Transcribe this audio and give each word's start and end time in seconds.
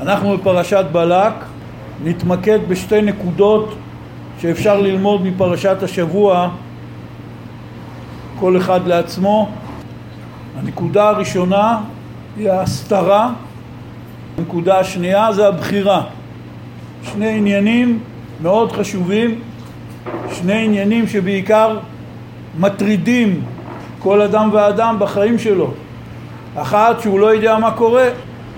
אנחנו 0.00 0.36
בפרשת 0.36 0.84
בלק 0.92 1.32
נתמקד 2.04 2.58
בשתי 2.68 3.02
נקודות 3.02 3.74
שאפשר 4.40 4.80
ללמוד 4.80 5.26
מפרשת 5.26 5.82
השבוע 5.82 6.48
כל 8.38 8.56
אחד 8.56 8.86
לעצמו. 8.86 9.48
הנקודה 10.58 11.08
הראשונה 11.08 11.80
היא 12.36 12.50
ההסתרה, 12.50 13.30
הנקודה 14.38 14.78
השנייה 14.78 15.32
זה 15.32 15.48
הבחירה. 15.48 16.02
שני 17.02 17.38
עניינים 17.38 17.98
מאוד 18.42 18.72
חשובים, 18.72 19.40
שני 20.32 20.64
עניינים 20.64 21.08
שבעיקר 21.08 21.78
מטרידים 22.58 23.42
כל 23.98 24.22
אדם 24.22 24.50
ואדם 24.52 24.96
בחיים 24.98 25.38
שלו. 25.38 25.70
אחת 26.56 27.00
שהוא 27.00 27.20
לא 27.20 27.34
יודע 27.34 27.58
מה 27.58 27.70
קורה, 27.70 28.08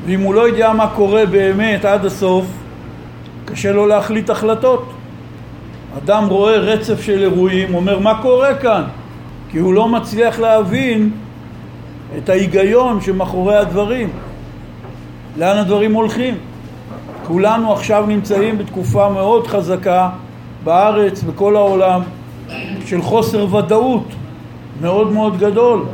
ואם 0.07 0.21
הוא 0.21 0.35
לא 0.35 0.49
יודע 0.49 0.73
מה 0.73 0.87
קורה 0.87 1.27
באמת 1.27 1.85
עד 1.85 2.05
הסוף, 2.05 2.47
קשה 3.45 3.73
לו 3.73 3.87
להחליט 3.87 4.31
החלטות. 4.31 4.91
אדם 5.99 6.27
רואה 6.29 6.57
רצף 6.57 7.01
של 7.01 7.23
אירועים, 7.23 7.75
אומר 7.75 7.99
מה 7.99 8.23
קורה 8.23 8.55
כאן? 8.55 8.83
כי 9.51 9.59
הוא 9.59 9.75
לא 9.75 9.89
מצליח 9.89 10.39
להבין 10.39 11.11
את 12.19 12.29
ההיגיון 12.29 13.01
שמאחורי 13.01 13.57
הדברים, 13.57 14.11
לאן 15.37 15.59
הדברים 15.59 15.95
הולכים. 15.95 16.35
כולנו 17.27 17.73
עכשיו 17.73 18.05
נמצאים 18.09 18.59
בתקופה 18.59 19.09
מאוד 19.09 19.47
חזקה 19.47 20.11
בארץ, 20.65 21.23
בכל 21.23 21.57
העולם, 21.57 22.01
של 22.87 23.03
חוסר 23.03 23.55
ודאות 23.55 24.05
מאוד 24.81 25.13
מאוד 25.13 25.39
גדול, 25.39 25.85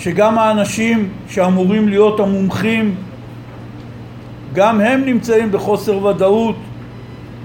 שגם 0.00 0.38
האנשים 0.38 1.08
שאמורים 1.28 1.88
להיות 1.88 2.20
המומחים, 2.20 2.94
גם 4.54 4.80
הם 4.80 5.04
נמצאים 5.04 5.52
בחוסר 5.52 6.04
ודאות, 6.04 6.56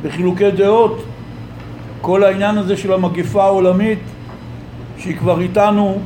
בחילוקי 0.04 0.52
דעות. 0.52 1.04
כל 2.02 2.24
העניין 2.24 2.58
הזה 2.58 2.78
של 2.78 2.94
המגפה 2.94 3.44
העולמית, 3.44 4.00
שהיא 4.98 5.18
כבר 5.18 5.42
איתנו 5.42 5.98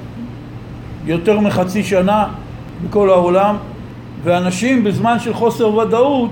יותר 1.06 1.40
מחצי 1.40 1.84
שנה 1.84 2.26
בכל 2.88 3.10
העולם, 3.10 3.56
ואנשים 4.24 4.84
בזמן 4.84 5.20
של 5.20 5.34
חוסר 5.34 5.76
ודאות 5.76 6.32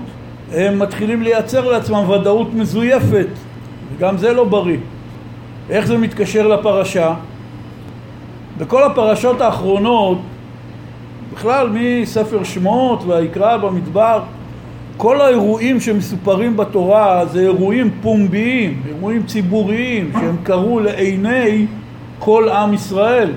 הם 0.52 0.78
מתחילים 0.78 1.22
לייצר 1.22 1.70
לעצמם 1.70 2.10
ודאות 2.10 2.54
מזויפת 2.54 3.28
וגם 3.96 4.16
זה 4.16 4.32
לא 4.32 4.44
בריא. 4.44 4.78
איך 5.70 5.86
זה 5.86 5.98
מתקשר 5.98 6.46
לפרשה? 6.46 7.14
בכל 8.58 8.82
הפרשות 8.82 9.40
האחרונות, 9.40 10.18
בכלל 11.34 11.68
מספר 11.72 12.44
שמות 12.44 13.04
והיקרא 13.04 13.56
במדבר, 13.56 14.20
כל 14.96 15.20
האירועים 15.20 15.80
שמסופרים 15.80 16.56
בתורה 16.56 17.26
זה 17.26 17.40
אירועים 17.40 17.90
פומביים, 18.02 18.82
אירועים 18.88 19.22
ציבוריים 19.22 20.12
שהם 20.12 20.36
קרו 20.42 20.80
לעיני 20.80 21.66
כל 22.18 22.48
עם 22.48 22.74
ישראל. 22.74 23.30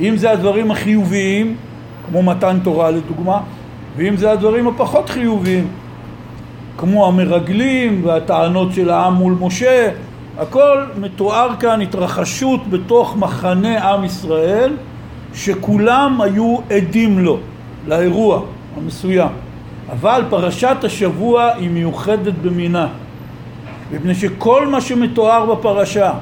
אם 0.00 0.16
זה 0.16 0.30
הדברים 0.30 0.70
החיוביים, 0.70 1.56
כמו 2.06 2.22
מתן 2.22 2.58
תורה 2.62 2.90
לדוגמה, 2.90 3.40
ואם 3.96 4.16
זה 4.16 4.30
הדברים 4.30 4.68
הפחות 4.68 5.08
חיוביים, 5.10 5.68
כמו 6.76 7.06
המרגלים 7.06 8.00
והטענות 8.04 8.72
של 8.72 8.90
העם 8.90 9.14
מול 9.14 9.34
משה, 9.40 9.90
הכל 10.38 10.84
מתואר 11.00 11.50
כאן 11.60 11.80
התרחשות 11.80 12.60
בתוך 12.70 13.16
מחנה 13.16 13.92
עם 13.92 14.04
ישראל 14.04 14.72
שכולם 15.34 16.20
היו 16.20 16.56
עדים 16.70 17.18
לו, 17.18 17.38
לאירוע 17.86 18.42
המסוים. 18.76 19.28
אבל 19.92 20.24
פרשת 20.30 20.76
השבוע 20.82 21.50
היא 21.56 21.70
מיוחדת 21.70 22.34
במינה, 22.42 22.88
מפני 23.92 24.14
שכל 24.14 24.66
מה 24.66 24.80
שמתואר 24.80 25.54
בפרשה, 25.54 26.12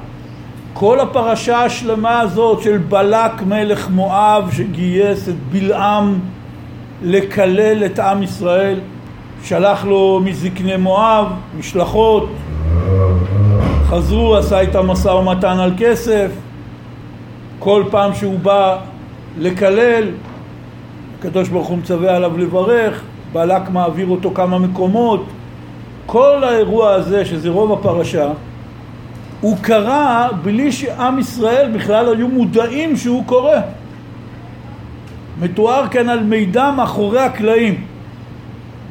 כל 0.73 1.01
הפרשה 1.01 1.65
השלמה 1.65 2.21
הזאת 2.21 2.63
של 2.63 2.79
בלק 2.79 3.43
מלך 3.47 3.91
מואב 3.91 4.51
שגייס 4.53 5.29
את 5.29 5.35
בלעם 5.51 6.19
לקלל 7.03 7.85
את 7.85 7.99
עם 7.99 8.23
ישראל, 8.23 8.81
שלח 9.45 9.85
לו 9.85 10.21
מזקני 10.25 10.77
מואב 10.77 11.27
משלחות, 11.59 12.29
חזרו, 13.93 14.37
עשה 14.37 14.61
איתם 14.61 14.87
משא 14.87 15.09
ומתן 15.09 15.59
על 15.59 15.73
כסף, 15.79 16.31
כל 17.59 17.85
פעם 17.91 18.15
שהוא 18.15 18.39
בא 18.39 18.79
לקלל, 19.39 20.05
הקדוש 21.19 21.49
ברוך 21.49 21.69
הוא 21.69 21.79
מצווה 21.79 22.17
עליו 22.17 22.39
לברך, 22.39 23.03
בלק 23.33 23.71
מעביר 23.71 24.07
אותו 24.07 24.31
כמה 24.35 24.59
מקומות, 24.59 25.27
כל 26.07 26.45
האירוע 26.45 26.93
הזה, 26.93 27.25
שזה 27.25 27.51
רוב 27.51 27.73
הפרשה, 27.73 28.31
הוא 29.41 29.57
קרה 29.61 30.29
בלי 30.43 30.73
שעם 30.73 31.19
ישראל 31.19 31.71
בכלל 31.75 32.15
היו 32.15 32.29
מודעים 32.29 32.97
שהוא 32.97 33.25
קורה. 33.27 33.61
מתואר 35.41 35.89
כאן 35.89 36.09
על 36.09 36.23
מידע 36.23 36.71
מאחורי 36.71 37.21
הקלעים, 37.21 37.85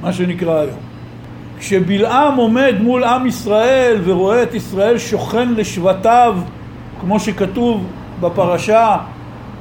מה 0.01 0.13
שנקרא 0.13 0.59
היום. 0.59 0.90
כשבלעם 1.61 2.35
עומד 2.35 2.75
מול 2.79 3.03
עם 3.03 3.27
ישראל 3.27 4.01
ורואה 4.03 4.43
את 4.43 4.53
ישראל 4.53 4.97
שוכן 4.97 5.53
לשבטיו, 5.53 6.35
כמו 7.01 7.19
שכתוב 7.19 7.85
בפרשה, 8.21 8.97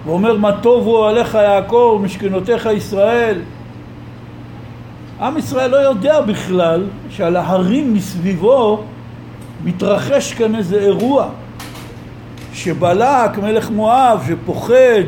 ואומר 0.06 0.36
מה 0.36 0.52
טובו 0.62 1.06
עליך 1.06 1.34
יעקב 1.34 2.00
משכנותיך 2.04 2.68
ישראל, 2.76 3.38
עם 5.20 5.38
ישראל 5.38 5.70
לא 5.70 5.76
יודע 5.76 6.20
בכלל 6.20 6.86
שעל 7.10 7.36
ההרים 7.36 7.94
מסביבו 7.94 8.84
מתרחש 9.64 10.32
כאן 10.32 10.54
איזה 10.54 10.78
אירוע 10.78 11.28
שבלק 12.52 13.38
מלך 13.38 13.70
מואב 13.70 14.24
שפוחד 14.28 15.04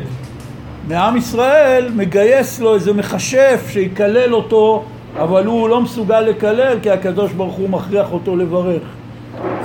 מעם 0.87 1.17
ישראל 1.17 1.89
מגייס 1.95 2.59
לו 2.59 2.75
איזה 2.75 2.93
מכשף 2.93 3.69
שיקלל 3.69 4.33
אותו 4.35 4.83
אבל 5.19 5.45
הוא 5.45 5.69
לא 5.69 5.81
מסוגל 5.81 6.19
לקלל 6.19 6.79
כי 6.81 6.89
הקדוש 6.89 7.31
ברוך 7.31 7.55
הוא 7.55 7.69
מכריח 7.69 8.11
אותו 8.11 8.35
לברך. 8.35 8.81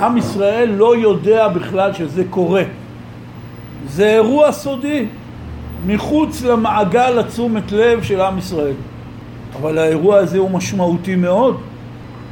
עם 0.01 0.17
ישראל 0.17 0.69
לא 0.69 0.97
יודע 0.97 1.47
בכלל 1.47 1.93
שזה 1.93 2.23
קורה. 2.29 2.63
זה 3.87 4.09
אירוע 4.09 4.51
סודי, 4.51 5.05
מחוץ 5.85 6.43
למעגל 6.43 7.19
התשומת 7.19 7.71
לב 7.71 8.03
של 8.03 8.21
עם 8.21 8.37
ישראל. 8.37 8.73
אבל 9.61 9.77
האירוע 9.77 10.17
הזה 10.17 10.37
הוא 10.37 10.51
משמעותי 10.51 11.15
מאוד. 11.15 11.57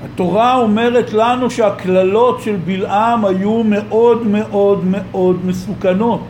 התורה 0.05 0.55
אומרת 0.55 1.13
לנו 1.13 1.51
שהקללות 1.51 2.41
של 2.41 2.55
בלעם 2.66 3.25
היו 3.25 3.63
מאוד 3.63 4.28
מאוד 4.28 4.85
מאוד 4.85 5.45
מסוכנות. 5.45 6.22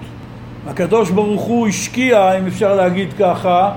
הקדוש 0.67 1.09
ברוך 1.09 1.41
הוא 1.41 1.67
השקיע, 1.67 2.37
אם 2.37 2.47
אפשר 2.47 2.75
להגיד 2.75 3.13
ככה, 3.19 3.71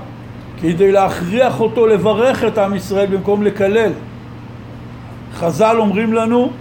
כדי 0.61 0.91
להכריח 0.91 1.59
אותו 1.59 1.87
לברך 1.87 2.43
את 2.43 2.57
עם 2.57 2.75
ישראל 2.75 3.05
במקום 3.05 3.43
לקלל. 3.43 3.91
חז"ל 5.33 5.75
אומרים 5.79 6.13
לנו 6.13 6.51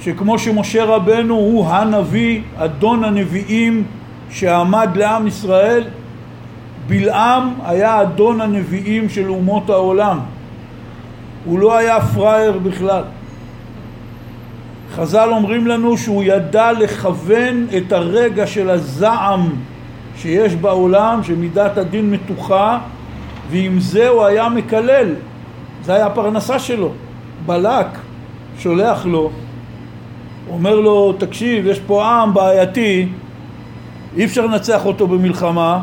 שכמו 0.00 0.38
שמשה 0.38 0.84
רבנו 0.84 1.34
הוא 1.34 1.66
הנביא, 1.68 2.40
אדון 2.56 3.04
הנביאים 3.04 3.84
שעמד 4.30 4.88
לעם 4.94 5.26
ישראל, 5.26 5.84
בלעם 6.86 7.54
היה 7.64 8.02
אדון 8.02 8.40
הנביאים 8.40 9.08
של 9.08 9.28
אומות 9.28 9.70
העולם. 9.70 10.18
הוא 11.44 11.58
לא 11.58 11.76
היה 11.76 12.00
פראייר 12.00 12.58
בכלל. 12.58 13.02
חז"ל 14.94 15.28
אומרים 15.32 15.66
לנו 15.66 15.98
שהוא 15.98 16.22
ידע 16.24 16.72
לכוון 16.72 17.66
את 17.76 17.92
הרגע 17.92 18.46
של 18.46 18.70
הזעם 18.70 19.50
שיש 20.16 20.54
בעולם, 20.54 21.20
שמידת 21.22 21.78
הדין 21.78 22.10
מתוחה, 22.10 22.78
ועם 23.50 23.80
זה 23.80 24.08
הוא 24.08 24.24
היה 24.24 24.48
מקלל. 24.48 25.14
זה 25.84 25.94
היה 25.94 26.06
הפרנסה 26.06 26.58
שלו. 26.58 26.90
בלק 27.46 27.86
שולח 28.58 29.06
לו, 29.06 29.30
אומר 30.50 30.74
לו, 30.74 31.12
תקשיב, 31.12 31.66
יש 31.66 31.80
פה 31.80 32.06
עם 32.06 32.34
בעייתי, 32.34 33.08
אי 34.16 34.24
אפשר 34.24 34.46
לנצח 34.46 34.86
אותו 34.86 35.06
במלחמה, 35.06 35.80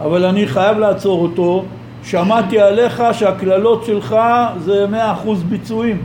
אבל 0.00 0.24
אני 0.24 0.46
חייב 0.46 0.78
לעצור 0.78 1.22
אותו. 1.22 1.64
שמעתי 2.04 2.60
עליך 2.60 3.02
שהקללות 3.12 3.84
שלך 3.84 4.16
זה 4.58 4.86
מאה 4.86 5.12
אחוז 5.12 5.42
ביצועים, 5.42 6.02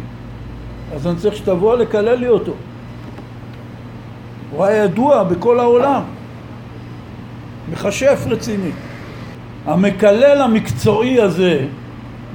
אז 0.96 1.08
אני 1.08 1.16
צריך 1.16 1.36
שתבוא 1.36 1.76
לקלל 1.76 2.16
לי 2.16 2.28
אותו. 2.28 2.52
הוא 4.52 4.66
היה 4.66 4.84
ידוע 4.84 5.24
בכל 5.24 5.60
העולם. 5.60 6.02
מכשף 7.72 8.26
רציני. 8.30 8.72
המקלל 9.66 10.42
המקצועי 10.42 11.22
הזה, 11.22 11.66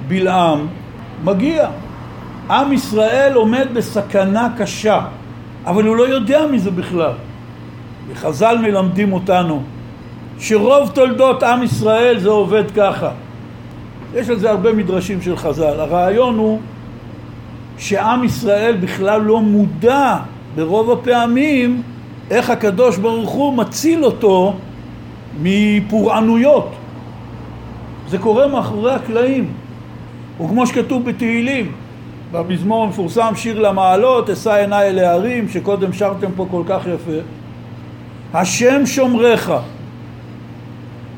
בלעם, 0.09 0.67
מגיע. 1.25 1.69
עם 2.51 2.73
ישראל 2.73 3.33
עומד 3.35 3.69
בסכנה 3.75 4.49
קשה, 4.59 5.01
אבל 5.67 5.85
הוא 5.85 5.97
לא 5.97 6.09
יודע 6.09 6.47
מזה 6.47 6.71
בכלל. 6.71 7.13
וחז"ל 8.09 8.59
מלמדים 8.63 9.13
אותנו 9.13 9.63
שרוב 10.39 10.91
תולדות 10.95 11.43
עם 11.43 11.63
ישראל 11.63 12.19
זה 12.19 12.29
עובד 12.29 12.71
ככה. 12.71 13.11
יש 14.15 14.29
על 14.29 14.39
זה 14.39 14.51
הרבה 14.51 14.73
מדרשים 14.73 15.23
של 15.23 15.37
חז"ל. 15.37 15.81
הרעיון 15.81 16.39
הוא 16.39 16.61
שעם 17.79 18.25
ישראל 18.25 18.77
בכלל 18.81 19.21
לא 19.21 19.41
מודע 19.41 20.17
ברוב 20.57 20.91
הפעמים 20.91 21.83
איך 22.31 22.51
הקדוש 22.51 22.97
ברוך 22.97 23.31
הוא 23.31 23.55
מציל 23.57 24.05
אותו 24.05 24.55
מפורענויות. 25.43 26.73
זה 28.09 28.19
קורה 28.19 28.49
מאחורי 28.49 28.95
הקלעים. 28.95 29.53
וכמו 30.45 30.67
שכתוב 30.67 31.05
בתהילים, 31.05 31.73
במזמור 32.33 32.85
המפורסם 32.85 33.33
שיר 33.37 33.59
למעלות, 33.59 34.31
אשא 34.31 34.53
עיניי 34.53 34.89
אל 34.89 34.99
ההרים, 34.99 35.49
שקודם 35.49 35.93
שרתם 35.93 36.31
פה 36.37 36.47
כל 36.51 36.63
כך 36.69 36.87
יפה. 36.95 37.19
השם 38.35 38.87
שומרך, 38.87 39.51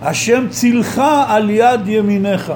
השם 0.03 0.49
צילך 0.49 1.03
על 1.27 1.51
יד 1.51 1.81
ימיניך. 1.87 2.53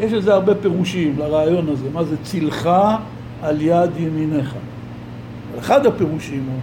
יש 0.00 0.12
לזה 0.12 0.34
הרבה 0.34 0.54
פירושים 0.54 1.14
לרעיון 1.18 1.68
הזה, 1.68 1.86
מה 1.92 2.04
זה 2.04 2.16
צילך 2.22 2.70
על 3.42 3.60
יד 3.60 3.90
ימיניך. 3.96 4.54
אחד 5.58 5.86
הפירושים 5.86 6.44
הוא 6.48 6.58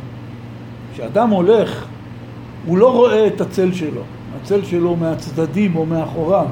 שאדם 0.96 1.30
הולך, 1.30 1.86
הוא 2.66 2.78
לא 2.78 2.94
רואה 2.94 3.28
את 3.28 3.42
הצל 3.42 3.74
שלו, 3.74 4.02
הצל 4.42 4.66
שלו 4.66 4.96
מהצדדים 4.96 5.76
או 5.76 5.86
מאחוריו. 5.86 6.46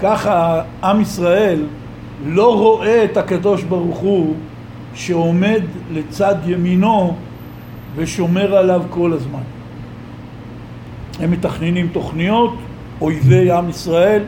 ככה 0.00 0.62
עם 0.82 1.00
ישראל 1.00 1.64
לא 2.26 2.58
רואה 2.58 3.04
את 3.04 3.16
הקדוש 3.16 3.62
ברוך 3.62 3.98
הוא 3.98 4.34
שעומד 4.94 5.62
לצד 5.92 6.34
ימינו 6.46 7.14
ושומר 7.96 8.56
עליו 8.56 8.82
כל 8.90 9.12
הזמן. 9.12 9.42
הם 11.20 11.30
מתכננים 11.30 11.88
תוכניות, 11.92 12.54
אויבי 13.00 13.50
עם 13.50 13.68
ישראל. 13.68 14.22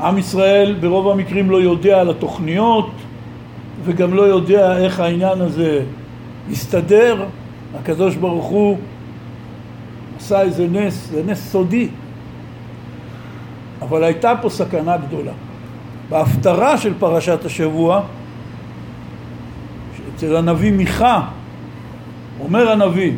עם 0.00 0.18
ישראל 0.18 0.76
ברוב 0.80 1.08
המקרים 1.08 1.50
לא 1.50 1.62
יודע 1.62 2.00
על 2.00 2.10
התוכניות 2.10 2.90
וגם 3.84 4.14
לא 4.14 4.22
יודע 4.22 4.78
איך 4.78 5.00
העניין 5.00 5.40
הזה 5.40 5.82
יסתדר. 6.50 7.24
הקדוש 7.80 8.16
ברוך 8.16 8.46
הוא 8.46 8.78
עשה 10.16 10.40
איזה 10.40 10.66
נס, 10.66 11.08
זה 11.10 11.22
נס 11.26 11.50
סודי. 11.50 11.88
אבל 13.82 14.04
הייתה 14.04 14.32
פה 14.42 14.48
סכנה 14.48 14.96
גדולה. 14.96 15.32
בהפטרה 16.08 16.78
של 16.78 16.92
פרשת 16.98 17.44
השבוע, 17.44 18.02
אצל 20.14 20.36
הנביא 20.36 20.72
מיכה, 20.72 21.20
אומר 22.40 22.70
הנביא, 22.70 23.12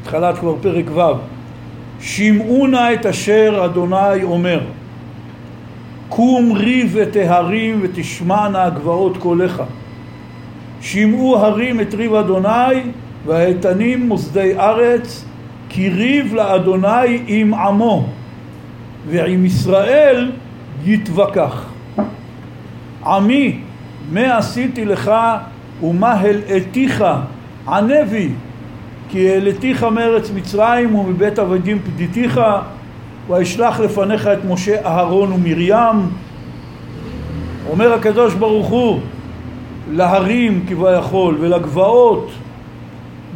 התחלת 0.00 0.38
כבר 0.38 0.54
פרק 0.62 0.84
ו', 0.94 1.00
שמעו 2.00 2.66
נא 2.66 2.94
את 2.94 3.06
אשר 3.06 3.62
אדוני 3.64 4.22
אומר, 4.22 4.60
קום 6.08 6.52
ריב 6.52 6.96
את 6.96 7.16
ההרים 7.16 7.80
ותשמענה 7.82 8.64
הגבעות 8.64 9.16
קולך. 9.16 9.62
שמעו 10.80 11.36
הרים 11.38 11.80
את 11.80 11.94
ריב 11.94 12.14
אדוני 12.14 12.82
והאיתנים 13.26 14.08
מוסדי 14.08 14.58
ארץ, 14.58 15.24
כי 15.68 15.88
ריב 15.88 16.34
לאדוני 16.34 17.22
עם 17.26 17.54
עמו. 17.54 18.06
ועם 19.08 19.44
ישראל 19.44 20.30
יתווכח. 20.84 21.64
עמי, 23.06 23.60
מה 24.12 24.36
עשיתי 24.36 24.84
לך 24.84 25.10
ומה 25.82 26.12
הלאתיך 26.12 27.04
ענה 27.68 28.04
בי 28.10 28.28
כי 29.08 29.30
העלתיך 29.30 29.82
מארץ 29.82 30.30
מצרים 30.34 30.94
ומבית 30.94 31.38
עבדים 31.38 31.78
פדיתיך 31.78 32.40
ואשלח 33.28 33.80
לפניך 33.80 34.26
את 34.26 34.38
משה 34.48 34.86
אהרון 34.86 35.32
ומרים 35.32 36.10
אומר 37.70 37.92
הקדוש 37.92 38.34
ברוך 38.34 38.66
הוא 38.66 39.00
להרים 39.90 40.64
כביכול 40.68 41.36
ולגבעות 41.40 42.30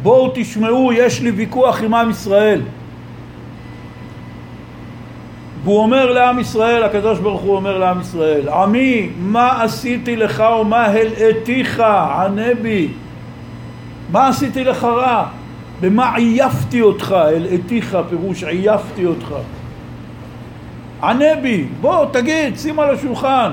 בואו 0.03 0.31
תשמעו 0.35 0.93
יש 0.93 1.21
לי 1.21 1.31
ויכוח 1.31 1.81
עם 1.81 1.93
עם 1.93 2.09
ישראל 2.09 2.61
והוא 5.65 5.79
אומר 5.79 6.11
לעם 6.11 6.39
ישראל, 6.39 6.83
הקדוש 6.83 7.19
ברוך 7.19 7.41
הוא 7.41 7.55
אומר 7.55 7.77
לעם 7.77 8.01
ישראל, 8.01 8.49
עמי, 8.49 9.09
מה 9.19 9.63
עשיתי 9.63 10.15
לך 10.15 10.43
ומה 10.61 10.85
הלאתיך, 10.85 11.79
ענה 11.79 12.53
בי. 12.61 12.87
מה 14.11 14.27
עשיתי 14.27 14.63
לך 14.63 14.83
רע? 14.83 15.25
במה 15.81 16.15
עייפתי 16.15 16.81
אותך? 16.81 17.11
הלאתיך, 17.11 17.97
פירוש 18.09 18.43
עייפתי 18.43 19.05
אותך. 19.05 19.35
ענה 21.03 21.35
בי, 21.41 21.65
בוא 21.81 22.05
תגיד, 22.11 22.57
שים 22.57 22.79
על 22.79 22.95
השולחן. 22.95 23.51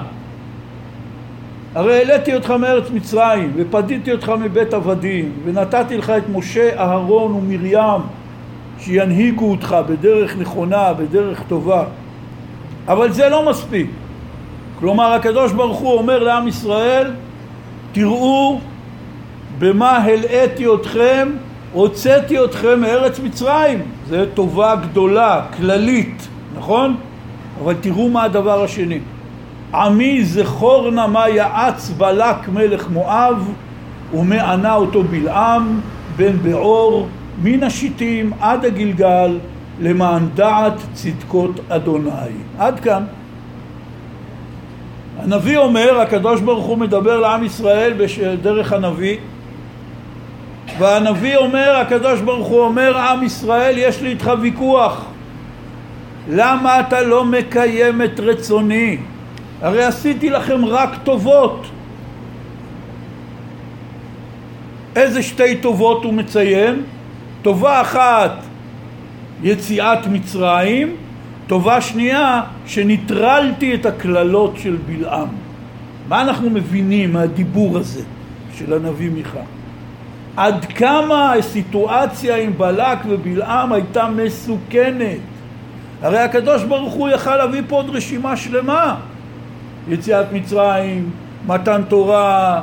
הרי 1.75 1.97
העליתי 1.99 2.35
אותך 2.35 2.51
מארץ 2.51 2.91
מצרים, 2.91 3.53
ופדיתי 3.57 4.13
אותך 4.13 4.33
מבית 4.41 4.75
עבדים, 4.75 5.33
ונתתי 5.45 5.97
לך 5.97 6.11
את 6.11 6.23
משה, 6.33 6.79
אהרון 6.79 7.33
ומרים, 7.33 8.01
שינהיגו 8.79 9.51
אותך 9.51 9.77
בדרך 9.89 10.37
נכונה, 10.39 10.93
בדרך 10.93 11.43
טובה. 11.49 11.85
אבל 12.89 13.13
זה 13.13 13.29
לא 13.29 13.51
מספיק. 13.51 13.91
כלומר, 14.81 15.13
הקדוש 15.13 15.53
ברוך 15.53 15.79
הוא 15.79 15.99
אומר 15.99 16.23
לעם 16.23 16.49
ישראל, 16.49 17.11
תראו 17.93 18.61
במה 19.59 19.97
הלאיתי 19.97 20.67
אתכם, 20.75 21.29
הוצאתי 21.73 22.45
אתכם 22.45 22.81
מארץ 22.81 23.21
מצרים. 23.21 23.83
זו 24.09 24.17
טובה 24.35 24.75
גדולה, 24.75 25.43
כללית, 25.57 26.29
נכון? 26.57 26.97
אבל 27.65 27.75
תראו 27.81 28.09
מה 28.09 28.25
הדבר 28.25 28.65
השני. 28.65 28.99
עמי 29.75 30.25
זכור 30.25 30.91
נא 30.91 31.07
מה 31.07 31.29
יעץ 31.29 31.91
בלק 31.91 32.49
מלך 32.49 32.91
מואב 32.91 33.53
ומענה 34.15 34.75
אותו 34.75 35.03
בלעם 35.03 35.81
בן 36.17 36.37
בעור 36.43 37.09
מן 37.43 37.63
השיטים 37.63 38.33
עד 38.41 38.65
הגלגל 38.65 39.39
למען 39.81 40.29
דעת 40.35 40.73
צדקות 40.93 41.61
אדוני. 41.69 42.11
עד 42.59 42.81
כאן. 42.81 43.05
הנביא 45.19 45.59
אומר, 45.59 46.01
הקדוש 46.01 46.41
ברוך 46.41 46.67
הוא 46.67 46.79
מדבר 46.79 47.21
לעם 47.21 47.45
ישראל 47.45 47.93
דרך 48.43 48.73
הנביא 48.73 49.17
והנביא 50.79 51.37
אומר, 51.37 51.77
הקדוש 51.77 52.21
ברוך 52.21 52.49
הוא 52.49 52.61
אומר, 52.61 52.99
עם 52.99 53.23
ישראל 53.23 53.75
יש 53.79 54.03
לי 54.03 54.09
איתך 54.09 54.31
ויכוח 54.41 55.05
למה 56.31 56.81
אתה 56.81 57.03
לא 57.03 57.25
מקיים 57.25 58.03
את 58.03 58.21
רצוני? 58.21 58.99
הרי 59.63 59.85
עשיתי 59.85 60.31
לכם 60.31 60.65
רק 60.65 60.91
טובות 61.05 61.67
איזה 64.97 65.23
שתי 65.23 65.57
טובות 65.57 66.05
הוא 66.05 66.15
מציין? 66.15 66.83
טובה 67.43 67.81
אחת 67.81 68.33
יציאת 69.43 70.07
מצרים, 70.07 70.97
טובה 71.47 71.81
שנייה 71.81 72.43
שניטרלתי 72.67 73.75
את 73.75 73.87
הקללות 73.87 74.55
של 74.57 74.77
בלעם. 74.87 75.29
מה 76.09 76.23
אנחנו 76.23 76.51
מבינים 76.51 77.13
מהדיבור 77.13 77.79
הזה 77.79 78.03
של 78.59 78.73
הנביא 78.73 79.11
מיכה? 79.11 79.41
עד 80.37 80.65
כמה 80.65 81.33
הסיטואציה 81.33 82.37
עם 82.37 82.53
בלק 82.59 82.99
ובלעם 83.09 83.73
הייתה 83.73 84.09
מסוכנת. 84.09 85.19
הרי 86.03 86.19
הקדוש 86.19 86.65
ברוך 86.65 86.95
הוא 86.95 87.09
יכל 87.09 87.37
להביא 87.37 87.63
פה 87.69 87.77
עוד 87.77 87.91
רשימה 87.91 88.37
שלמה. 88.37 88.97
יציאת 89.89 90.33
מצרים, 90.33 91.11
מתן 91.47 91.83
תורה, 91.89 92.61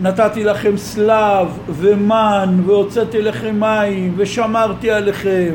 נתתי 0.00 0.44
לכם 0.44 0.76
סלב 0.76 1.58
ומן 1.68 2.60
והוצאתי 2.66 3.22
לכם 3.22 3.60
מים 3.60 4.14
ושמרתי 4.16 4.90
עליכם 4.90 5.54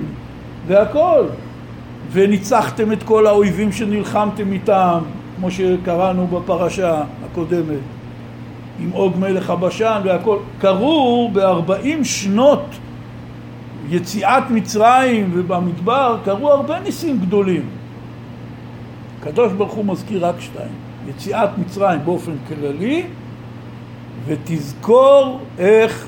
והכל. 0.68 1.26
וניצחתם 2.12 2.92
את 2.92 3.04
כל 3.04 3.28
האויבים 3.28 3.72
שנלחמתם 3.72 4.52
איתם, 4.52 5.00
כמו 5.36 5.52
שקראנו 5.52 6.28
בפרשה 6.28 7.02
הקודמת, 7.26 7.80
עם 8.80 8.90
עוג 8.92 9.14
מלך 9.18 9.50
הבשן 9.50 10.02
והכל. 10.04 10.38
קרו 10.60 11.30
בארבעים 11.34 12.04
שנות 12.04 12.66
יציאת 13.90 14.44
מצרים 14.50 15.32
ובמדבר, 15.34 16.18
קרו 16.26 16.52
הרבה 16.52 16.80
ניסים 16.80 17.20
גדולים. 17.20 17.66
הקדוש 19.22 19.54
ברוך 19.54 19.74
הוא 19.74 19.86
מזכיר 19.86 20.26
רק 20.26 20.36
שתיים, 20.40 20.76
יציאת 21.10 21.50
מצרים 21.58 22.00
באופן 22.06 22.32
כללי, 22.48 23.04
ותזכור 24.26 25.40
איך 25.58 26.08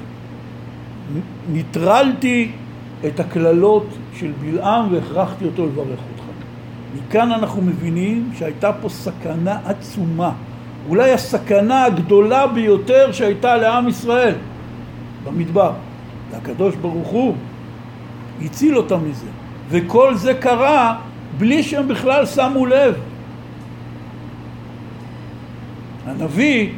ניטרלתי 1.51 2.51
את 3.05 3.19
הקללות 3.19 3.87
של 4.13 4.31
בלעם 4.41 4.93
והכרחתי 4.93 5.45
אותו 5.45 5.65
לברך 5.65 5.87
אותך. 5.87 6.23
מכאן 6.95 7.31
אנחנו 7.31 7.61
מבינים 7.61 8.31
שהייתה 8.37 8.73
פה 8.73 8.89
סכנה 8.89 9.57
עצומה, 9.65 10.31
אולי 10.89 11.11
הסכנה 11.11 11.85
הגדולה 11.85 12.47
ביותר 12.47 13.11
שהייתה 13.11 13.55
לעם 13.55 13.87
ישראל 13.87 14.35
במדבר. 15.23 15.71
והקדוש 16.31 16.75
ברוך 16.75 17.07
הוא 17.07 17.35
הציל 18.41 18.77
אותם 18.77 19.09
מזה. 19.09 19.25
וכל 19.69 20.15
זה 20.15 20.33
קרה 20.33 20.95
בלי 21.37 21.63
שהם 21.63 21.87
בכלל 21.87 22.25
שמו 22.25 22.65
לב. 22.65 22.95
הנביא, 26.05 26.69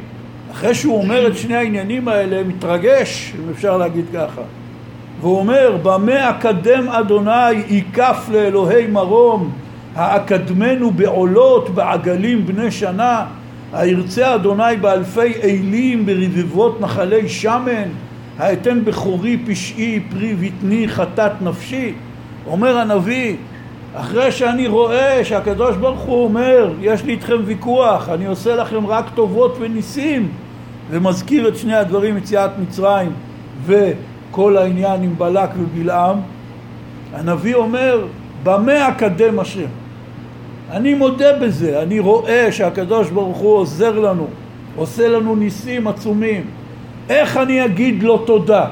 אחרי 0.52 0.74
שהוא 0.74 1.02
אומר 1.02 1.26
את 1.26 1.36
שני 1.36 1.56
העניינים 1.56 2.08
האלה, 2.08 2.42
מתרגש, 2.44 3.32
אם 3.38 3.50
אפשר 3.50 3.76
להגיד 3.76 4.04
ככה. 4.14 4.40
והוא 5.20 5.38
אומר, 5.38 5.76
במה 5.82 6.30
אקדם 6.30 6.88
אדוני 6.88 7.52
ייקף 7.68 8.28
לאלוהי 8.32 8.86
מרום, 8.86 9.50
האקדמנו 9.94 10.90
בעולות, 10.90 11.68
בעגלים 11.70 12.46
בני 12.46 12.70
שנה, 12.70 13.24
הירצה 13.72 14.34
אדוני 14.34 14.76
באלפי 14.80 15.32
אילים, 15.42 16.06
ברבבות 16.06 16.80
נחלי 16.80 17.28
שמן, 17.28 17.88
האתן 18.38 18.84
בכורי 18.84 19.38
פשעי, 19.46 20.00
פרי 20.10 20.34
בטני, 20.34 20.88
חטאת 20.88 21.42
נפשי. 21.42 21.92
אומר 22.46 22.78
הנביא, 22.78 23.36
אחרי 23.94 24.32
שאני 24.32 24.66
רואה 24.66 25.24
שהקדוש 25.24 25.76
ברוך 25.76 26.00
הוא 26.00 26.24
אומר, 26.24 26.72
יש 26.80 27.04
לי 27.04 27.12
איתכם 27.12 27.36
ויכוח, 27.44 28.08
אני 28.08 28.26
עושה 28.26 28.56
לכם 28.56 28.86
רק 28.86 29.04
טובות 29.14 29.56
וניסים, 29.60 30.28
ומזכיר 30.90 31.48
את 31.48 31.56
שני 31.56 31.74
הדברים, 31.74 32.16
יציאת 32.16 32.50
מצרים 32.62 33.12
וכל 33.66 34.56
העניין 34.56 35.02
עם 35.02 35.14
בלק 35.18 35.50
ובלעם, 35.58 36.16
הנביא 37.14 37.54
אומר, 37.54 38.06
במה 38.42 38.88
אקדם 38.88 39.38
השם? 39.38 39.68
אני 40.70 40.94
מודה 40.94 41.38
בזה, 41.38 41.82
אני 41.82 41.98
רואה 42.00 42.52
שהקדוש 42.52 43.10
ברוך 43.10 43.38
הוא 43.38 43.56
עוזר 43.56 43.98
לנו, 43.98 44.26
עושה 44.76 45.08
לנו 45.08 45.36
ניסים 45.36 45.88
עצומים. 45.88 46.44
איך 47.08 47.36
אני 47.36 47.64
אגיד 47.64 48.02
לו 48.02 48.18
תודה? 48.18 48.66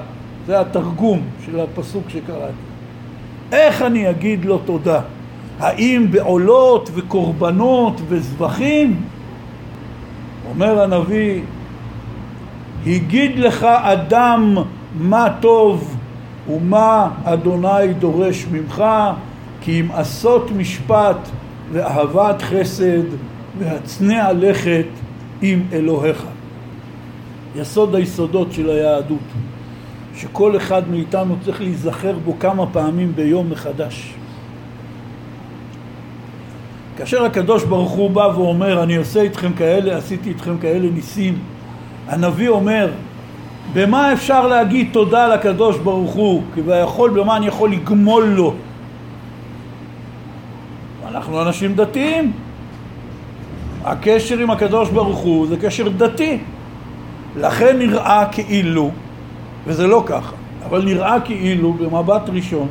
זה 0.46 0.60
התרגום 0.60 1.22
של 1.46 1.60
הפסוק 1.60 2.02
שקראתי. 2.08 2.75
איך 3.52 3.82
אני 3.82 4.10
אגיד 4.10 4.44
לו 4.44 4.58
תודה? 4.58 5.00
האם 5.60 6.06
בעולות 6.10 6.90
וקורבנות 6.94 8.00
וזבחים? 8.08 9.02
אומר 10.48 10.82
הנביא, 10.82 11.40
הגיד 12.86 13.38
לך 13.38 13.64
אדם 13.64 14.56
מה 14.98 15.28
טוב 15.40 15.96
ומה 16.50 17.10
אדוני 17.24 17.94
דורש 17.98 18.46
ממך, 18.52 18.84
כי 19.60 19.80
אם 19.80 19.86
עשות 19.94 20.50
משפט 20.50 21.28
ואהבת 21.72 22.42
חסד 22.42 23.04
והצנע 23.58 24.32
לכת 24.32 24.86
עם 25.42 25.62
אלוהיך. 25.72 26.24
יסוד 27.56 27.94
היסודות 27.94 28.52
של 28.52 28.70
היהדות, 28.70 29.18
שכל 30.16 30.56
אחד 30.56 30.88
מאיתנו 30.90 31.36
צריך 31.44 31.60
להיזכר 31.60 32.18
בו 32.24 32.38
כמה 32.40 32.66
פעמים 32.66 33.12
ביום 33.16 33.50
מחדש. 33.50 34.14
כאשר 36.96 37.24
הקדוש 37.24 37.64
ברוך 37.64 37.90
הוא 37.90 38.10
בא 38.10 38.28
ואומר 38.34 38.82
אני 38.82 38.96
עושה 38.96 39.20
איתכם 39.22 39.52
כאלה, 39.52 39.96
עשיתי 39.96 40.28
איתכם 40.28 40.58
כאלה 40.58 40.88
ניסים, 40.90 41.38
הנביא 42.08 42.48
אומר 42.48 42.90
במה 43.72 44.12
אפשר 44.12 44.46
להגיד 44.46 44.88
תודה 44.92 45.28
לקדוש 45.28 45.78
ברוך 45.78 46.12
הוא? 46.12 46.42
כי 46.54 46.60
ויכול 46.60 47.10
במה 47.10 47.36
אני 47.36 47.46
יכול 47.46 47.72
לגמול 47.72 48.24
לו? 48.24 48.54
אנחנו 51.08 51.42
אנשים 51.42 51.74
דתיים. 51.74 52.32
הקשר 53.84 54.38
עם 54.38 54.50
הקדוש 54.50 54.90
ברוך 54.90 55.18
הוא 55.18 55.46
זה 55.46 55.56
קשר 55.56 55.88
דתי. 55.88 56.38
לכן 57.36 57.78
נראה 57.78 58.24
כאילו, 58.32 58.90
וזה 59.66 59.86
לא 59.86 60.02
ככה, 60.06 60.36
אבל 60.66 60.84
נראה 60.84 61.20
כאילו 61.20 61.72
במבט 61.72 62.28
ראשון, 62.28 62.68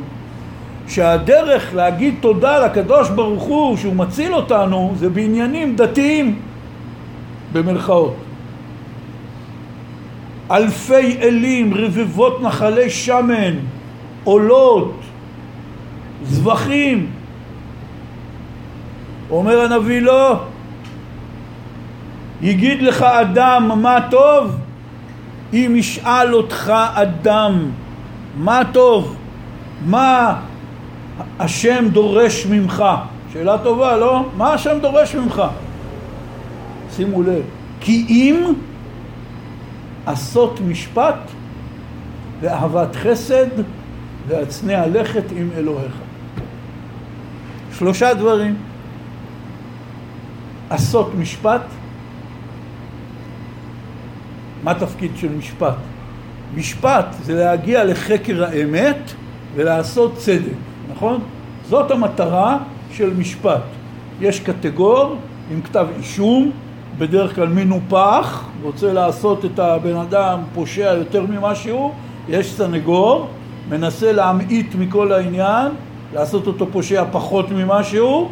שהדרך 0.88 1.74
להגיד 1.74 2.14
תודה 2.20 2.66
לקדוש 2.66 3.10
ברוך 3.10 3.42
הוא 3.42 3.76
שהוא 3.76 3.96
מציל 3.96 4.34
אותנו 4.34 4.92
זה 4.96 5.08
בעניינים 5.08 5.76
דתיים 5.76 6.38
במרכאות. 7.52 8.14
אלפי 10.50 11.18
אלים, 11.22 11.74
רבבות 11.74 12.42
נחלי 12.42 12.90
שמן, 12.90 13.54
עולות, 14.24 15.00
זבחים. 16.24 17.06
אומר 19.30 19.60
הנביא 19.60 20.00
לא, 20.00 20.40
יגיד 22.42 22.82
לך 22.82 23.02
אדם 23.02 23.82
מה 23.82 23.98
טוב, 24.10 24.56
אם 25.52 25.74
ישאל 25.76 26.34
אותך 26.34 26.72
אדם 26.94 27.70
מה 28.36 28.62
טוב, 28.72 29.16
מה 29.86 30.40
השם 31.38 31.84
דורש 31.92 32.46
ממך? 32.46 32.84
שאלה 33.32 33.58
טובה, 33.58 33.96
לא? 33.96 34.28
מה 34.36 34.52
השם 34.52 34.78
דורש 34.80 35.14
ממך? 35.14 35.42
שימו 36.90 37.22
לב, 37.22 37.42
כי 37.80 38.06
אם 38.08 38.52
עשות 40.06 40.60
משפט 40.60 41.18
ואהבת 42.40 42.96
חסד 42.96 43.46
והצנע 44.28 44.86
לכת 44.86 45.24
עם 45.36 45.48
אלוהיך. 45.56 45.92
שלושה 47.78 48.14
דברים. 48.14 48.56
עשות 50.70 51.14
משפט, 51.18 51.60
מה 54.62 54.70
התפקיד 54.70 55.10
של 55.16 55.28
משפט? 55.38 55.74
משפט 56.54 57.06
זה 57.22 57.34
להגיע 57.34 57.84
לחקר 57.84 58.44
האמת 58.44 59.12
ולעשות 59.54 60.16
צדק, 60.16 60.56
נכון? 60.92 61.20
זאת 61.68 61.90
המטרה 61.90 62.58
של 62.92 63.14
משפט. 63.14 63.62
יש 64.20 64.40
קטגור 64.40 65.16
עם 65.50 65.62
כתב 65.62 65.86
אישום, 65.98 66.50
בדרך 66.98 67.34
כלל 67.34 67.48
מנופח, 67.48 68.44
רוצה 68.62 68.92
לעשות 68.92 69.44
את 69.44 69.58
הבן 69.58 69.96
אדם 69.96 70.40
פושע 70.54 70.94
יותר 70.98 71.22
ממה 71.22 71.54
שהוא, 71.54 71.92
יש 72.28 72.52
סנגור, 72.52 73.28
מנסה 73.68 74.12
להמעיט 74.12 74.74
מכל 74.78 75.12
העניין, 75.12 75.68
לעשות 76.14 76.46
אותו 76.46 76.66
פושע 76.72 77.04
פחות 77.12 77.50
ממה 77.50 77.84
שהוא, 77.84 78.28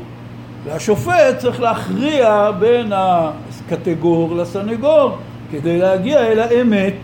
והשופט 0.64 1.38
צריך 1.38 1.61
להכריע 1.61 2.50
בין 2.59 2.93
הקטגור 2.93 4.37
לסנגור 4.37 5.16
כדי 5.54 5.78
להגיע 5.78 6.18
אל 6.18 6.38
האמת, 6.38 6.96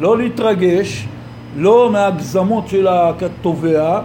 לא 0.00 0.18
להתרגש, 0.18 1.06
לא 1.56 1.90
מהגזמות 1.92 2.68
של 2.68 2.86
התובע 2.90 4.00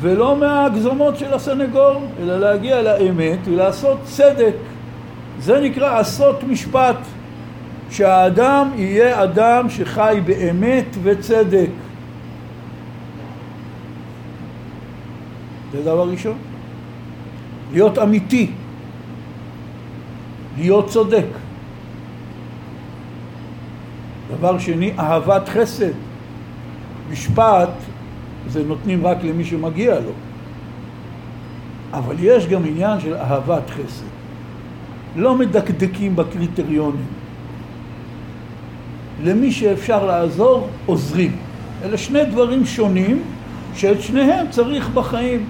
ולא 0.00 0.36
מהגזמות 0.36 1.16
של 1.18 1.34
הסנגור, 1.34 2.02
אלא 2.22 2.38
להגיע 2.38 2.82
לאמת 2.82 3.38
ולעשות 3.44 3.98
צדק. 4.04 4.54
זה 5.38 5.60
נקרא 5.60 5.98
עשות 5.98 6.44
משפט, 6.44 6.96
שהאדם 7.90 8.70
יהיה 8.76 9.22
אדם 9.24 9.70
שחי 9.70 10.18
באמת 10.24 10.96
וצדק. 11.02 11.70
זה 15.72 15.82
דבר 15.82 16.08
ראשון. 16.10 16.36
להיות 17.72 17.98
אמיתי, 17.98 18.50
להיות 20.58 20.88
צודק. 20.88 21.26
דבר 24.38 24.58
שני, 24.58 24.92
אהבת 24.98 25.48
חסד. 25.48 25.92
משפט 27.10 27.68
זה 28.48 28.62
נותנים 28.64 29.06
רק 29.06 29.24
למי 29.24 29.44
שמגיע 29.44 29.94
לו. 29.94 30.12
אבל 31.92 32.14
יש 32.18 32.46
גם 32.46 32.64
עניין 32.64 33.00
של 33.00 33.14
אהבת 33.14 33.70
חסד. 33.70 34.04
לא 35.16 35.34
מדקדקים 35.34 36.16
בקריטריונים. 36.16 37.06
למי 39.22 39.52
שאפשר 39.52 40.06
לעזור, 40.06 40.68
עוזרים. 40.86 41.36
אלה 41.84 41.98
שני 41.98 42.24
דברים 42.24 42.66
שונים 42.66 43.22
שאת 43.74 44.02
שניהם 44.02 44.46
צריך 44.50 44.88
בחיים. 44.88 45.44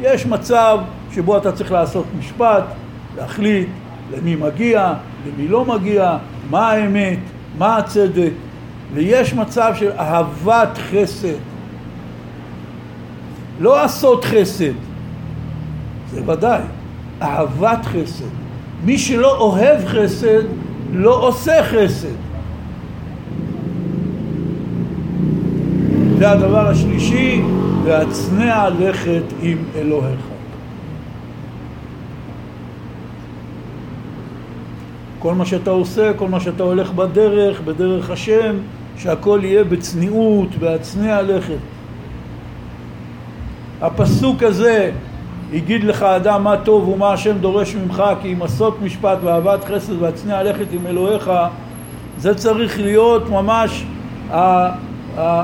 יש 0.00 0.26
מצב 0.26 0.78
שבו 1.12 1.36
אתה 1.36 1.52
צריך 1.52 1.72
לעשות 1.72 2.04
משפט, 2.18 2.64
להחליט 3.16 3.68
למי 4.12 4.36
מגיע, 4.36 4.94
למי 5.26 5.48
לא 5.48 5.64
מגיע, 5.64 6.16
מה 6.50 6.70
האמת, 6.70 7.18
מה 7.58 7.76
הצדק, 7.76 8.32
ויש 8.94 9.34
מצב 9.34 9.72
של 9.78 9.90
אהבת 9.98 10.78
חסד. 10.90 11.36
לא 13.60 13.84
עשות 13.84 14.24
חסד, 14.24 14.72
זה 16.10 16.20
ודאי, 16.26 16.60
אהבת 17.22 17.84
חסד. 17.84 18.24
מי 18.84 18.98
שלא 18.98 19.38
אוהב 19.38 19.86
חסד, 19.86 20.42
לא 20.92 21.28
עושה 21.28 21.64
חסד. 21.64 22.16
זה 26.18 26.30
הדבר 26.30 26.68
השלישי, 26.68 27.42
והצנע 27.84 28.68
לכת 28.68 29.24
עם 29.42 29.58
אלוהיך. 29.76 30.35
כל 35.26 35.34
מה 35.34 35.46
שאתה 35.46 35.70
עושה, 35.70 36.12
כל 36.12 36.28
מה 36.28 36.40
שאתה 36.40 36.62
הולך 36.62 36.92
בדרך, 36.92 37.60
בדרך 37.60 38.10
השם, 38.10 38.56
שהכל 38.96 39.40
יהיה 39.42 39.64
בצניעות, 39.64 40.56
בהצנע 40.56 41.22
לכת. 41.22 41.58
הפסוק 43.80 44.42
הזה, 44.42 44.90
הגיד 45.54 45.84
לך 45.84 46.02
אדם 46.02 46.44
מה 46.44 46.56
טוב 46.56 46.88
ומה 46.88 47.12
השם 47.12 47.38
דורש 47.38 47.74
ממך 47.74 48.02
כי 48.22 48.32
אם 48.32 48.42
עשות 48.42 48.82
משפט 48.82 49.18
ואהבת 49.22 49.64
חסד 49.64 50.02
והצניע 50.02 50.42
ללכת 50.42 50.66
עם 50.72 50.86
אלוהיך 50.86 51.30
זה 52.18 52.34
צריך 52.34 52.80
להיות 52.80 53.30
ממש 53.30 53.86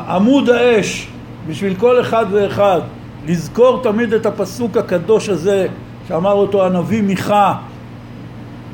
עמוד 0.09 0.51
האש 0.51 1.09
בשביל 1.49 1.75
כל 1.75 2.01
אחד 2.01 2.27
ואחד 2.31 2.81
לזכור 3.27 3.83
תמיד 3.83 4.13
את 4.13 4.27
הפסוק 4.27 4.77
הקדוש 4.77 5.29
הזה 5.29 5.67
שאמר 6.09 6.33
אותו 6.33 6.67
הנביא 6.67 7.03
מיכה 7.03 7.55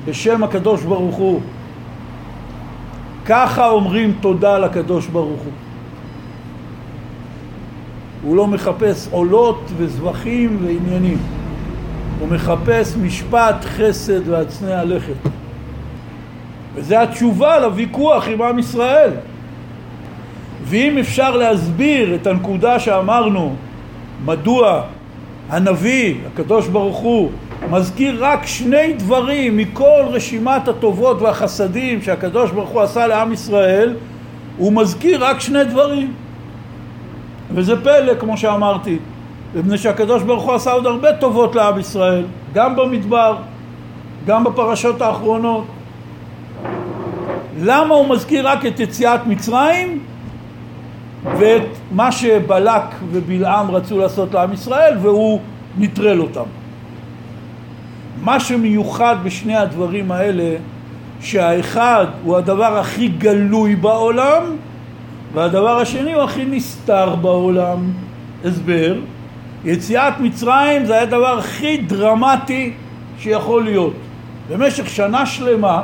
בשם 0.09 0.43
הקדוש 0.45 0.83
ברוך 0.83 1.17
הוא. 1.17 1.41
ככה 3.27 3.69
אומרים 3.69 4.13
תודה 4.21 4.59
לקדוש 4.59 5.07
ברוך 5.07 5.41
הוא. 5.41 5.53
הוא 8.23 8.37
לא 8.37 8.47
מחפש 8.47 9.09
עולות 9.11 9.61
וזבחים 9.77 10.59
ועניינים. 10.63 11.19
הוא 12.21 12.29
מחפש 12.29 12.97
משפט 12.97 13.65
חסד 13.65 14.29
והצנע 14.29 14.85
לכת 14.85 15.31
וזה 16.75 17.03
התשובה 17.03 17.59
לוויכוח 17.59 18.29
עם 18.29 18.43
עם 18.43 18.59
ישראל. 18.59 19.11
ואם 20.65 20.99
אפשר 20.99 21.37
להסביר 21.37 22.15
את 22.15 22.27
הנקודה 22.27 22.79
שאמרנו 22.79 23.55
מדוע 24.25 24.83
הנביא, 25.51 26.15
הקדוש 26.33 26.69
ברוך 26.69 26.97
הוא, 26.97 27.31
מזכיר 27.71 28.25
רק 28.25 28.47
שני 28.47 28.93
דברים 28.93 29.57
מכל 29.57 30.03
רשימת 30.09 30.69
הטובות 30.69 31.23
והחסדים 31.23 32.03
שהקדוש 32.03 32.51
ברוך 32.51 32.69
הוא 32.69 32.81
עשה 32.81 33.07
לעם 33.07 33.33
ישראל, 33.33 33.95
הוא 34.57 34.73
מזכיר 34.73 35.25
רק 35.25 35.41
שני 35.41 35.65
דברים. 35.65 36.13
וזה 37.55 37.83
פלא, 37.83 38.15
כמו 38.15 38.37
שאמרתי, 38.37 38.99
מפני 39.55 39.79
שהקדוש 39.79 40.23
ברוך 40.23 40.45
הוא 40.45 40.55
עשה 40.55 40.73
עוד 40.73 40.87
הרבה 40.87 41.13
טובות 41.13 41.55
לעם 41.55 41.79
ישראל, 41.79 42.25
גם 42.55 42.77
במדבר, 42.77 43.37
גם 44.27 44.45
בפרשות 44.45 45.01
האחרונות. 45.03 45.65
למה 47.61 47.95
הוא 47.95 48.09
מזכיר 48.09 48.49
רק 48.49 48.67
את 48.67 48.81
יציאת 48.81 49.27
מצרים? 49.27 50.01
ואת 51.39 51.67
מה 51.93 52.13
שבלק 52.13 52.83
ובלעם 53.11 53.71
רצו 53.71 53.99
לעשות 53.99 54.35
לעם 54.35 54.53
ישראל 54.53 54.97
והוא 55.03 55.41
נטרל 55.79 56.21
אותם. 56.21 56.45
מה 58.23 58.41
שמיוחד 58.41 59.17
בשני 59.25 59.57
הדברים 59.57 60.13
האלה 60.13 60.57
שהאחד 61.21 62.07
הוא 62.25 62.37
הדבר 62.37 62.79
הכי 62.79 63.09
גלוי 63.09 63.77
בעולם 63.77 64.43
והדבר 65.35 65.79
השני 65.79 66.13
הוא 66.13 66.23
הכי 66.23 66.45
נסתר 66.45 67.15
בעולם. 67.15 67.79
הסבר, 68.45 68.95
יציאת 69.65 70.21
מצרים 70.21 70.85
זה 70.85 70.93
היה 70.93 71.03
הדבר 71.03 71.39
הכי 71.39 71.77
דרמטי 71.77 72.73
שיכול 73.19 73.65
להיות. 73.65 73.95
במשך 74.49 74.89
שנה 74.89 75.27
שלמה 75.27 75.83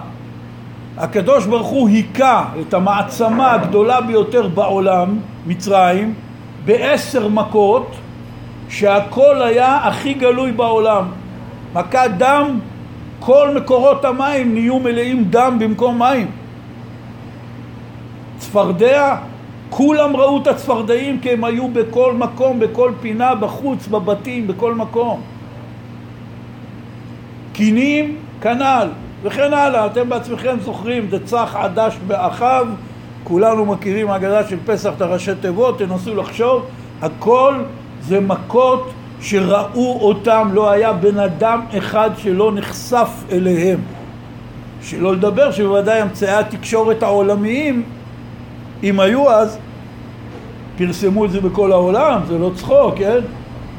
הקדוש 0.99 1.47
ברוך 1.47 1.67
הוא 1.67 1.89
היכה 1.89 2.45
את 2.61 2.75
המעצמה 2.75 3.53
הגדולה 3.53 4.01
ביותר 4.01 4.49
בעולם, 4.49 5.19
מצרים, 5.47 6.15
בעשר 6.65 7.29
מכות 7.29 7.91
שהכל 8.69 9.43
היה 9.43 9.77
הכי 9.77 10.15
גלוי 10.15 10.53
בעולם. 10.53 11.05
מכת 11.75 12.11
דם, 12.19 12.59
כל 13.21 13.49
מקורות 13.57 14.05
המים 14.05 14.55
נהיו 14.55 14.79
מלאים 14.79 15.25
דם 15.31 15.57
במקום 15.61 15.99
מים. 15.99 16.31
צפרדע, 18.39 19.17
כולם 19.71 20.17
ראו 20.17 20.43
את 20.43 20.47
הצפרדעים 20.47 21.21
כי 21.21 21.31
הם 21.31 21.45
היו 21.45 21.69
בכל 21.69 22.13
מקום, 22.13 22.61
בכל 22.61 22.93
פינה, 23.01 23.35
בחוץ, 23.35 23.87
בבתים, 23.87 24.47
בכל 24.47 24.75
מקום. 24.75 25.21
קינים, 27.53 28.17
כנ"ל. 28.41 28.89
וכן 29.23 29.53
הלאה. 29.53 29.87
אתם 29.87 30.09
בעצמכם 30.09 30.57
זוכרים, 30.61 31.07
דצח 31.07 31.57
עדש 31.59 31.97
באחיו, 32.07 32.67
כולנו 33.25 33.65
מכירים 33.65 34.09
אגדה 34.09 34.49
של 34.49 34.57
פסח 34.67 34.93
את 34.97 35.01
הראשי 35.01 35.33
תיבות, 35.41 35.79
תנסו 35.79 36.15
לחשוב, 36.15 36.67
הכל 37.03 37.55
זה 38.01 38.21
מכות 38.21 38.91
שראו 39.25 39.99
אותם, 40.01 40.49
לא 40.53 40.71
היה 40.71 40.93
בן 40.93 41.19
אדם 41.19 41.61
אחד 41.79 42.11
שלא 42.17 42.53
נחשף 42.55 43.09
אליהם. 43.33 43.79
שלא 44.83 45.13
לדבר 45.13 45.51
שבוודאי 45.51 46.03
אמצעי 46.03 46.35
התקשורת 46.35 47.03
העולמיים, 47.03 47.83
אם 48.83 49.01
היו 49.01 49.31
אז, 49.31 49.59
פרסמו 50.79 51.25
את 51.25 51.31
זה 51.31 51.41
בכל 51.41 51.73
העולם, 51.73 52.21
זה 52.29 52.39
לא 52.39 52.51
צחוק, 52.55 52.95
כן? 52.97 53.19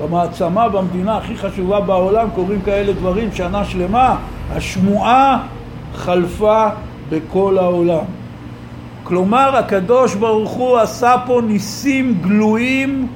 במעצמה, 0.01 0.69
במדינה 0.69 1.17
הכי 1.17 1.37
חשובה 1.37 1.79
בעולם 1.79 2.27
קורים 2.35 2.61
כאלה 2.61 2.93
דברים 2.93 3.29
שנה 3.33 3.65
שלמה, 3.65 4.15
השמועה 4.51 5.43
חלפה 5.95 6.67
בכל 7.09 7.57
העולם. 7.57 8.03
כלומר 9.03 9.55
הקדוש 9.55 10.15
ברוך 10.15 10.51
הוא 10.51 10.77
עשה 10.77 11.15
פה 11.25 11.41
ניסים 11.47 12.17
גלויים, 12.21 13.07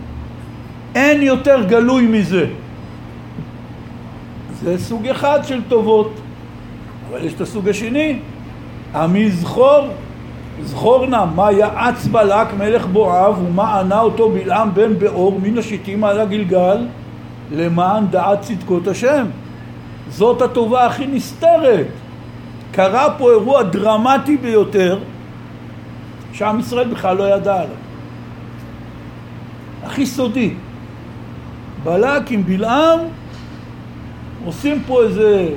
אין 0.96 1.22
יותר 1.22 1.64
גלוי 1.68 2.06
מזה. 2.06 2.46
זה 4.62 4.78
סוג 4.78 5.08
אחד 5.08 5.40
של 5.44 5.62
טובות, 5.68 6.14
אבל 7.10 7.26
יש 7.26 7.34
את 7.34 7.42
הסוג 7.42 7.70
השני, 7.70 8.20
עמי 8.96 9.32
זכור, 9.32 9.88
זכור 10.64 11.06
נא 11.06 11.26
מה 11.36 11.52
יעץ 11.52 12.06
בלק 12.06 12.54
מלך 12.58 12.86
בואב 12.86 13.44
ומה 13.44 13.80
ענה 13.80 14.00
אותו 14.00 14.30
בלעם 14.30 14.74
בן 14.74 15.00
באור 15.00 15.40
מן 15.44 15.58
השיטים 15.58 16.04
על 16.04 16.20
הגלגל 16.20 16.88
למען 17.52 18.08
דעת 18.08 18.42
צדקות 18.42 18.88
השם. 18.88 19.26
זאת 20.10 20.42
הטובה 20.42 20.86
הכי 20.86 21.08
נסתרת. 21.08 21.88
קרה 22.72 23.16
פה 23.18 23.32
אירוע 23.32 23.64
דרמטי 23.64 24.38
ביותר 24.38 25.00
שעם 26.34 26.60
ישראל 26.60 26.88
בכלל 26.88 27.18
לא 27.18 27.36
ידע 27.36 27.56
עליו. 27.56 27.76
הכי 29.84 30.06
סודי. 30.06 30.54
בלק 31.84 32.32
עם 32.32 32.44
בלעם 32.44 33.00
עושים 34.46 34.82
פה 34.88 35.04
איזה 35.04 35.50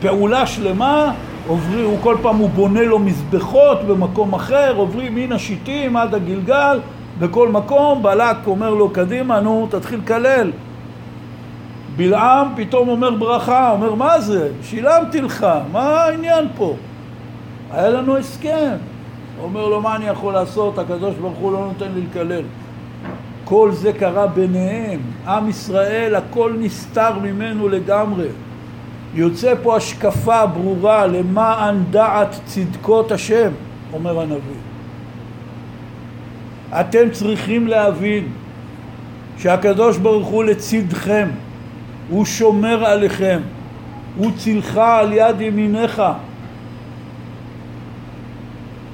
פעולה 0.00 0.46
שלמה, 0.46 1.12
עוברים, 1.46 1.84
הוא 1.84 1.98
כל 2.02 2.16
פעם 2.22 2.36
הוא 2.36 2.50
בונה 2.50 2.82
לו 2.82 2.98
מזבחות 2.98 3.82
במקום 3.82 4.34
אחר, 4.34 4.76
עוברים 4.76 5.14
מן 5.14 5.32
השיטים 5.32 5.96
עד 5.96 6.14
הגלגל, 6.14 6.80
בכל 7.18 7.48
מקום, 7.48 8.02
בלק 8.02 8.36
אומר 8.46 8.74
לו 8.74 8.90
קדימה, 8.90 9.40
נו 9.40 9.66
תתחיל 9.70 9.98
לקלל. 9.98 10.50
בלעם 11.96 12.48
פתאום 12.56 12.88
אומר 12.88 13.10
ברכה, 13.10 13.70
אומר 13.70 13.94
מה 13.94 14.20
זה? 14.20 14.50
שילמתי 14.62 15.20
לך, 15.20 15.46
מה 15.72 16.02
העניין 16.04 16.46
פה? 16.56 16.74
היה 17.70 17.88
לנו 17.88 18.16
הסכם. 18.16 18.76
אומר 19.42 19.68
לו 19.68 19.80
מה 19.80 19.96
אני 19.96 20.06
יכול 20.06 20.34
לעשות, 20.34 20.78
הקדוש 20.78 21.14
ברוך 21.14 21.38
הוא 21.38 21.52
לא 21.52 21.58
נותן 21.58 21.92
לי 21.94 22.00
לקלל. 22.00 22.42
כל 23.48 23.72
זה 23.72 23.92
קרה 23.92 24.26
ביניהם, 24.26 25.00
עם 25.26 25.48
ישראל 25.48 26.14
הכל 26.14 26.52
נסתר 26.58 27.18
ממנו 27.18 27.68
לגמרי. 27.68 28.26
יוצא 29.14 29.54
פה 29.62 29.76
השקפה 29.76 30.46
ברורה 30.46 31.06
למען 31.06 31.84
דעת 31.90 32.40
צדקות 32.44 33.12
השם, 33.12 33.50
אומר 33.92 34.20
הנביא. 34.20 34.60
אתם 36.72 37.10
צריכים 37.12 37.66
להבין 37.66 38.28
שהקדוש 39.38 39.96
ברוך 39.96 40.28
הוא 40.28 40.44
לצדכם. 40.44 41.28
הוא 42.10 42.24
שומר 42.24 42.84
עליכם, 42.84 43.40
הוא 44.16 44.30
צילך 44.36 44.76
על 44.76 45.12
יד 45.12 45.40
ימיניך. 45.40 46.02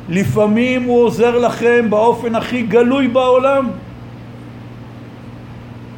לפעמים 0.09 0.83
הוא 0.83 1.05
עוזר 1.05 1.39
לכם 1.39 1.91
באופן 1.91 2.35
הכי 2.35 2.63
גלוי 2.63 3.09
בעולם. 3.09 3.69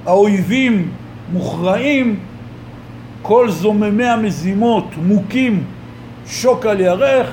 האויבים 0.07 0.90
מוכרעים, 1.33 2.19
כל 3.23 3.51
זוממי 3.51 4.05
המזימות 4.05 4.85
מוכים 5.03 5.64
שוק 6.27 6.66
על 6.66 6.81
ירך, 6.81 7.31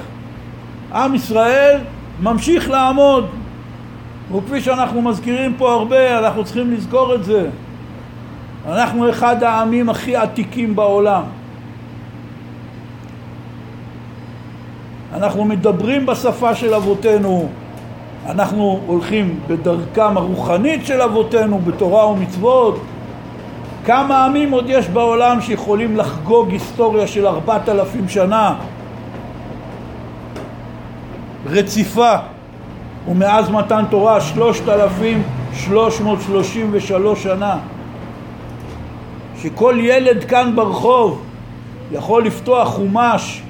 עם 0.94 1.16
ישראל 1.16 1.80
ממשיך 2.22 2.70
לעמוד. 2.70 3.26
וכפי 4.36 4.62
שאנחנו 4.62 5.02
מזכירים 5.02 5.54
פה 5.58 5.74
הרבה, 5.74 6.20
אנחנו 6.20 6.44
צריכים 6.44 6.72
לזכור 6.72 7.16
את 7.16 7.24
זה. 7.24 7.50
אנחנו 8.68 9.10
אחד 9.10 9.44
העמים 9.44 9.90
הכי 9.90 10.16
עתיקים 10.16 10.76
בעולם. 10.76 11.24
אנחנו 15.14 15.46
מדברים 15.46 16.06
בשפה 16.06 16.56
של 16.56 16.74
אבותינו, 16.74 17.50
אנחנו 18.26 18.80
הולכים 18.88 19.40
בדרכם 19.48 20.18
הרוחנית 20.18 20.86
של 20.86 21.02
אבותינו, 21.02 21.60
בתורה 21.60 22.08
ומצוות. 22.08 22.82
כמה 23.86 24.26
עמים 24.26 24.52
עוד 24.52 24.66
יש 24.68 24.88
בעולם 24.88 25.42
שיכולים 25.42 25.98
לחגוג 25.98 26.50
היסטוריה 26.50 27.08
של 27.08 27.28
ארבעת 27.28 27.70
אלפים 27.70 28.10
שנה 28.10 28.56
רציפה 31.46 32.16
ומאז 33.10 33.50
מתן 33.50 33.84
תורה 33.90 34.22
שלושת 34.22 34.70
אלפים 34.70 35.24
שלוש 35.54 36.02
מאות 36.02 36.20
שלושים 36.22 36.70
ושלוש 36.72 37.24
שנה 37.24 37.58
שכל 39.42 39.76
ילד 39.80 40.24
כאן 40.24 40.56
ברחוב 40.56 41.22
יכול 41.92 42.26
לפתוח 42.26 42.68
חומש 42.68 43.42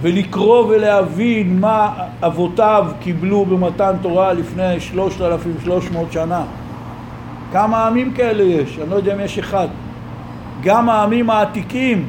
ולקרוא 0.00 0.66
ולהבין 0.66 1.60
מה 1.60 1.92
אבותיו 2.22 2.86
קיבלו 3.00 3.44
במתן 3.44 3.92
תורה 4.02 4.32
לפני 4.32 4.80
3,300 4.80 6.12
שנה. 6.12 6.44
כמה 7.52 7.86
עמים 7.86 8.12
כאלה 8.12 8.42
יש? 8.42 8.78
אני 8.78 8.90
לא 8.90 8.96
יודע 8.96 9.14
אם 9.14 9.20
יש 9.20 9.38
אחד. 9.38 9.68
גם 10.62 10.88
העמים 10.88 11.30
העתיקים 11.30 12.08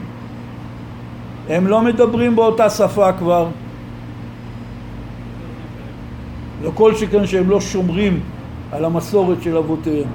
הם 1.50 1.68
לא 1.68 1.82
מדברים 1.82 2.36
באותה 2.36 2.70
שפה 2.70 3.14
כבר. 3.14 3.48
לא 6.64 6.72
כל 6.76 6.96
שכן 6.96 7.28
שהם 7.28 7.50
לא 7.50 7.62
שומרים 7.62 8.20
על 8.72 8.86
המסורת 8.86 9.42
של 9.42 9.58
אבותיהם. 9.58 10.08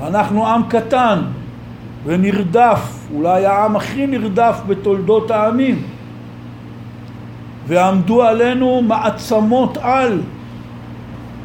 ואנחנו 0.00 0.46
עם 0.46 0.62
קטן 0.68 1.18
ונרדף, 2.04 3.08
אולי 3.14 3.46
העם 3.46 3.76
הכי 3.76 4.06
נרדף 4.06 4.60
בתולדות 4.66 5.30
העמים. 5.30 5.82
ועמדו 7.66 8.22
עלינו 8.22 8.82
מעצמות 8.82 9.76
על, 9.76 10.20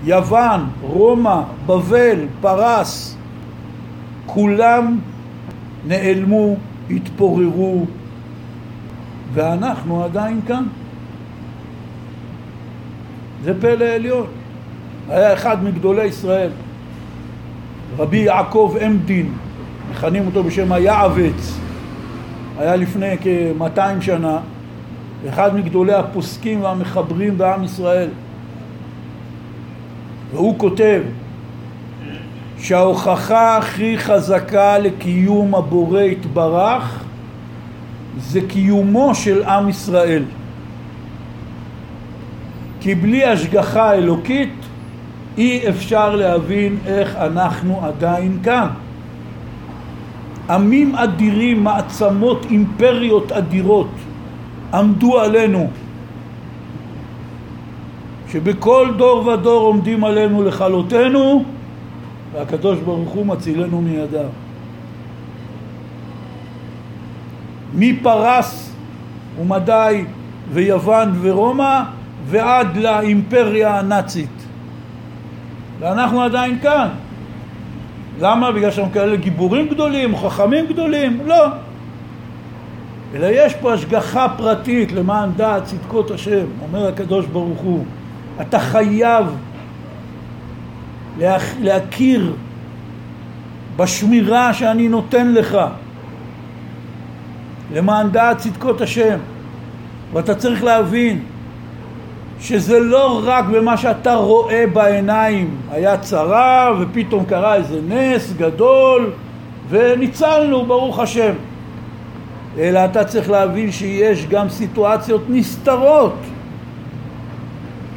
יוון, 0.03 0.69
רומא, 0.81 1.41
בבל, 1.65 2.19
פרס, 2.41 3.17
כולם 4.25 4.99
נעלמו, 5.88 6.55
התפוררו, 6.89 7.86
ואנחנו 9.34 10.03
עדיין 10.03 10.41
כאן. 10.47 10.63
זה 13.43 13.62
פלא 13.62 13.86
עליון. 13.86 14.27
היה 15.10 15.34
אחד 15.34 15.63
מגדולי 15.63 16.05
ישראל, 16.05 16.49
רבי 17.97 18.17
יעקב 18.17 18.75
עמדין, 18.81 19.34
מכנים 19.91 20.25
אותו 20.25 20.43
בשם 20.43 20.71
היעבץ, 20.71 21.60
היה 22.60 22.75
לפני 22.75 23.17
כ-200 23.21 24.01
שנה, 24.01 24.39
אחד 25.29 25.55
מגדולי 25.55 25.93
הפוסקים 25.93 26.63
והמחברים 26.63 27.38
בעם 27.38 27.63
ישראל. 27.63 28.10
והוא 30.31 30.57
כותב 30.57 31.01
שההוכחה 32.57 33.57
הכי 33.57 33.97
חזקה 33.97 34.77
לקיום 34.77 35.55
הבורא 35.55 36.01
יתברך 36.01 37.03
זה 38.17 38.39
קיומו 38.47 39.15
של 39.15 39.43
עם 39.43 39.69
ישראל. 39.69 40.23
כי 42.79 42.95
בלי 42.95 43.25
השגחה 43.25 43.93
אלוקית 43.93 44.53
אי 45.38 45.69
אפשר 45.69 46.15
להבין 46.15 46.77
איך 46.86 47.15
אנחנו 47.15 47.81
עדיין 47.86 48.38
כאן. 48.43 48.67
עמים 50.49 50.95
אדירים, 50.95 51.63
מעצמות, 51.63 52.45
אימפריות 52.49 53.31
אדירות 53.31 53.88
עמדו 54.73 55.19
עלינו 55.19 55.69
שבכל 58.31 58.88
דור 58.97 59.27
ודור 59.27 59.62
עומדים 59.62 60.03
עלינו 60.03 60.43
לכלותנו 60.43 61.43
והקדוש 62.34 62.79
ברוך 62.79 63.10
הוא 63.10 63.25
מצילנו 63.25 63.81
מידם. 63.81 64.29
מפרס 67.75 68.75
ומדי 69.41 70.05
ויוון 70.53 71.13
ורומא 71.21 71.84
ועד 72.25 72.77
לאימפריה 72.77 73.79
הנאצית. 73.79 74.29
ואנחנו 75.79 76.21
עדיין 76.21 76.60
כאן. 76.60 76.88
למה? 78.19 78.51
בגלל 78.51 78.71
שהם 78.71 78.89
כאלה 78.89 79.15
גיבורים 79.15 79.67
גדולים, 79.67 80.17
חכמים 80.17 80.65
גדולים? 80.67 81.19
לא. 81.25 81.45
אלא 83.15 83.28
יש 83.32 83.54
פה 83.54 83.74
השגחה 83.74 84.28
פרטית 84.38 84.91
למען 84.91 85.30
דעת 85.36 85.63
צדקות 85.63 86.12
השם, 86.12 86.45
אומר 86.62 86.88
הקדוש 86.88 87.26
ברוך 87.26 87.60
הוא. 87.60 87.86
אתה 88.41 88.60
חייב 88.60 89.26
להכיר 91.62 92.34
בשמירה 93.76 94.54
שאני 94.54 94.88
נותן 94.88 95.34
לך 95.34 95.58
למען 97.74 98.10
דעת 98.12 98.38
צדקות 98.38 98.82
השם. 98.82 99.17
ואתה 100.13 100.36
צריך 100.36 100.63
להבין 100.63 101.24
שזה 102.41 102.80
לא 102.80 103.21
רק 103.26 103.45
במה 103.45 103.78
שאתה 103.78 104.15
רואה 104.15 104.65
בעיניים. 104.74 105.56
היה 105.71 105.97
צרה 105.97 106.71
ופתאום 106.80 107.26
קרה 107.26 107.56
איזה 107.56 107.80
נס 107.88 108.34
גדול 108.38 109.12
וניצלנו 109.69 110.65
ברוך 110.65 111.00
השם 111.00 111.34
אלא 112.57 112.85
אתה 112.85 113.03
צריך 113.03 113.29
להבין 113.29 113.71
שיש 113.71 114.25
גם 114.25 114.49
סיטואציות 114.49 115.21
נסתרות 115.29 116.15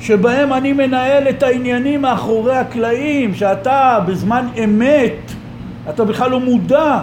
שבהם 0.00 0.52
אני 0.52 0.72
מנהל 0.72 1.28
את 1.28 1.42
העניינים 1.42 2.02
מאחורי 2.02 2.56
הקלעים, 2.56 3.34
שאתה 3.34 3.98
בזמן 4.06 4.46
אמת, 4.64 5.32
אתה 5.90 6.04
בכלל 6.04 6.30
לא 6.30 6.40
מודע 6.40 7.02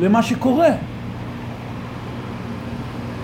למה 0.00 0.22
שקורה. 0.22 0.68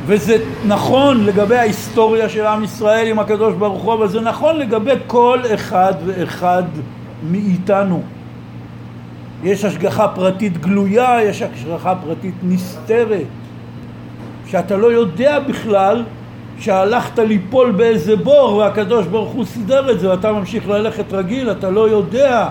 וזה 0.06 0.36
נכון 0.66 1.24
לגבי 1.24 1.56
ההיסטוריה 1.56 2.28
של 2.28 2.46
עם 2.46 2.64
ישראל 2.64 3.06
עם 3.06 3.18
הקדוש 3.18 3.54
ברוך 3.54 3.82
הוא, 3.82 3.94
אבל 3.94 4.08
זה 4.08 4.20
נכון 4.20 4.56
לגבי 4.56 4.94
כל 5.06 5.40
אחד 5.54 5.94
ואחד 6.06 6.62
מאיתנו. 7.30 8.02
יש 9.44 9.64
השגחה 9.64 10.08
פרטית 10.08 10.58
גלויה, 10.58 11.24
יש 11.24 11.42
השגחה 11.42 11.94
פרטית 11.94 12.34
נסתרת, 12.42 13.26
שאתה 14.46 14.76
לא 14.76 14.92
יודע 14.92 15.38
בכלל 15.38 16.04
שהלכת 16.58 17.18
ליפול 17.18 17.70
באיזה 17.70 18.16
בור 18.16 18.56
והקדוש 18.56 19.06
ברוך 19.06 19.30
הוא 19.30 19.44
סידר 19.44 19.90
את 19.90 20.00
זה 20.00 20.10
ואתה 20.10 20.32
ממשיך 20.32 20.68
ללכת 20.68 21.12
רגיל, 21.12 21.50
אתה 21.50 21.70
לא 21.70 21.88
יודע 21.88 22.48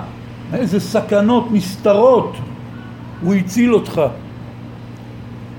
איזה 0.54 0.80
סכנות 0.80 1.48
נסתרות 1.52 2.36
הוא 3.22 3.34
הציל 3.34 3.74
אותך. 3.74 4.02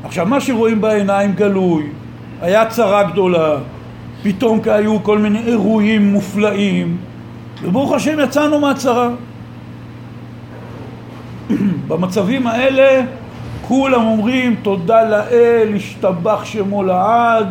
עכשיו 0.04 0.26
מה 0.26 0.40
שרואים 0.40 0.80
בעיניים 0.80 1.32
גלוי, 1.32 1.86
היה 2.40 2.66
צרה 2.66 3.02
גדולה, 3.02 3.56
פתאום 4.22 4.60
היו 4.66 5.02
כל 5.02 5.18
מיני 5.18 5.42
אירועים 5.46 6.12
מופלאים 6.12 6.96
וברוך 7.62 7.92
השם 7.92 8.20
יצאנו 8.20 8.60
מהצרה. 8.60 9.08
במצבים 11.90 12.46
האלה 12.46 13.02
כולם 13.62 14.06
אומרים 14.06 14.56
תודה 14.62 15.02
לאל, 15.02 15.72
השתבח 15.76 16.44
שמו 16.44 16.82
לעד 16.82 17.46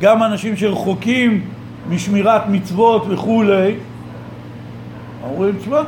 גם 0.00 0.22
אנשים 0.22 0.56
שרחוקים 0.56 1.44
משמירת 1.90 2.42
מצוות 2.48 3.04
וכולי, 3.08 3.74
אומרים, 5.22 5.56
תשמע, 5.58 5.80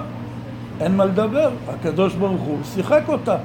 אין 0.80 0.96
מה 0.96 1.04
לדבר, 1.04 1.50
הקדוש 1.68 2.14
ברוך 2.14 2.40
הוא 2.40 2.58
שיחק 2.74 3.02
אותה. 3.08 3.36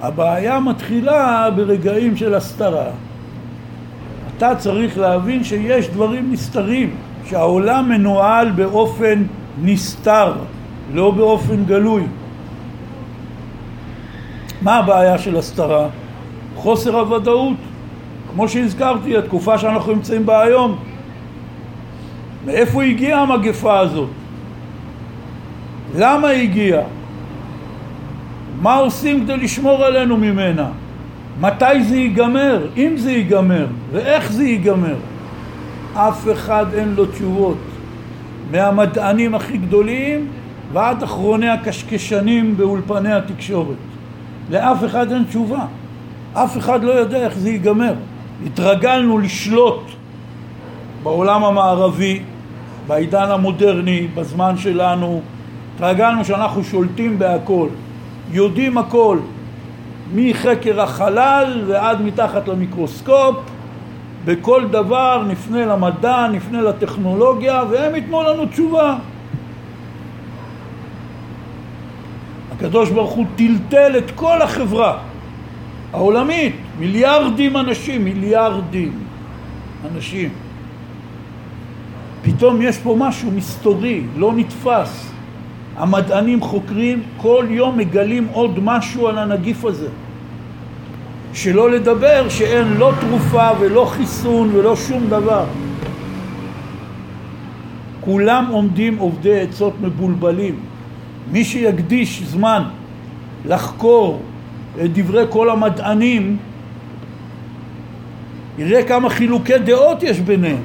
הבעיה 0.00 0.60
מתחילה 0.60 1.50
ברגעים 1.56 2.16
של 2.16 2.34
הסתרה. 2.34 2.86
אתה 4.36 4.54
צריך 4.54 4.98
להבין 4.98 5.44
שיש 5.44 5.88
דברים 5.88 6.32
נסתרים, 6.32 6.90
שהעולם 7.24 7.88
מנוהל 7.88 8.50
באופן 8.50 9.22
נסתר, 9.62 10.32
לא 10.94 11.10
באופן 11.10 11.64
גלוי. 11.64 12.02
מה 14.62 14.76
הבעיה 14.76 15.18
של 15.18 15.36
הסתרה? 15.36 15.88
חוסר 16.56 16.98
הוודאות. 16.98 17.56
כמו 18.32 18.48
שהזכרתי, 18.48 19.16
התקופה 19.16 19.58
שאנחנו 19.58 19.92
נמצאים 19.92 20.26
בה 20.26 20.42
היום. 20.42 20.78
מאיפה 22.46 22.82
הגיעה 22.82 23.22
המגפה 23.22 23.78
הזאת? 23.78 24.08
למה 25.96 26.28
היא 26.28 26.50
הגיעה? 26.50 26.82
מה 28.62 28.74
עושים 28.74 29.24
כדי 29.24 29.36
לשמור 29.36 29.84
עלינו 29.84 30.16
ממנה? 30.16 30.68
מתי 31.40 31.84
זה 31.84 31.96
ייגמר? 31.96 32.66
אם 32.76 32.92
זה 32.96 33.12
ייגמר, 33.12 33.66
ואיך 33.92 34.32
זה 34.32 34.44
ייגמר? 34.44 34.96
אף 35.94 36.28
אחד 36.32 36.66
אין 36.74 36.94
לו 36.94 37.06
תשובות. 37.06 37.58
מהמדענים 38.50 39.34
הכי 39.34 39.58
גדולים 39.58 40.28
ועד 40.72 41.02
אחרוני 41.02 41.48
הקשקשנים 41.48 42.56
באולפני 42.56 43.12
התקשורת. 43.12 43.76
לאף 44.50 44.84
אחד 44.84 45.12
אין 45.12 45.24
תשובה. 45.24 45.64
אף 46.34 46.58
אחד 46.58 46.84
לא 46.84 46.92
יודע 46.92 47.24
איך 47.24 47.38
זה 47.38 47.50
ייגמר. 47.50 47.94
התרגלנו 48.46 49.18
לשלוט 49.18 49.82
בעולם 51.02 51.44
המערבי, 51.44 52.22
בעידן 52.86 53.30
המודרני, 53.30 54.06
בזמן 54.14 54.58
שלנו, 54.58 55.20
התרגלנו 55.74 56.24
שאנחנו 56.24 56.64
שולטים 56.64 57.18
בהכל, 57.18 57.68
יודעים 58.32 58.78
הכל, 58.78 59.18
מחקר 60.14 60.80
החלל 60.80 61.62
ועד 61.66 62.02
מתחת 62.02 62.48
למיקרוסקופ, 62.48 63.36
בכל 64.24 64.64
דבר 64.70 65.24
נפנה 65.28 65.66
למדע, 65.66 66.26
נפנה 66.32 66.62
לטכנולוגיה 66.62 67.62
והם 67.70 67.94
ייתנו 67.94 68.22
לנו 68.22 68.46
תשובה. 68.46 68.96
הקדוש 72.66 72.90
ברוך 72.90 73.10
הוא 73.10 73.26
טלטל 73.36 73.98
את 73.98 74.10
כל 74.14 74.42
החברה 74.42 74.98
העולמית, 75.92 76.56
מיליארדים 76.78 77.56
אנשים, 77.56 78.04
מיליארדים 78.04 78.92
אנשים. 79.94 80.30
פתאום 82.22 82.62
יש 82.62 82.78
פה 82.78 82.96
משהו 82.98 83.30
מסתורי, 83.30 84.02
לא 84.16 84.32
נתפס. 84.36 85.12
המדענים 85.76 86.40
חוקרים, 86.40 87.02
כל 87.16 87.46
יום 87.50 87.78
מגלים 87.78 88.28
עוד 88.32 88.58
משהו 88.62 89.08
על 89.08 89.18
הנגיף 89.18 89.64
הזה. 89.64 89.88
שלא 91.34 91.70
לדבר 91.70 92.28
שאין 92.28 92.68
לא 92.68 92.92
תרופה 93.00 93.48
ולא 93.60 93.84
חיסון 93.84 94.50
ולא 94.54 94.76
שום 94.76 95.06
דבר. 95.06 95.44
כולם 98.00 98.46
עומדים 98.50 98.98
עובדי 98.98 99.40
עצות 99.40 99.74
מבולבלים. 99.80 100.75
מי 101.32 101.44
שיקדיש 101.44 102.22
זמן 102.22 102.62
לחקור 103.44 104.20
את 104.84 104.92
דברי 104.92 105.24
כל 105.30 105.50
המדענים, 105.50 106.36
יראה 108.58 108.82
כמה 108.82 109.10
חילוקי 109.10 109.58
דעות 109.58 110.02
יש 110.02 110.20
ביניהם. 110.20 110.62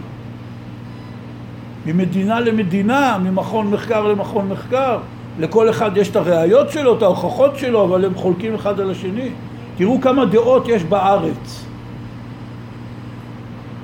ממדינה 1.85 2.39
למדינה, 2.39 3.17
ממכון 3.23 3.67
מחקר 3.67 4.07
למכון 4.07 4.47
מחקר. 4.49 4.97
לכל 5.39 5.69
אחד 5.69 5.97
יש 5.97 6.09
את 6.09 6.15
הראיות 6.15 6.71
שלו, 6.71 6.97
את 6.97 7.01
ההוכחות 7.01 7.57
שלו, 7.57 7.83
אבל 7.83 8.05
הם 8.05 8.15
חולקים 8.15 8.55
אחד 8.55 8.79
על 8.79 8.91
השני. 8.91 9.29
תראו 9.77 10.01
כמה 10.01 10.25
דעות 10.25 10.67
יש 10.67 10.83
בארץ. 10.83 11.65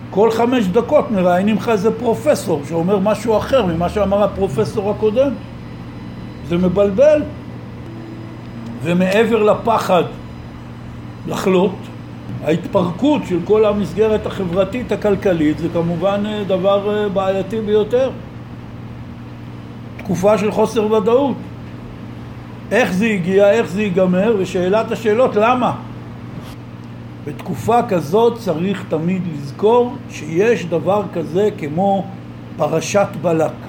כל 0.10 0.32
חמש 0.32 0.68
דקות 0.68 1.12
מראיינים 1.12 1.56
לך 1.56 1.70
איזה 1.70 1.92
פרופסור 1.92 2.62
שאומר 2.70 3.00
משהו 3.00 3.38
אחר 3.38 3.66
ממה 3.66 3.90
שאמר 3.90 4.24
הפרופסור 4.24 4.92
הקודם. 4.92 5.32
זה 6.50 6.58
מבלבל. 6.58 7.22
ומעבר 8.84 9.44
לפחד 9.44 10.04
לחלות, 11.28 11.76
ההתפרקות 12.44 13.22
של 13.30 13.40
כל 13.46 13.66
המסגרת 13.66 14.26
החברתית 14.26 14.92
הכלכלית 14.92 15.58
זה 15.58 15.68
כמובן 15.74 16.24
אה, 16.26 16.44
דבר 16.44 17.04
אה, 17.04 17.10
בעייתי 17.10 17.62
ביותר. 17.62 18.12
תקופה 19.98 20.38
של 20.38 20.52
חוסר 20.52 20.92
ודאות. 20.92 21.36
איך 22.72 22.94
זה 22.94 23.06
הגיע, 23.06 23.52
איך 23.52 23.68
זה 23.68 23.82
ייגמר, 23.82 24.36
ושאלת 24.40 24.92
השאלות 24.92 25.36
למה. 25.36 25.76
בתקופה 27.26 27.80
כזאת 27.90 28.38
צריך 28.38 28.84
תמיד 28.90 29.22
לזכור 29.34 29.96
שיש 30.10 30.66
דבר 30.66 31.04
כזה 31.14 31.50
כמו 31.58 32.06
פרשת 32.58 33.08
בלק. 33.22 33.67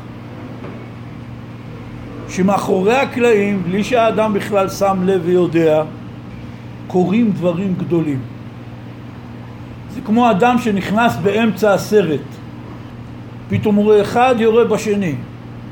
שמאחורי 2.28 2.96
הקלעים, 2.96 3.62
בלי 3.62 3.84
שהאדם 3.84 4.32
בכלל 4.34 4.68
שם 4.68 4.98
לב 5.04 5.22
ויודע, 5.24 5.82
קורים 6.86 7.30
דברים 7.30 7.74
גדולים. 7.78 8.20
זה 9.90 10.00
כמו 10.00 10.30
אדם 10.30 10.58
שנכנס 10.58 11.16
באמצע 11.16 11.74
הסרט. 11.74 12.20
פתאום 13.48 13.74
הוא 13.74 13.84
רואה 13.84 14.02
אחד 14.02 14.34
יורה 14.38 14.64
בשני. 14.64 15.14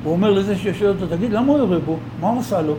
הוא 0.04 0.12
אומר 0.12 0.30
לזה 0.30 0.56
שיושב 0.56 0.86
אותו, 0.86 1.16
תגיד, 1.16 1.32
למה 1.32 1.46
הוא 1.46 1.58
יורה 1.58 1.78
בו? 1.78 1.96
מה 2.20 2.28
הוא 2.28 2.40
עשה 2.40 2.62
לו? 2.62 2.74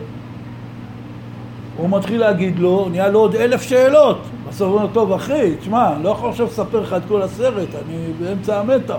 הוא 1.76 1.90
מתחיל 1.90 2.20
להגיד 2.20 2.58
לו, 2.58 2.88
נהיה 2.90 3.08
לו 3.08 3.18
עוד 3.18 3.34
אלף 3.34 3.62
שאלות. 3.62 4.22
בסוף 4.48 4.68
הוא 4.68 4.78
אומר, 4.78 4.92
טוב 4.92 5.12
אחי, 5.12 5.56
תשמע, 5.60 5.92
אני 5.92 6.04
לא 6.04 6.08
יכול 6.08 6.30
עכשיו 6.30 6.46
לספר 6.46 6.80
לך 6.80 6.92
את 6.92 7.02
כל 7.08 7.22
הסרט, 7.22 7.68
אני 7.86 7.96
באמצע 8.20 8.60
המתח. 8.60 8.96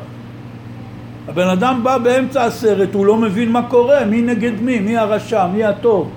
הבן 1.29 1.47
אדם 1.47 1.83
בא 1.83 1.97
באמצע 1.97 2.43
הסרט, 2.43 2.93
הוא 2.93 3.05
לא 3.05 3.17
מבין 3.17 3.51
מה 3.51 3.61
קורה, 3.61 4.05
מי 4.05 4.21
נגד 4.21 4.61
מי, 4.61 4.79
מי 4.79 4.97
הרשע, 4.97 5.47
מי 5.47 5.63
הטוב. 5.63 6.09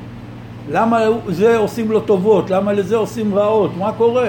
למה 0.71 1.01
זה 1.29 1.57
עושים 1.57 1.91
לו 1.91 2.01
טובות, 2.01 2.51
למה 2.51 2.73
לזה 2.73 2.97
עושים 2.97 3.35
רעות, 3.35 3.71
מה 3.79 3.93
קורה? 3.93 4.29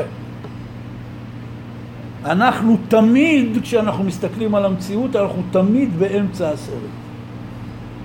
אנחנו 2.26 2.78
תמיד, 2.88 3.58
כשאנחנו 3.62 4.04
מסתכלים 4.04 4.56
על 4.56 4.66
המציאות, 4.66 5.16
אנחנו 5.16 5.42
תמיד 5.52 6.00
באמצע 6.00 6.50
הסרט. 6.50 6.94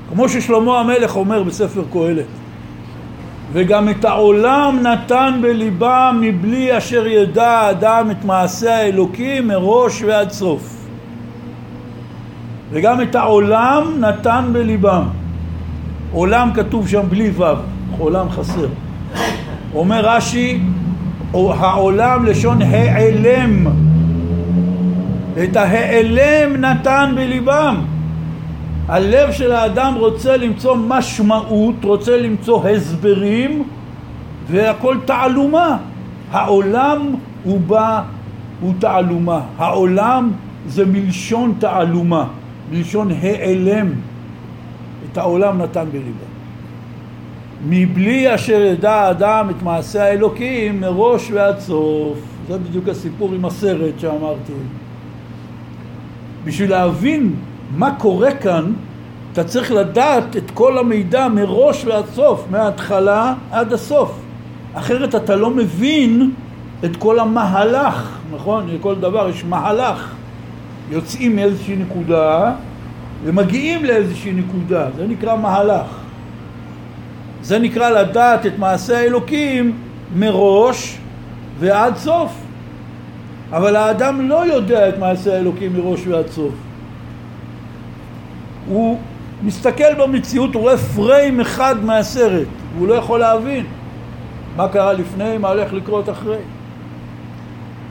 כמו 0.08 0.28
ששלמה 0.28 0.80
המלך 0.80 1.16
אומר 1.16 1.42
בספר 1.42 1.82
קהלת, 1.92 2.26
וגם 3.52 3.88
את 3.88 4.04
העולם 4.04 4.78
נתן 4.82 5.38
בליבם 5.42 6.18
מבלי 6.20 6.78
אשר 6.78 7.06
ידע 7.06 7.50
האדם 7.50 8.10
את 8.10 8.24
מעשה 8.24 8.76
האלוקים 8.76 9.48
מראש 9.48 10.02
ועד 10.02 10.30
סוף. 10.30 10.77
וגם 12.70 13.02
את 13.02 13.14
העולם 13.14 13.84
נתן 14.00 14.44
בליבם. 14.52 15.02
עולם 16.12 16.50
כתוב 16.54 16.88
שם 16.88 17.02
בלי 17.08 17.30
ו', 17.30 17.44
עולם 17.98 18.30
חסר. 18.30 18.68
אומר 19.74 20.00
רש"י, 20.04 20.60
העולם 21.34 22.24
לשון 22.24 22.62
העלם. 22.62 23.66
את 25.44 25.56
ההעלם 25.56 26.56
נתן 26.56 27.12
בליבם. 27.16 27.76
הלב 28.88 29.32
של 29.32 29.52
האדם 29.52 29.94
רוצה 29.94 30.36
למצוא 30.36 30.76
משמעות, 30.76 31.74
רוצה 31.84 32.16
למצוא 32.16 32.68
הסברים, 32.68 33.62
והכל 34.50 34.96
תעלומה. 35.04 35.76
העולם 36.32 37.14
הוא 37.44 37.60
בא, 37.60 38.02
הוא 38.60 38.74
תעלומה. 38.78 39.40
העולם 39.58 40.30
זה 40.66 40.86
מלשון 40.86 41.54
תעלומה. 41.58 42.24
מלשון 42.70 43.10
העלם, 43.22 43.92
את 45.12 45.18
העולם 45.18 45.62
נתן 45.62 45.84
בליבו. 45.92 46.24
מבלי 47.66 48.34
אשר 48.34 48.62
ידע 48.62 48.92
האדם 48.92 49.50
את 49.50 49.62
מעשה 49.62 50.04
האלוקים 50.04 50.80
מראש 50.80 51.30
ועד 51.30 51.58
סוף. 51.58 52.18
זה 52.48 52.58
בדיוק 52.58 52.88
הסיפור 52.88 53.32
עם 53.34 53.44
הסרט 53.44 53.94
שאמרתי. 53.98 54.52
בשביל 56.44 56.70
להבין 56.70 57.34
מה 57.76 57.94
קורה 57.98 58.34
כאן, 58.34 58.72
אתה 59.32 59.44
צריך 59.44 59.72
לדעת 59.72 60.36
את 60.36 60.50
כל 60.54 60.78
המידע 60.78 61.28
מראש 61.28 61.84
ועד 61.84 62.04
סוף, 62.14 62.44
מההתחלה 62.50 63.34
עד 63.50 63.72
הסוף. 63.72 64.20
אחרת 64.74 65.14
אתה 65.14 65.36
לא 65.36 65.50
מבין 65.50 66.30
את 66.84 66.96
כל 66.96 67.18
המהלך, 67.18 68.18
נכון? 68.34 68.68
לכל 68.68 68.94
דבר 68.94 69.28
יש 69.28 69.44
מהלך. 69.44 70.14
יוצאים 70.90 71.36
מאיזושהי 71.36 71.76
נקודה 71.76 72.52
ומגיעים 73.24 73.84
לאיזושהי 73.84 74.32
נקודה, 74.32 74.86
זה 74.96 75.06
נקרא 75.06 75.36
מהלך. 75.36 75.86
זה 77.42 77.58
נקרא 77.58 77.90
לדעת 77.90 78.46
את 78.46 78.58
מעשה 78.58 78.98
האלוקים 78.98 79.76
מראש 80.16 80.98
ועד 81.58 81.96
סוף. 81.96 82.32
אבל 83.52 83.76
האדם 83.76 84.28
לא 84.28 84.46
יודע 84.46 84.88
את 84.88 84.98
מעשה 84.98 85.36
האלוקים 85.36 85.72
מראש 85.72 86.06
ועד 86.06 86.28
סוף. 86.28 86.54
הוא 88.66 88.98
מסתכל 89.42 89.94
במציאות, 89.98 90.54
הוא 90.54 90.62
רואה 90.62 90.76
פריים 90.76 91.40
אחד 91.40 91.84
מהסרט, 91.84 92.48
והוא 92.76 92.88
לא 92.88 92.94
יכול 92.94 93.20
להבין 93.20 93.64
מה 94.56 94.68
קרה 94.68 94.92
לפני, 94.92 95.38
מה 95.38 95.48
הולך 95.48 95.72
לקרות 95.72 96.08
אחרי. 96.08 96.38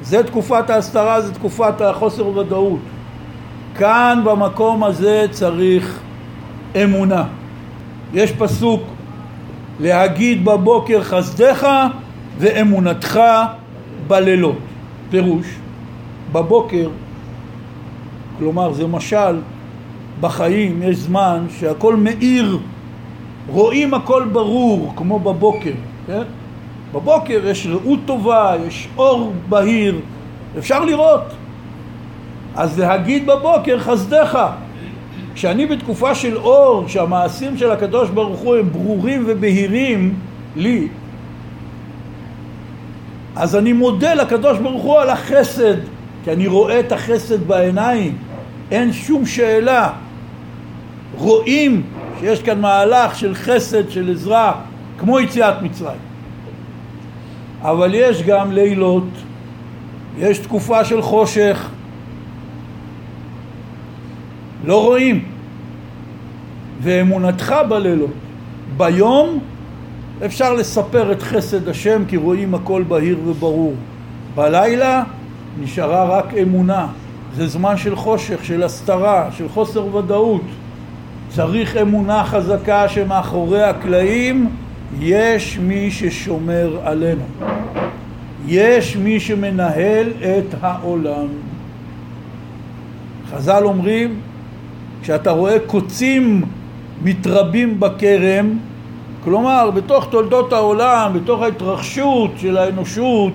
זה 0.08 0.24
תקופת 0.24 0.70
ההסתרה, 0.70 1.22
זה 1.22 1.34
תקופת 1.34 1.82
החוסר 1.82 2.28
ודאות. 2.28 2.80
כאן 3.76 4.22
במקום 4.26 4.84
הזה 4.84 5.26
צריך 5.32 6.00
אמונה. 6.84 7.24
יש 8.14 8.32
פסוק 8.32 8.82
להגיד 9.80 10.46
בבוקר 10.46 11.04
חסדך 11.04 11.68
ואמונתך 12.38 13.20
בלילות. 14.08 14.58
פירוש, 15.10 15.46
בבוקר, 16.32 16.90
כלומר 18.38 18.74
זה 18.74 18.88
משל, 18.88 19.36
בחיים 20.20 20.84
יש 20.84 20.98
זמן 20.98 21.46
שהכל 21.60 21.96
מאיר, 21.96 22.60
רואים 23.48 23.94
הכל 23.94 24.24
ברור, 24.32 24.94
כמו 24.96 25.20
בבוקר, 25.20 25.74
כן? 26.08 26.24
בבוקר 26.94 27.42
יש 27.46 27.68
ראות 27.68 28.00
טובה, 28.06 28.56
יש 28.68 28.88
אור 28.98 29.34
בהיר, 29.50 30.00
אפשר 30.58 30.86
לראות. 30.86 31.24
אז 32.56 32.80
להגיד 32.80 33.28
בבוקר 33.28 33.80
חסדך. 33.80 34.40
כשאני 35.36 35.66
בתקופה 35.66 36.16
של 36.16 36.38
אור, 36.38 36.88
שהמעשים 36.88 37.58
של 37.58 37.72
הקדוש 37.72 38.10
ברוך 38.10 38.40
הוא 38.40 38.56
הם 38.56 38.70
ברורים 38.72 39.24
ובהירים 39.28 40.14
לי, 40.56 40.88
אז 43.36 43.56
אני 43.56 43.74
מודה 43.74 44.14
לקדוש 44.14 44.58
ברוך 44.58 44.84
הוא 44.84 45.00
על 45.00 45.10
החסד, 45.10 45.76
כי 46.24 46.32
אני 46.32 46.48
רואה 46.48 46.80
את 46.80 46.92
החסד 46.92 47.48
בעיניים, 47.48 48.18
אין 48.72 48.94
שום 48.94 49.26
שאלה. 49.26 49.90
רואים 51.18 51.84
שיש 52.20 52.42
כאן 52.42 52.62
מהלך 52.62 53.20
של 53.20 53.36
חסד, 53.36 53.90
של 53.90 54.12
עזרה, 54.12 54.54
כמו 55.00 55.20
יציאת 55.20 55.62
מצרים. 55.62 56.07
אבל 57.68 57.92
יש 57.94 58.24
גם 58.24 58.52
לילות, 58.52 59.08
יש 60.18 60.40
תקופה 60.40 60.86
של 60.86 61.02
חושך, 61.02 61.70
לא 64.66 64.84
רואים. 64.84 65.26
ואמונתך 66.82 67.56
בלילות. 67.70 68.12
ביום 68.78 69.40
אפשר 70.26 70.54
לספר 70.54 71.12
את 71.12 71.22
חסד 71.22 71.70
השם 71.70 72.04
כי 72.08 72.18
רואים 72.18 72.56
הכל 72.56 72.84
בהיר 72.88 73.18
וברור. 73.26 73.76
בלילה 74.36 75.04
נשארה 75.60 76.18
רק 76.18 76.34
אמונה. 76.34 76.88
זה 77.36 77.48
זמן 77.48 77.78
של 77.78 77.96
חושך, 77.96 78.46
של 78.46 78.64
הסתרה, 78.64 79.30
של 79.32 79.50
חוסר 79.50 79.96
ודאות. 79.96 80.42
צריך 81.30 81.78
אמונה 81.78 82.24
חזקה 82.24 82.90
שמאחורי 82.90 83.64
הקלעים 83.64 84.50
יש 85.00 85.58
מי 85.58 85.92
ששומר 85.92 86.80
עלינו. 86.84 87.24
יש 88.48 88.96
מי 88.96 89.20
שמנהל 89.20 90.10
את 90.22 90.56
העולם. 90.62 91.28
חז"ל 93.32 93.64
אומרים, 93.64 94.20
כשאתה 95.02 95.32
רואה 95.32 95.60
קוצים 95.60 96.44
מתרבים 97.04 97.80
בכרם, 97.80 98.58
כלומר 99.24 99.72
בתוך 99.72 100.08
תולדות 100.10 100.54
העולם, 100.54 101.12
בתוך 101.14 101.42
ההתרחשות 101.42 102.32
של 102.38 102.58
האנושות, 102.58 103.34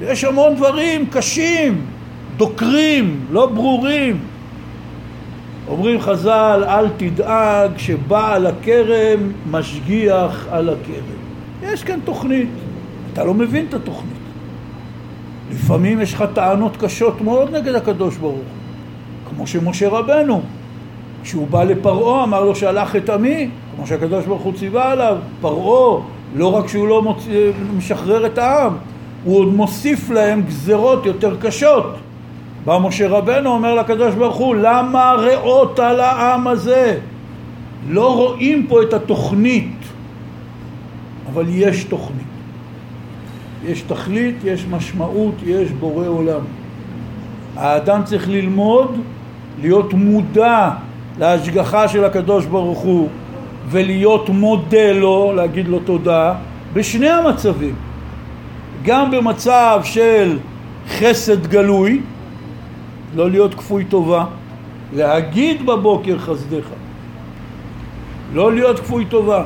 יש 0.00 0.24
המון 0.24 0.54
דברים 0.54 1.06
קשים, 1.06 1.80
דוקרים, 2.36 3.20
לא 3.30 3.46
ברורים. 3.46 4.20
אומרים 5.68 6.00
חז"ל, 6.00 6.64
אל 6.68 6.88
תדאג 6.96 7.70
שבעל 7.76 8.46
הכרם 8.46 9.32
משגיח 9.50 10.46
על 10.50 10.68
הכרם. 10.68 11.22
יש 11.62 11.84
כאן 11.84 11.98
תוכנית, 12.04 12.48
אתה 13.12 13.24
לא 13.24 13.34
מבין 13.34 13.66
את 13.68 13.74
התוכנית. 13.74 14.12
לפעמים 15.50 16.00
יש 16.00 16.14
לך 16.14 16.24
טענות 16.34 16.76
קשות 16.76 17.20
מאוד 17.20 17.56
נגד 17.56 17.74
הקדוש 17.74 18.16
ברוך 18.16 18.40
כמו 19.28 19.46
שמשה 19.46 19.88
רבנו, 19.88 20.40
כשהוא 21.22 21.46
בא 21.46 21.64
לפרעה 21.64 22.24
אמר 22.24 22.44
לו 22.44 22.56
שלח 22.56 22.96
את 22.96 23.10
עמי, 23.10 23.48
כמו 23.76 23.86
שהקדוש 23.86 24.26
ברוך 24.26 24.42
הוא 24.42 24.52
ציווה 24.52 24.90
עליו, 24.90 25.16
פרעה, 25.40 26.02
לא 26.34 26.54
רק 26.54 26.68
שהוא 26.68 26.88
לא 26.88 27.02
מוצ... 27.02 27.26
משחרר 27.76 28.26
את 28.26 28.38
העם, 28.38 28.72
הוא 29.24 29.38
עוד 29.38 29.48
מוסיף 29.48 30.10
להם 30.10 30.42
גזרות 30.42 31.06
יותר 31.06 31.36
קשות. 31.40 31.96
בא 32.64 32.78
משה 32.78 33.08
רבנו 33.08 33.50
אומר 33.50 33.74
לקדוש 33.74 34.14
ברוך 34.14 34.36
הוא 34.36 34.54
למה 34.54 35.14
ראות 35.18 35.78
על 35.78 36.00
העם 36.00 36.46
הזה? 36.46 36.98
לא 37.88 38.16
רואים 38.16 38.66
פה 38.68 38.82
את 38.82 38.92
התוכנית 38.92 39.82
אבל 41.32 41.44
יש 41.48 41.84
תוכנית. 41.84 42.22
יש 43.66 43.80
תכלית, 43.80 44.36
יש 44.44 44.66
משמעות, 44.70 45.34
יש 45.46 45.70
בורא 45.70 46.06
עולם. 46.06 46.40
האדם 47.56 48.00
צריך 48.04 48.28
ללמוד 48.28 49.00
להיות 49.60 49.92
מודע 49.92 50.70
להשגחה 51.18 51.88
של 51.88 52.04
הקדוש 52.04 52.46
ברוך 52.46 52.78
הוא 52.78 53.08
ולהיות 53.70 54.28
מודה 54.28 54.92
לו, 54.92 55.32
להגיד 55.36 55.68
לו 55.68 55.80
תודה 55.80 56.34
בשני 56.72 57.08
המצבים. 57.08 57.74
גם 58.84 59.10
במצב 59.10 59.80
של 59.84 60.38
חסד 60.88 61.46
גלוי 61.46 62.00
לא 63.14 63.30
להיות 63.30 63.54
כפוי 63.54 63.84
טובה, 63.84 64.24
להגיד 64.92 65.66
בבוקר 65.66 66.18
חסדך, 66.18 66.64
לא 68.32 68.52
להיות 68.52 68.78
כפוי 68.78 69.04
טובה. 69.04 69.44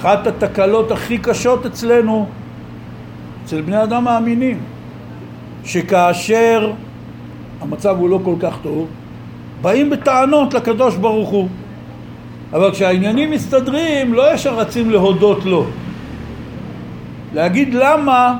אחת 0.00 0.26
התקלות 0.26 0.90
הכי 0.90 1.18
קשות 1.18 1.66
אצלנו, 1.66 2.26
אצל 3.44 3.60
בני 3.60 3.82
אדם 3.82 4.04
מאמינים, 4.04 4.58
שכאשר 5.64 6.72
המצב 7.60 7.96
הוא 7.98 8.08
לא 8.08 8.20
כל 8.24 8.34
כך 8.40 8.58
טוב, 8.62 8.88
באים 9.62 9.90
בטענות 9.90 10.54
לקדוש 10.54 10.96
ברוך 10.96 11.28
הוא. 11.28 11.48
אבל 12.52 12.72
כשהעניינים 12.72 13.30
מסתדרים, 13.30 14.14
לא 14.14 14.34
ישר 14.34 14.54
רצים 14.54 14.90
להודות 14.90 15.44
לו. 15.44 15.66
להגיד 17.34 17.74
למה 17.74 18.36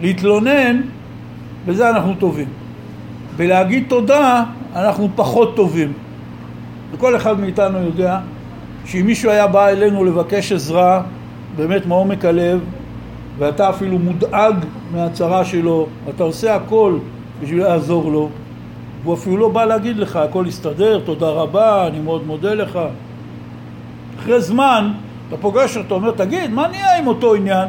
להתלונן 0.00 0.80
בזה 1.68 1.90
אנחנו 1.90 2.14
טובים. 2.14 2.48
ולהגיד 3.36 3.84
תודה 3.88 4.44
אנחנו 4.76 5.08
פחות 5.14 5.56
טובים. 5.56 5.92
וכל 6.92 7.16
אחד 7.16 7.40
מאיתנו 7.40 7.78
יודע 7.78 8.18
שאם 8.84 9.06
מישהו 9.06 9.30
היה 9.30 9.46
בא 9.46 9.68
אלינו 9.68 10.04
לבקש 10.04 10.52
עזרה 10.52 11.02
באמת 11.56 11.86
מעומק 11.86 12.24
הלב 12.24 12.60
ואתה 13.38 13.70
אפילו 13.70 13.98
מודאג 13.98 14.54
מהצרה 14.92 15.44
שלו, 15.44 15.86
אתה 16.08 16.22
עושה 16.22 16.54
הכל 16.54 16.98
בשביל 17.42 17.62
לעזור 17.62 18.12
לו 18.12 18.28
והוא 19.02 19.14
אפילו 19.14 19.36
לא 19.36 19.48
בא 19.48 19.64
להגיד 19.64 19.96
לך 19.96 20.16
הכל 20.16 20.44
יסתדר, 20.48 21.00
תודה 21.04 21.28
רבה, 21.28 21.86
אני 21.86 21.98
מאוד 21.98 22.26
מודה 22.26 22.54
לך 22.54 22.78
אחרי 24.18 24.40
זמן 24.40 24.92
אתה 25.28 25.36
פוגש 25.36 25.76
אותו, 25.76 25.94
אומר 25.94 26.10
תגיד 26.10 26.50
מה 26.50 26.68
נהיה 26.68 26.98
עם 26.98 27.06
אותו 27.06 27.34
עניין? 27.34 27.68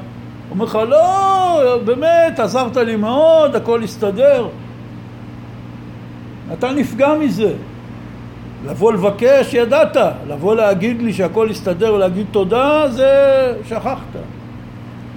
אומר 0.52 0.66
לך, 0.66 0.76
לא, 0.90 1.78
באמת, 1.86 2.40
עזרת 2.40 2.78
לי 2.78 2.96
מאוד, 2.96 3.56
הכל 3.56 3.84
הסתדר. 3.84 4.48
אתה 6.54 6.72
נפגע 6.72 7.14
מזה. 7.20 7.54
לבוא 8.68 8.94
לבקש, 8.94 9.54
ידעת. 9.54 9.98
לבוא 10.28 10.56
להגיד 10.56 11.02
לי 11.02 11.14
שהכל 11.14 11.50
הסתדר 11.50 11.94
ולהגיד 11.94 12.26
תודה, 12.32 12.88
זה 12.90 13.14
שכחת. 13.68 14.16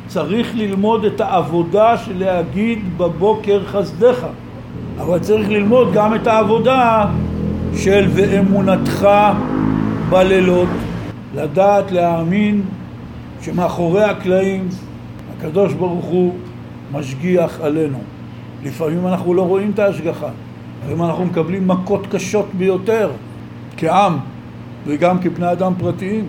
צריך 0.07 0.51
ללמוד 0.55 1.05
את 1.05 1.21
העבודה 1.21 1.99
של 1.99 2.19
להגיד 2.19 2.99
בבוקר 2.99 3.61
חסדך. 3.67 4.27
אבל 5.01 5.19
צריך 5.19 5.49
ללמוד 5.49 5.93
גם 5.93 6.15
את 6.15 6.27
העבודה 6.27 7.05
של 7.77 8.09
ואמונתך 8.15 9.09
בלילות. 10.11 10.69
לדעת 11.35 11.93
להאמין 11.93 12.63
שמאחורי 13.43 14.05
הקלעים 14.05 14.69
הקדוש 15.43 15.73
ברוך 15.73 16.05
הוא 16.05 16.35
משגיח 16.93 17.61
עלינו. 17.61 17.99
לפעמים 18.65 19.07
אנחנו 19.07 19.35
לא 19.35 19.43
רואים 19.43 19.71
את 19.75 19.79
ההשגחה, 19.79 20.29
לפעמים 20.81 21.03
אנחנו 21.03 21.25
מקבלים 21.25 21.69
מכות 21.69 22.07
קשות 22.11 22.47
ביותר 22.59 23.11
כעם 23.77 24.19
וגם 24.87 25.19
כבני 25.19 25.53
אדם 25.53 25.73
פרטיים. 25.79 26.29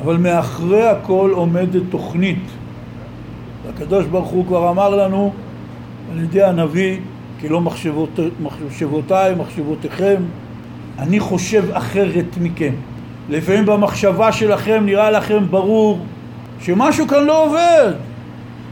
אבל 0.00 0.16
מאחרי 0.16 0.88
הכל 0.88 1.30
עומדת 1.34 1.82
תוכנית. 1.90 2.42
והקדוש 3.66 4.06
ברוך 4.06 4.28
הוא 4.28 4.46
כבר 4.46 4.70
אמר 4.70 4.96
לנו 4.96 5.32
על 6.12 6.20
ידי 6.20 6.42
הנביא, 6.42 6.98
כי 7.40 7.48
לא 7.48 7.60
מחשבות, 7.60 8.18
מחשבותיי, 8.42 9.34
מחשבותיכם, 9.34 10.22
אני 10.98 11.20
חושב 11.20 11.64
אחרת 11.72 12.36
מכם. 12.40 12.72
לפעמים 13.30 13.66
במחשבה 13.66 14.32
שלכם 14.32 14.82
נראה 14.86 15.10
לכם 15.10 15.44
ברור 15.50 15.98
שמשהו 16.62 17.08
כאן 17.08 17.24
לא 17.24 17.44
עובד, 17.44 17.92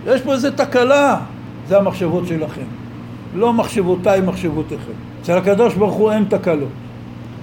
יש 0.06 0.20
פה 0.20 0.32
איזה 0.32 0.56
תקלה, 0.56 1.16
זה 1.68 1.78
המחשבות 1.78 2.26
שלכם, 2.26 2.64
לא 3.34 3.52
מחשבותיי 3.52 4.20
מחשבותיכם. 4.20 4.92
אצל 5.22 5.38
הקדוש 5.38 5.74
ברוך 5.74 5.94
הוא 5.94 6.12
אין 6.12 6.24
תקלות, 6.24 6.68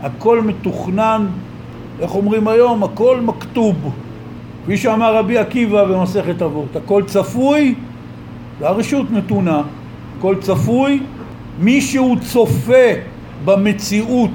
הכל 0.02 0.42
מתוכנן, 0.42 1.26
איך 2.00 2.16
אומרים 2.16 2.48
היום, 2.48 2.84
הכל 2.84 3.20
מכתוב. 3.22 3.76
כפי 4.64 4.78
שאמר 4.78 5.16
רבי 5.16 5.38
עקיבא 5.38 5.86
במסכת 5.86 6.42
אבות, 6.42 6.76
הכל 6.76 7.04
צפוי 7.06 7.76
והרשות 8.60 9.12
נתונה, 9.12 9.62
הכל 10.18 10.36
צפוי, 10.42 11.00
מי 11.60 11.82
שהוא 11.82 12.18
צופה 12.20 12.88
במציאות, 13.46 14.32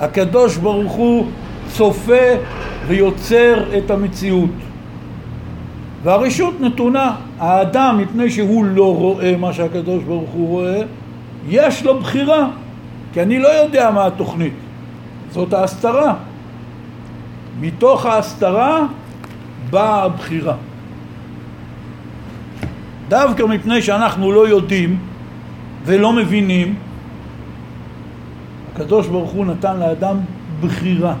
הקדוש 0.00 0.56
ברוך 0.56 0.92
הוא 0.92 1.26
צופה 1.68 2.34
ויוצר 2.86 3.78
את 3.78 3.90
המציאות. 3.90 4.50
והרשות 6.02 6.60
נתונה. 6.60 7.16
האדם, 7.38 7.98
מפני 7.98 8.30
שהוא 8.30 8.64
לא 8.64 8.96
רואה 8.96 9.36
מה 9.36 9.52
שהקדוש 9.52 10.04
ברוך 10.04 10.30
הוא 10.30 10.48
רואה, 10.48 10.82
יש 11.48 11.84
לו 11.84 12.00
בחירה, 12.00 12.48
כי 13.12 13.22
אני 13.22 13.38
לא 13.38 13.48
יודע 13.48 13.90
מה 13.90 14.06
התוכנית. 14.06 14.52
זאת 15.30 15.52
ההסתרה. 15.52 16.14
מתוך 17.60 18.06
ההסתרה 18.06 18.86
באה 19.70 20.02
הבחירה. 20.02 20.54
דווקא 23.08 23.42
מפני 23.42 23.82
שאנחנו 23.82 24.32
לא 24.32 24.48
יודעים 24.48 24.98
ולא 25.84 26.12
מבינים, 26.12 26.74
הקדוש 28.74 29.06
ברוך 29.06 29.30
הוא 29.30 29.46
נתן 29.46 29.78
לאדם 29.78 30.16
בחירה. 30.60 31.14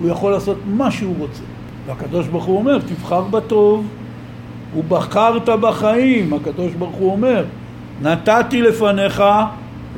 הוא 0.00 0.08
יכול 0.08 0.32
לעשות 0.32 0.58
מה 0.66 0.90
שהוא 0.90 1.14
רוצה. 1.18 1.42
והקדוש 1.86 2.26
ברוך 2.26 2.44
הוא 2.44 2.58
אומר, 2.58 2.78
תבחר 2.78 3.22
בטוב, 3.22 3.86
ובחרת 4.76 5.48
בחיים, 5.48 6.32
הקדוש 6.32 6.72
ברוך 6.72 6.96
הוא 6.96 7.12
אומר, 7.12 7.44
נתתי 8.02 8.62
לפניך 8.62 9.22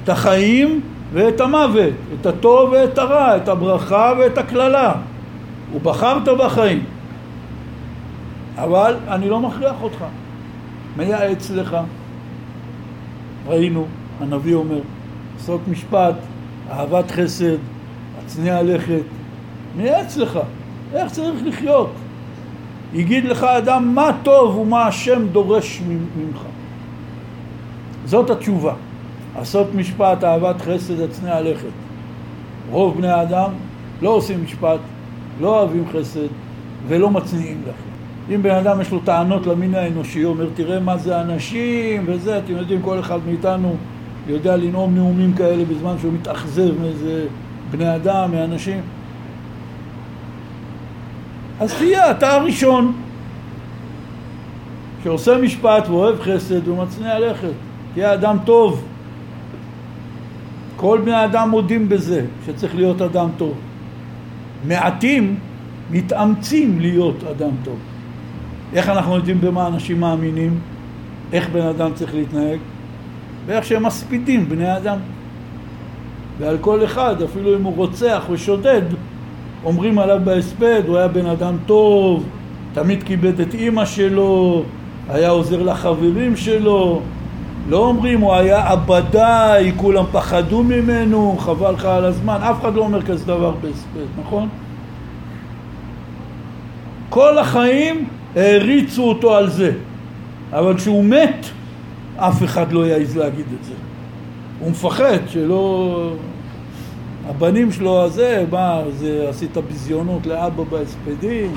את 0.05 0.09
החיים 0.09 0.81
ואת 1.13 1.41
המוות, 1.41 1.95
את 2.21 2.27
הטוב 2.27 2.71
ואת 2.73 2.99
הרע, 2.99 3.37
את 3.37 3.49
הברכה 3.49 4.13
ואת 4.19 4.39
הקללה, 4.39 4.95
ובחרת 5.75 6.29
בחיים. 6.39 6.85
אבל 8.57 8.97
אני 9.09 9.29
לא 9.29 9.41
מכריח 9.41 9.83
אותך, 9.83 10.05
מייעץ 10.97 11.51
לך. 11.51 11.77
ראינו, 13.47 13.87
הנביא 14.21 14.55
אומר, 14.55 14.81
עסוק 15.37 15.63
משפט, 15.69 16.15
אהבת 16.71 17.11
חסד, 17.11 17.57
הצניע 18.19 18.63
לכת, 18.63 19.03
מייעץ 19.77 20.17
לך. 20.17 20.39
איך 20.97 21.13
צריך 21.13 21.41
לחיות. 21.45 21.91
יגיד 22.95 23.25
לך 23.25 23.45
אדם 23.45 23.95
מה 23.95 24.11
טוב 24.23 24.57
ומה 24.57 24.87
השם 24.87 25.27
דורש 25.33 25.83
ממך. 26.17 26.41
זאת 28.05 28.31
התשובה. 28.31 28.75
עשות 29.37 29.75
משפט, 29.75 30.25
אהבת 30.25 30.61
חסד, 30.61 31.01
הצנע 31.01 31.41
לכת. 31.41 31.69
רוב 32.71 32.97
בני 32.97 33.09
האדם 33.09 33.51
לא 34.03 34.11
עושים 34.11 34.45
משפט, 34.45 34.81
לא 35.41 35.61
אוהבים 35.61 35.85
חסד 35.93 36.29
ולא 36.89 37.11
מצניעים 37.11 37.63
לכם. 37.63 38.35
אם 38.35 38.43
בן 38.43 38.55
אדם 38.55 38.81
יש 38.81 38.91
לו 38.91 39.01
טענות 39.05 39.47
למין 39.47 39.75
האנושי, 39.75 40.23
הוא 40.23 40.33
אומר 40.33 40.47
תראה 40.55 40.81
מה 40.81 40.97
זה 40.97 41.21
אנשים 41.21 42.05
וזה, 42.07 42.39
אתם 42.39 42.53
יודעים 42.53 42.83
כל 42.83 43.01
אחד 43.01 43.19
מאיתנו 43.27 43.77
יודע 44.27 44.57
לנאום 44.57 44.95
נאומים 44.95 45.35
כאלה 45.35 45.65
בזמן 45.65 45.95
שהוא 46.01 46.13
מתאכזב 46.13 46.81
מאיזה 46.81 47.27
בני 47.71 47.97
אדם, 47.97 48.31
מאנשים. 48.31 48.81
אז 51.61 51.75
תהיה 51.75 52.11
אתה 52.11 52.33
הראשון 52.33 52.93
שעושה 55.05 55.39
משפט 55.39 55.89
ואוהב 55.89 56.21
חסד 56.21 56.69
ומצניע 56.69 57.19
לכת. 57.19 57.53
תהיה 57.95 58.15
אדם 58.15 58.37
טוב. 58.45 58.85
כל 60.77 61.01
בני 61.05 61.15
האדם 61.15 61.51
מודים 61.51 61.89
בזה, 61.89 62.25
שצריך 62.47 62.75
להיות 62.75 63.03
אדם 63.03 63.29
טוב. 63.37 63.55
מעטים 64.67 65.37
מתאמצים 65.91 66.81
להיות 66.81 67.25
אדם 67.25 67.51
טוב. 67.65 67.79
איך 68.75 68.89
אנחנו 68.89 69.17
יודעים 69.17 69.41
במה 69.41 69.67
אנשים 69.67 70.01
מאמינים? 70.01 70.61
איך 71.33 71.49
בן 71.49 71.67
אדם 71.67 71.91
צריך 71.95 72.15
להתנהג? 72.15 72.59
ואיך 73.47 73.65
שהם 73.65 73.87
מספידים 73.87 74.49
בני 74.49 74.77
אדם. 74.77 74.99
ועל 76.39 76.59
כל 76.61 76.85
אחד, 76.85 77.23
אפילו 77.23 77.57
אם 77.57 77.63
הוא 77.63 77.77
רוצח 77.77 78.25
ושודד, 78.31 78.83
אומרים 79.67 79.99
עליו 79.99 80.21
בהספד, 80.25 80.83
הוא 80.87 80.97
היה 80.97 81.09
בן 81.09 81.27
אדם 81.27 81.57
טוב, 81.67 82.25
תמיד 82.75 83.03
כיבד 83.03 83.41
את 83.41 83.55
אימא 83.55 83.85
שלו, 83.85 84.63
היה 85.09 85.31
עוזר 85.31 85.63
לחברים 85.63 86.37
שלו, 86.37 87.01
לא 87.69 87.79
אומרים 87.79 88.21
הוא 88.21 88.35
היה 88.35 88.69
עבדאי, 88.69 89.73
כולם 89.77 90.05
פחדו 90.13 90.63
ממנו, 90.63 91.37
חבל 91.39 91.75
לך 91.75 91.85
על 91.85 92.05
הזמן, 92.05 92.39
אף 92.43 92.61
אחד 92.61 92.75
לא 92.75 92.83
אומר 92.83 93.03
כזה 93.03 93.25
דבר 93.25 93.55
בהספד, 93.61 94.21
נכון? 94.21 94.49
כל 97.09 97.39
החיים 97.39 98.09
העריצו 98.37 99.03
אותו 99.03 99.37
על 99.37 99.51
זה, 99.51 99.73
אבל 100.53 100.77
כשהוא 100.77 101.05
מת, 101.05 101.47
אף 102.17 102.45
אחד 102.45 102.73
לא 102.73 102.87
יעז 102.87 103.17
להגיד 103.17 103.47
את 103.61 103.65
זה. 103.65 103.75
הוא 104.61 104.71
מפחד 104.71 105.19
שלא... 105.29 106.13
הבנים 107.29 107.73
שלו 107.73 108.03
הזה, 108.03 108.45
מה, 108.51 108.83
זה 108.97 109.27
עשית 109.29 109.57
ביזיונות 109.57 110.27
לאבא 110.27 110.65
בהספדים? 110.65 111.53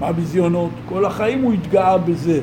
מה 0.00 0.12
ביזיונות? 0.12 0.70
כל 0.88 1.04
החיים 1.04 1.42
הוא 1.42 1.52
התגאה 1.52 1.98
בזה. 1.98 2.40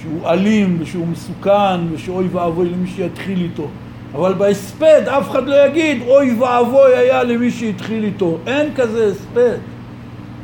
שהוא 0.00 0.28
אלים 0.28 0.76
ושהוא 0.80 1.06
מסוכן 1.06 1.92
ושאוי 1.92 2.28
ואבוי 2.32 2.68
למי 2.68 2.88
שיתחיל 2.88 3.42
איתו. 3.42 3.68
אבל 4.14 4.34
בהספד 4.34 5.02
אף 5.08 5.30
אחד 5.30 5.46
לא 5.46 5.66
יגיד 5.66 6.02
אוי 6.08 6.34
ואבוי 6.34 6.96
היה 6.96 7.22
למי 7.22 7.50
שהתחיל 7.50 8.04
איתו. 8.04 8.38
אין 8.46 8.74
כזה 8.74 9.06
הספד. 9.06 9.58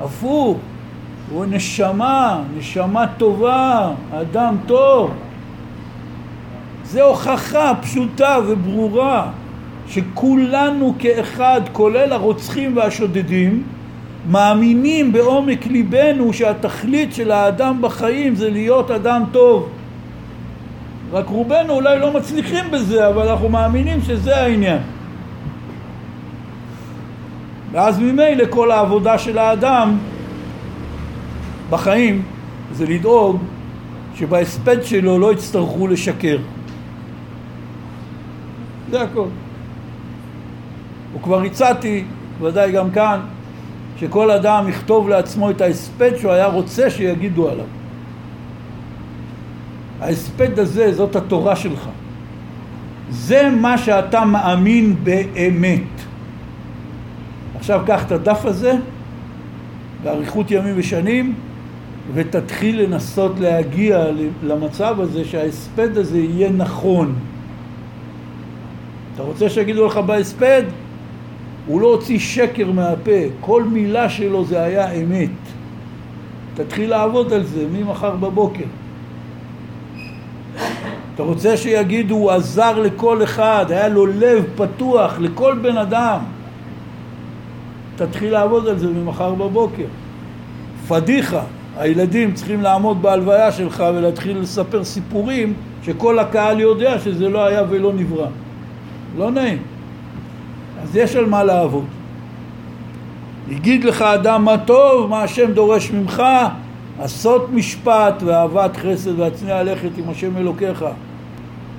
הפוך. 0.00 0.58
הוא 1.30 1.44
נשמה, 1.48 2.42
נשמה 2.58 3.06
טובה, 3.16 3.92
אדם 4.12 4.56
טוב. 4.66 5.10
זה 6.84 7.02
הוכחה 7.02 7.72
פשוטה 7.82 8.38
וברורה 8.46 9.30
שכולנו 9.92 10.94
כאחד, 10.98 11.60
כולל 11.72 12.12
הרוצחים 12.12 12.76
והשודדים, 12.76 13.62
מאמינים 14.30 15.12
בעומק 15.12 15.66
ליבנו 15.66 16.32
שהתכלית 16.32 17.14
של 17.14 17.30
האדם 17.30 17.82
בחיים 17.82 18.34
זה 18.34 18.50
להיות 18.50 18.90
אדם 18.90 19.22
טוב. 19.32 19.68
רק 21.12 21.26
רובנו 21.28 21.72
אולי 21.72 21.98
לא 21.98 22.12
מצליחים 22.12 22.64
בזה, 22.70 23.08
אבל 23.08 23.28
אנחנו 23.28 23.48
מאמינים 23.48 24.00
שזה 24.02 24.36
העניין. 24.36 24.78
ואז 27.72 27.98
ממילא 27.98 28.44
כל 28.50 28.70
העבודה 28.70 29.18
של 29.18 29.38
האדם 29.38 29.98
בחיים 31.70 32.22
זה 32.72 32.86
לדאוג 32.86 33.42
שבהספד 34.14 34.82
שלו 34.82 35.18
לא 35.18 35.32
יצטרכו 35.32 35.86
לשקר. 35.86 36.38
זה 38.90 39.02
הכל. 39.02 39.26
וכבר 41.16 41.42
הצעתי, 41.42 42.04
ודאי 42.40 42.72
גם 42.72 42.90
כאן, 42.90 43.20
שכל 43.96 44.30
אדם 44.30 44.68
יכתוב 44.68 45.08
לעצמו 45.08 45.50
את 45.50 45.60
ההספד 45.60 46.16
שהוא 46.16 46.32
היה 46.32 46.46
רוצה 46.46 46.90
שיגידו 46.90 47.48
עליו. 47.48 47.64
ההספד 50.00 50.58
הזה, 50.58 50.94
זאת 50.94 51.16
התורה 51.16 51.56
שלך. 51.56 51.88
זה 53.10 53.50
מה 53.60 53.78
שאתה 53.78 54.24
מאמין 54.24 54.96
באמת. 55.04 55.82
עכשיו 57.56 57.82
קח 57.86 58.06
את 58.06 58.12
הדף 58.12 58.44
הזה, 58.44 58.72
באריכות 60.02 60.50
ימים 60.50 60.74
ושנים, 60.76 61.34
ותתחיל 62.14 62.82
לנסות 62.82 63.40
להגיע 63.40 64.06
למצב 64.42 65.00
הזה 65.00 65.24
שההספד 65.24 65.98
הזה 65.98 66.18
יהיה 66.18 66.50
נכון. 66.50 67.14
אתה 69.14 69.22
רוצה 69.22 69.50
שיגידו 69.50 69.86
לך 69.86 69.96
בהספד? 69.96 70.62
הוא 71.66 71.80
לא 71.80 71.86
הוציא 71.86 72.18
שקר 72.18 72.72
מהפה, 72.72 73.20
כל 73.40 73.64
מילה 73.64 74.08
שלו 74.08 74.44
זה 74.44 74.62
היה 74.62 74.92
אמת. 74.92 75.30
תתחיל 76.54 76.90
לעבוד 76.90 77.32
על 77.32 77.44
זה 77.44 77.66
ממחר 77.72 78.16
בבוקר. 78.16 78.64
אתה 81.14 81.22
רוצה 81.22 81.56
שיגידו, 81.56 82.14
הוא 82.14 82.30
עזר 82.30 82.78
לכל 82.78 83.22
אחד, 83.22 83.66
היה 83.68 83.88
לו 83.88 84.06
לב 84.06 84.44
פתוח 84.56 85.18
לכל 85.18 85.58
בן 85.62 85.76
אדם. 85.76 86.18
תתחיל 87.96 88.32
לעבוד 88.32 88.68
על 88.68 88.78
זה 88.78 88.86
ממחר 88.86 89.34
בבוקר. 89.34 89.86
פדיחה, 90.88 91.42
הילדים 91.78 92.34
צריכים 92.34 92.60
לעמוד 92.62 93.02
בהלוויה 93.02 93.52
שלך 93.52 93.84
ולהתחיל 93.94 94.38
לספר 94.38 94.84
סיפורים 94.84 95.54
שכל 95.82 96.18
הקהל 96.18 96.60
יודע 96.60 96.98
שזה 96.98 97.28
לא 97.28 97.44
היה 97.44 97.62
ולא 97.70 97.92
נברא. 97.92 98.26
לא 99.18 99.30
נעים. 99.30 99.71
אז 100.82 100.96
יש 100.96 101.16
על 101.16 101.26
מה 101.26 101.44
לעבוד. 101.44 101.84
יגיד 103.48 103.84
לך 103.84 104.02
אדם 104.02 104.44
מה 104.44 104.58
טוב, 104.58 105.10
מה 105.10 105.22
השם 105.22 105.52
דורש 105.52 105.90
ממך, 105.90 106.22
עשות 107.00 107.48
משפט 107.52 108.22
ואהבת 108.24 108.76
חסד 108.76 109.18
והצניע 109.18 109.62
לכת 109.62 109.98
עם 109.98 110.04
השם 110.08 110.36
אלוקיך. 110.36 110.84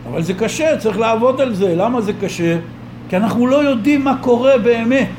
אבל 0.10 0.22
זה 0.22 0.34
קשה, 0.34 0.78
צריך 0.78 0.99
לעבוד 0.99 1.41
על 1.41 1.54
זה. 1.54 1.76
למה 1.76 2.01
זה 2.01 2.14
קשה? 2.14 2.58
כי 3.10 3.18
אנחנו 3.18 3.47
לא 3.47 3.56
יודעים 3.56 4.04
מה 4.04 4.18
קורה 4.22 4.58
באמת. 4.58 5.10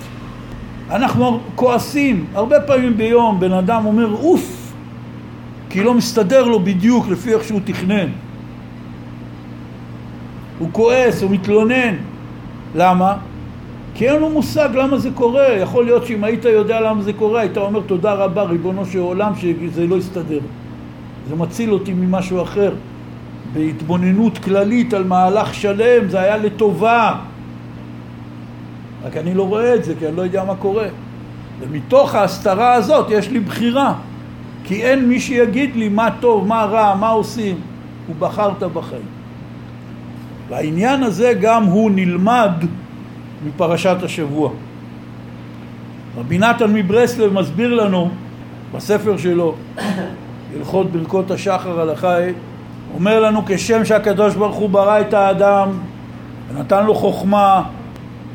אנחנו 0.91 1.41
כועסים. 1.55 2.27
הרבה 2.35 2.61
פעמים 2.61 2.97
ביום 2.97 3.41
בן 3.41 3.53
אדם 3.53 3.87
אומר 3.87 4.13
אוף, 4.13 4.73
כי 5.71 5.83
לא 5.83 5.95
מסתדר 5.95 6.45
לו 6.45 6.61
בדיוק 6.61 7.09
לפי 7.09 7.35
איך 7.35 7.45
שהוא 7.45 7.61
תכנן. 7.65 8.09
הוא 10.59 10.69
כועס, 10.73 11.23
הוא 11.23 11.31
מתלונן. 11.31 11.95
למה? 12.75 13.17
כי 13.95 14.09
אין 14.09 14.21
לו 14.21 14.31
מושג 14.31 14.69
למה 14.75 14.99
זה 14.99 15.11
קורה. 15.15 15.49
יכול 15.49 15.85
להיות 15.85 16.07
שאם 16.07 16.25
היית 16.25 16.45
יודע 16.45 16.81
למה 16.81 17.03
זה 17.03 17.13
קורה, 17.13 17.41
היית 17.41 17.57
אומר 17.57 17.81
תודה 17.81 18.13
רבה, 18.13 18.43
ריבונו 18.43 18.87
של 18.87 18.99
עולם, 18.99 19.33
שזה 19.37 19.87
לא 19.87 19.97
יסתדר. 19.97 20.41
זה 21.29 21.37
מציל 21.37 21.73
אותי 21.73 21.93
ממשהו 21.93 22.43
אחר. 22.43 22.73
בהתבוננות 23.53 24.39
כללית 24.39 24.95
על 24.95 25.05
מהלך 25.05 25.55
שלם, 25.55 26.09
זה 26.09 26.21
היה 26.21 26.37
לטובה. 26.37 27.15
רק 29.05 29.17
אני 29.17 29.35
לא 29.35 29.43
רואה 29.43 29.75
את 29.75 29.85
זה, 29.85 29.95
כי 29.99 30.09
אני 30.09 30.17
לא 30.17 30.23
יודע 30.23 30.45
מה 30.45 30.55
קורה. 30.55 30.87
ומתוך 31.61 32.15
ההסתרה 32.15 32.73
הזאת 32.73 33.07
יש 33.11 33.31
לי 33.31 33.41
בחירה. 33.41 33.95
כי 34.65 34.83
אין 34.83 35.09
מי 35.09 35.21
שיגיד 35.21 35.77
לי 35.77 35.89
מה 35.89 36.09
טוב, 36.21 36.47
מה 36.47 36.65
רע, 36.65 36.95
מה 36.95 37.09
עושים. 37.09 37.57
ובחרת 38.11 38.63
בחיים. 38.63 39.07
והעניין 40.49 41.03
הזה 41.03 41.33
גם 41.41 41.65
הוא 41.65 41.91
נלמד 41.91 42.53
מפרשת 43.47 43.97
השבוע. 44.03 44.51
רבי 46.19 46.39
נתן 46.39 46.73
מברסלב 46.75 47.33
מסביר 47.33 47.75
לנו 47.75 48.11
בספר 48.75 49.17
שלו, 49.17 49.55
הלכות 50.57 50.91
ברכות 50.93 51.31
השחר 51.31 51.81
על 51.81 51.91
החי, 51.91 52.33
אומר 52.95 53.21
לנו 53.21 53.43
כשם 53.47 53.85
שהקדוש 53.85 54.35
ברוך 54.35 54.57
הוא 54.57 54.71
ברא 54.71 55.01
את 55.01 55.15
האדם 55.15 55.69
ונתן 56.51 56.87
לו 56.87 56.95
חוכמה 56.95 57.63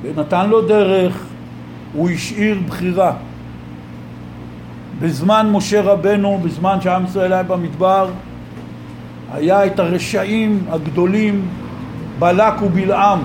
ונתן 0.02 0.50
לו 0.50 0.62
דרך, 0.62 1.24
הוא 1.94 2.10
השאיר 2.10 2.60
בחירה. 2.68 3.14
בזמן 5.00 5.50
משה 5.52 5.82
רבנו, 5.82 6.40
בזמן 6.44 6.82
שעם 6.82 7.06
ישראל 7.06 7.34
היה 7.34 7.44
במדבר, 7.44 8.10
היה 9.34 9.66
את 9.66 9.80
הרשעים 9.80 10.64
הגדולים 10.70 11.48
בלק 12.20 12.62
ובלעם 12.62 13.20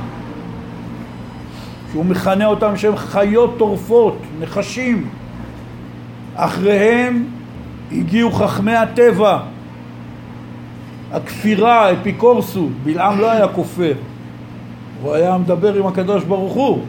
שהוא 1.94 2.04
מכנה 2.04 2.46
אותם 2.46 2.76
שהם 2.76 2.96
חיות 2.96 3.54
טורפות, 3.58 4.16
נחשים. 4.40 5.08
אחריהם 6.36 7.24
הגיעו 7.92 8.32
חכמי 8.32 8.74
הטבע, 8.76 9.38
הכפירה, 11.12 11.92
אפיקורסות, 11.92 12.70
בלעם 12.84 13.18
לא 13.18 13.30
היה 13.30 13.48
כופר, 13.48 13.92
הוא 15.02 15.14
היה 15.14 15.38
מדבר 15.38 15.74
עם 15.74 15.86
הקדוש 15.86 16.24
ברוך 16.24 16.52
הוא, 16.52 16.80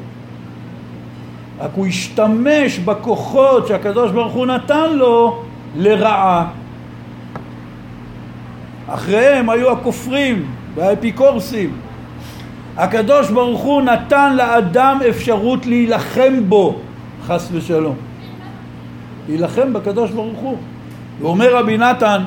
רק 1.59 1.71
הוא 1.75 1.85
השתמש 1.85 2.79
בכוחות 2.79 3.67
שהקדוש 3.67 4.11
ברוך 4.11 4.33
הוא 4.33 4.45
נתן 4.45 4.93
לו 4.93 5.43
לרעה. 5.75 6.47
אחריהם 8.87 9.49
היו 9.49 9.71
הכופרים 9.71 10.45
והאפיקורסים. 10.75 11.84
הקדוש 12.77 13.29
ברוך 13.31 13.61
הוא 13.61 13.81
נתן 13.81 14.35
לאדם 14.35 14.99
אפשרות 15.09 15.65
להילחם 15.65 16.33
בו, 16.49 16.79
חס 17.25 17.49
ושלום. 17.51 17.95
להילחם 19.27 19.73
בקדוש 19.73 20.11
ברוך 20.11 20.39
הוא. 20.39 20.57
ואומר 21.21 21.55
רבי 21.55 21.77
נתן, 21.77 22.21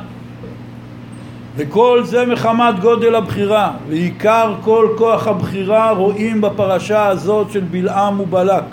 וכל 1.56 2.04
זה 2.04 2.26
מחמת 2.26 2.80
גודל 2.80 3.14
הבחירה, 3.14 3.72
ועיקר 3.88 4.54
כל 4.64 4.88
כוח 4.98 5.26
הבחירה 5.26 5.90
רואים 5.90 6.40
בפרשה 6.40 7.06
הזאת 7.06 7.50
של 7.50 7.64
בלעם 7.70 8.20
ובלק. 8.20 8.64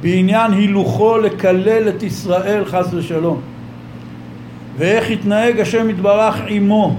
בעניין 0.00 0.52
הילוכו 0.52 1.18
לקלל 1.18 1.88
את 1.88 2.02
ישראל 2.02 2.64
חס 2.64 2.94
ושלום. 2.94 3.40
ואיך 4.76 5.10
התנהג 5.10 5.60
השם 5.60 5.90
יתברך 5.90 6.40
עמו, 6.46 6.96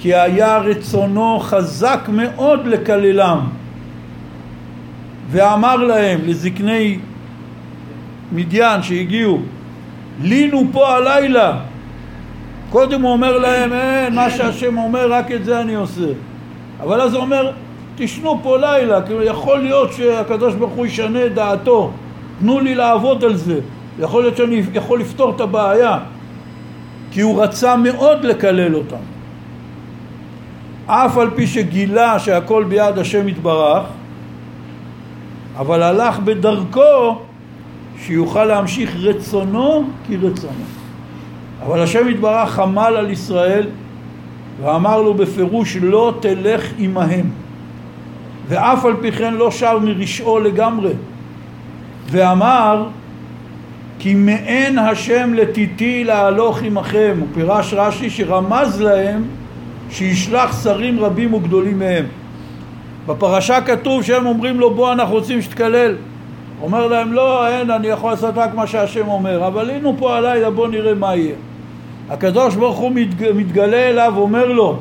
כי 0.00 0.14
היה 0.14 0.58
רצונו 0.58 1.38
חזק 1.40 2.00
מאוד 2.08 2.66
לקללם. 2.66 3.40
ואמר 5.30 5.76
להם, 5.76 6.20
לזקני 6.26 6.98
מדיין 8.32 8.82
שהגיעו, 8.82 9.40
לינו 10.22 10.62
פה 10.72 10.96
הלילה. 10.96 11.56
קודם 12.70 13.02
הוא 13.02 13.12
אומר 13.12 13.38
להם, 13.38 13.72
אין, 13.72 14.14
מה 14.14 14.30
שהשם 14.30 14.78
אומר, 14.78 15.12
רק 15.12 15.32
את 15.32 15.44
זה 15.44 15.60
אני 15.60 15.74
עושה. 15.74 16.08
אבל 16.80 17.00
אז 17.00 17.14
הוא 17.14 17.22
אומר, 17.22 17.52
תשנו 17.96 18.40
פה 18.42 18.58
לילה, 18.58 19.02
כי 19.06 19.12
יכול 19.12 19.58
להיות 19.58 19.92
שהקדוש 19.92 20.54
ברוך 20.54 20.72
הוא 20.72 20.86
ישנה 20.86 21.26
את 21.26 21.34
דעתו. 21.34 21.90
תנו 22.38 22.60
לי 22.60 22.74
לעבוד 22.74 23.24
על 23.24 23.36
זה. 23.36 23.60
יכול 23.98 24.22
להיות 24.22 24.36
שאני 24.36 24.62
יכול 24.74 25.00
לפתור 25.00 25.32
את 25.36 25.40
הבעיה. 25.40 25.98
כי 27.10 27.20
הוא 27.20 27.42
רצה 27.42 27.76
מאוד 27.76 28.24
לקלל 28.24 28.74
אותם. 28.74 29.19
אף 30.90 31.18
על 31.18 31.30
פי 31.34 31.46
שגילה 31.46 32.18
שהכל 32.18 32.64
ביד 32.64 32.98
השם 32.98 33.28
יתברך, 33.28 33.82
אבל 35.58 35.82
הלך 35.82 36.18
בדרכו 36.18 37.18
שיוכל 38.00 38.44
להמשיך 38.44 38.96
רצונו 38.96 39.84
כרצונו. 40.08 40.64
אבל 41.62 41.82
השם 41.82 42.08
יתברך 42.08 42.50
חמל 42.50 42.94
על 42.96 43.10
ישראל 43.10 43.66
ואמר 44.62 45.02
לו 45.02 45.14
בפירוש 45.14 45.76
לא 45.76 46.14
תלך 46.20 46.64
עמהם. 46.78 47.30
ואף 48.48 48.84
על 48.84 48.94
פי 49.00 49.12
כן 49.12 49.34
לא 49.34 49.50
שר 49.50 49.78
מרשעו 49.78 50.38
לגמרי. 50.38 50.92
ואמר 52.10 52.86
כי 53.98 54.14
מעין 54.14 54.78
השם 54.78 55.34
לתיתי 55.34 56.04
להלוך 56.04 56.62
עמכם. 56.62 57.14
הוא 57.20 57.28
פירש 57.34 57.74
רש"י 57.74 58.10
שרמז 58.10 58.80
להם 58.80 59.24
שישלח 59.90 60.62
שרים 60.62 61.00
רבים 61.00 61.34
וגדולים 61.34 61.78
מהם. 61.78 62.04
בפרשה 63.06 63.60
כתוב 63.60 64.02
שהם 64.02 64.26
אומרים 64.26 64.60
לו 64.60 64.74
בוא 64.74 64.92
אנחנו 64.92 65.14
רוצים 65.14 65.42
שתקלל. 65.42 65.94
אומר 66.62 66.86
להם 66.86 67.12
לא 67.12 67.48
אין 67.48 67.70
אני 67.70 67.86
יכול 67.86 68.10
לעשות 68.10 68.34
רק 68.36 68.54
מה 68.54 68.66
שהשם 68.66 69.08
אומר 69.08 69.46
אבל 69.46 69.70
היינו 69.70 69.94
פה 69.98 70.16
הלילה 70.16 70.50
בוא 70.50 70.68
נראה 70.68 70.94
מה 70.94 71.16
יהיה. 71.16 71.34
הקדוש 72.10 72.54
ברוך 72.54 72.78
הוא 72.78 72.92
מתג... 72.94 73.32
מתגלה 73.32 73.88
אליו 73.88 74.12
ואומר 74.16 74.46
לו 74.46 74.76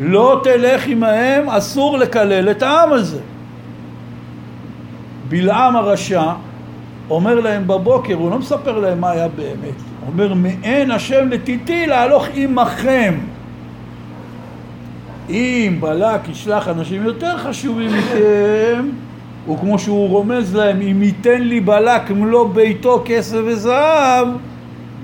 לא 0.00 0.40
תלך 0.44 0.86
עמהם 0.86 1.48
אסור 1.48 1.98
לקלל 1.98 2.50
את 2.50 2.62
העם 2.62 2.92
הזה. 2.92 3.20
בלעם 5.28 5.76
הרשע 5.76 6.32
אומר 7.10 7.40
להם 7.40 7.66
בבוקר, 7.66 8.14
הוא 8.14 8.30
לא 8.30 8.38
מספר 8.38 8.78
להם 8.78 9.00
מה 9.00 9.10
היה 9.10 9.28
באמת, 9.28 9.74
אומר 10.06 10.34
מעין 10.34 10.90
השם 10.90 11.28
לתיתי 11.28 11.86
להלוך 11.86 12.26
עמכם 12.34 13.14
אם 15.30 15.76
בלק 15.80 16.28
ישלח 16.28 16.68
אנשים 16.68 17.04
יותר 17.04 17.38
חשובים 17.38 17.90
מכם 17.98 18.88
וכמו 19.52 19.78
שהוא 19.78 20.08
רומז 20.08 20.56
להם 20.56 20.80
אם 20.80 21.02
ייתן 21.02 21.42
לי 21.42 21.60
בלק 21.60 22.10
מלוא 22.10 22.48
ביתו 22.48 23.02
כסף 23.04 23.38
וזהב 23.44 24.28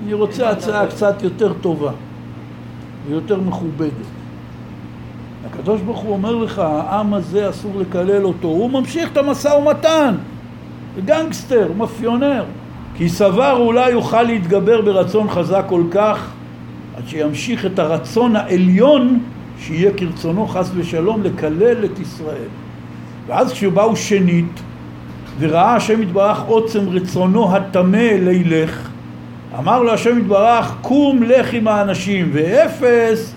אני 0.03 0.13
רוצה 0.13 0.49
הצעה 0.49 0.87
קצת 0.87 1.23
יותר 1.23 1.53
טובה 1.53 1.91
ויותר 3.07 3.39
מכובדת. 3.39 3.91
הקדוש 5.45 5.81
ברוך 5.81 5.99
הוא 5.99 6.13
אומר 6.13 6.35
לך 6.35 6.59
העם 6.59 7.13
הזה 7.13 7.49
אסור 7.49 7.71
לקלל 7.79 8.25
אותו. 8.25 8.47
הוא 8.47 8.69
ממשיך 8.69 9.11
את 9.11 9.17
המשא 9.17 9.47
ומתן 9.47 10.15
גנגסטר, 11.05 11.71
מאפיונר. 11.77 12.43
כי 12.95 13.09
סבר 13.09 13.57
אולי 13.57 13.91
יוכל 13.91 14.23
להתגבר 14.23 14.81
ברצון 14.81 15.29
חזק 15.29 15.65
כל 15.69 15.83
כך 15.91 16.31
עד 16.97 17.03
שימשיך 17.07 17.65
את 17.65 17.79
הרצון 17.79 18.35
העליון 18.35 19.19
שיהיה 19.59 19.91
כרצונו 19.97 20.47
חס 20.47 20.71
ושלום 20.75 21.23
לקלל 21.23 21.85
את 21.85 21.99
ישראל 21.99 22.47
ואז 23.27 23.53
כשבאו 23.53 23.95
שנית 23.95 24.61
וראה 25.39 25.75
השם 25.75 26.01
יתברך 26.01 26.41
עוצם 26.41 26.89
רצונו 26.89 27.55
הטמא 27.55 27.97
לילך 27.97 28.89
אמר 29.59 29.83
לו 29.83 29.93
השם 29.93 30.19
יתברך 30.19 30.75
קום 30.81 31.23
לך 31.23 31.53
עם 31.53 31.67
האנשים 31.67 32.29
ואפס 32.33 33.35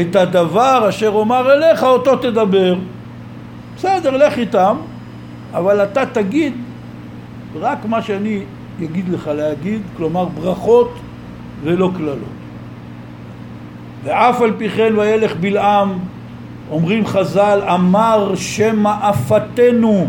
את 0.00 0.16
הדבר 0.16 0.88
אשר 0.88 1.08
אומר 1.08 1.52
אליך 1.52 1.82
אותו 1.82 2.16
תדבר 2.16 2.74
בסדר 3.76 4.16
לך 4.16 4.38
איתם 4.38 4.76
אבל 5.54 5.82
אתה 5.82 6.06
תגיד 6.06 6.52
רק 7.60 7.84
מה 7.84 8.02
שאני 8.02 8.40
אגיד 8.84 9.08
לך 9.08 9.30
להגיד, 9.36 9.80
כלומר 9.96 10.24
ברכות 10.24 10.94
ולא 11.64 11.90
קללות. 11.96 12.35
ואף 14.06 14.40
על 14.40 14.52
פי 14.58 14.68
כן 14.68 14.92
וילך 14.98 15.36
בלעם, 15.40 15.98
אומרים 16.70 17.06
חז"ל, 17.06 17.60
אמר 17.74 18.32
שמא 18.34 19.10
אפתנו, 19.10 20.06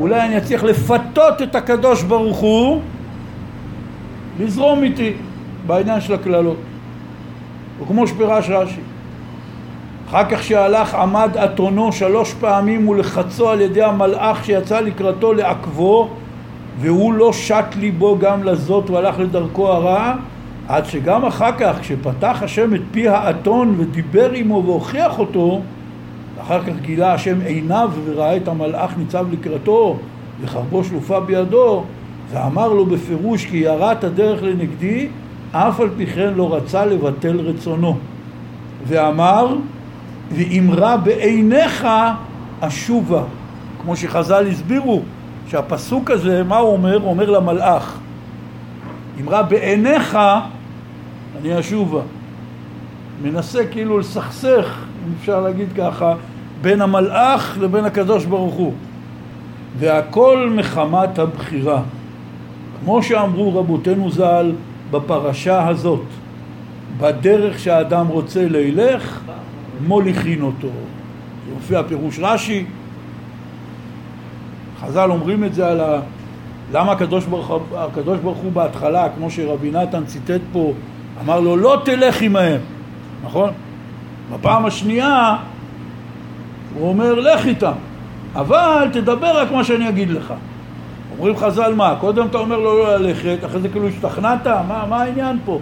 אולי 0.00 0.20
אני 0.20 0.38
אצליח 0.38 0.62
לפתות 0.62 1.42
את 1.42 1.54
הקדוש 1.54 2.02
ברוך 2.02 2.38
הוא 2.38 2.80
לזרום 4.40 4.82
איתי 4.82 5.12
בעניין 5.66 6.00
של 6.00 6.14
הקללות. 6.14 6.56
וכמו 7.82 8.06
שפירש 8.06 8.50
רש"י, 8.50 8.80
אחר 10.08 10.24
כך 10.30 10.42
שהלך 10.42 10.94
עמד 10.94 11.36
אתונו 11.36 11.92
שלוש 11.92 12.34
פעמים 12.34 12.88
ולחצו 12.88 13.50
על 13.50 13.60
ידי 13.60 13.82
המלאך 13.82 14.44
שיצא 14.44 14.80
לקראתו 14.80 15.32
לעכבו 15.32 16.08
והוא 16.80 17.12
לא 17.12 17.32
שט 17.32 17.74
ליבו 17.80 18.18
גם 18.18 18.42
לזאת 18.42 18.90
והלך 18.90 19.18
לדרכו 19.18 19.68
הרע 19.68 20.14
עד 20.68 20.84
שגם 20.84 21.24
אחר 21.24 21.50
כך 21.58 21.76
כשפתח 21.80 22.38
השם 22.42 22.74
את 22.74 22.80
פי 22.90 23.08
האתון 23.08 23.74
ודיבר 23.78 24.30
עמו 24.32 24.62
והוכיח 24.66 25.18
אותו 25.18 25.60
אחר 26.40 26.62
כך 26.62 26.72
גילה 26.80 27.14
השם 27.14 27.40
עיניו 27.40 27.90
וראה 28.04 28.36
את 28.36 28.48
המלאך 28.48 28.96
ניצב 28.98 29.26
לקראתו 29.32 29.96
וחרבו 30.40 30.84
שלופה 30.84 31.20
בידו 31.20 31.84
ואמר 32.32 32.72
לו 32.72 32.86
בפירוש 32.86 33.46
כי 33.46 33.56
יראת 33.56 34.04
הדרך 34.04 34.42
לנגדי 34.42 35.08
אף 35.52 35.80
על 35.80 35.88
פי 35.96 36.06
כן 36.06 36.32
לא 36.36 36.54
רצה 36.54 36.84
לבטל 36.84 37.40
רצונו 37.40 37.96
ואמר 38.86 39.56
ואם 40.32 40.70
רע 40.76 40.96
בעיניך 40.96 41.86
אשובה 42.60 43.22
כמו 43.82 43.96
שחז"ל 43.96 44.46
הסבירו 44.46 45.02
שהפסוק 45.48 46.10
הזה, 46.10 46.42
מה 46.44 46.56
הוא 46.56 46.72
אומר? 46.72 46.96
הוא 46.96 47.10
אומר 47.10 47.30
למלאך, 47.30 47.98
אם 49.20 49.28
רע 49.28 49.42
בעיניך, 49.42 50.18
אני 51.40 51.58
אשובה. 51.58 52.00
מנסה 53.22 53.66
כאילו 53.66 53.98
לסכסך, 53.98 54.84
אם 55.06 55.12
אפשר 55.20 55.40
להגיד 55.40 55.68
ככה, 55.76 56.14
בין 56.62 56.80
המלאך 56.80 57.58
לבין 57.60 57.84
הקדוש 57.84 58.24
ברוך 58.24 58.54
הוא. 58.54 58.72
והכל 59.78 60.50
מחמת 60.56 61.18
הבחירה. 61.18 61.82
כמו 62.80 63.02
שאמרו 63.02 63.58
רבותינו 63.60 64.10
ז"ל 64.10 64.52
בפרשה 64.90 65.68
הזאת, 65.68 66.02
בדרך 66.98 67.58
שהאדם 67.58 68.06
רוצה 68.06 68.48
לילך, 68.48 69.20
מוליכין 69.86 70.42
אותו. 70.42 70.68
זה 70.68 71.54
מופיע 71.54 71.82
פירוש 71.82 72.18
רש"י, 72.18 72.64
חז"ל 74.80 75.10
אומרים 75.10 75.44
את 75.44 75.54
זה 75.54 75.68
על 75.68 75.80
ה... 75.80 76.00
למה 76.72 76.92
הקדוש 76.92 77.24
ברוך, 77.24 77.52
הקדוש 77.76 78.18
ברוך 78.18 78.38
הוא 78.38 78.52
בהתחלה, 78.52 79.08
כמו 79.16 79.30
שרבי 79.30 79.70
נתן 79.70 80.04
ציטט 80.04 80.40
פה, 80.52 80.72
אמר 81.24 81.40
לו 81.40 81.56
לא 81.56 81.82
תלך 81.84 82.22
עמהם, 82.22 82.60
נכון? 83.24 83.50
בפעם 84.32 84.66
השנייה 84.66 85.36
הוא 86.74 86.88
אומר 86.88 87.14
לך 87.14 87.46
איתם. 87.46 87.72
אבל 88.34 88.88
תדבר 88.92 89.40
רק 89.40 89.52
מה 89.52 89.64
שאני 89.64 89.88
אגיד 89.88 90.10
לך. 90.10 90.34
אומרים 91.18 91.36
חז"ל 91.36 91.74
מה? 91.74 91.94
קודם 92.00 92.26
אתה 92.26 92.38
אומר 92.38 92.58
לו 92.58 92.78
לא 92.78 92.96
ללכת, 92.96 93.36
אחרי 93.46 93.60
זה 93.60 93.68
כאילו 93.68 93.88
השתכנעת? 93.88 94.46
מה, 94.46 94.84
מה 94.88 95.02
העניין 95.02 95.38
פה? 95.44 95.58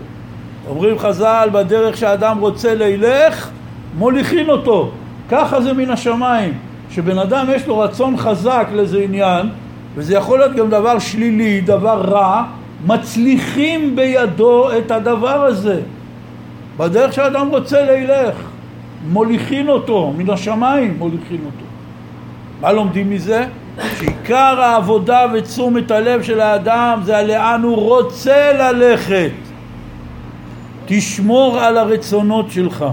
אומרים 0.68 0.98
חז"ל, 0.98 1.48
בדרך 1.52 1.96
שאדם 1.96 2.38
רוצה 2.38 2.74
לילך, 2.74 3.50
מוליכין 3.98 4.50
אותו. 4.50 4.90
ככה 5.30 5.60
זה 5.60 5.72
מן 5.72 5.90
השמיים. 5.90 6.52
שבן 6.90 7.18
אדם 7.18 7.46
יש 7.54 7.66
לו 7.66 7.78
רצון 7.78 8.16
חזק 8.16 8.68
לאיזה 8.72 8.98
עניין, 8.98 9.48
וזה 9.94 10.14
יכול 10.14 10.38
להיות 10.38 10.56
גם 10.56 10.70
דבר 10.70 10.98
שלילי, 10.98 11.60
דבר 11.60 12.00
רע, 12.00 12.44
מצליחים 12.84 13.96
בידו 13.96 14.78
את 14.78 14.90
הדבר 14.90 15.44
הזה. 15.44 15.80
בדרך 16.76 17.12
שאדם 17.12 17.48
רוצה 17.48 17.84
לילך, 17.84 18.34
מוליכין 19.08 19.68
אותו, 19.68 20.12
מן 20.16 20.30
השמיים 20.30 20.94
מוליכין 20.98 21.40
אותו. 21.46 21.64
מה 22.60 22.72
לומדים 22.72 23.10
מזה? 23.10 23.46
שעיקר 23.98 24.60
העבודה 24.60 25.26
ותשומת 25.34 25.90
הלב 25.90 26.22
של 26.22 26.40
האדם 26.40 27.00
זה 27.04 27.22
לאן 27.22 27.62
הוא 27.62 27.76
רוצה 27.76 28.52
ללכת. 28.52 29.30
תשמור 30.86 31.60
על 31.60 31.78
הרצונות 31.78 32.50
שלך. 32.50 32.84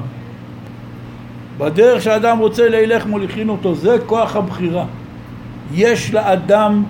בדרך 1.58 2.02
שאדם 2.02 2.38
רוצה 2.38 2.70
לילך 2.70 3.06
מוליכין 3.06 3.50
אותו, 3.50 3.76
זה 3.76 3.98
כוח 4.06 4.36
הבחירה. 4.36 4.86
יש 5.74 6.14
לאדם 6.14 6.84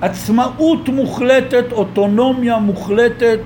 עצמאות 0.00 0.88
מוחלטת, 0.88 1.72
אוטונומיה 1.72 2.58
מוחלטת 2.58 3.40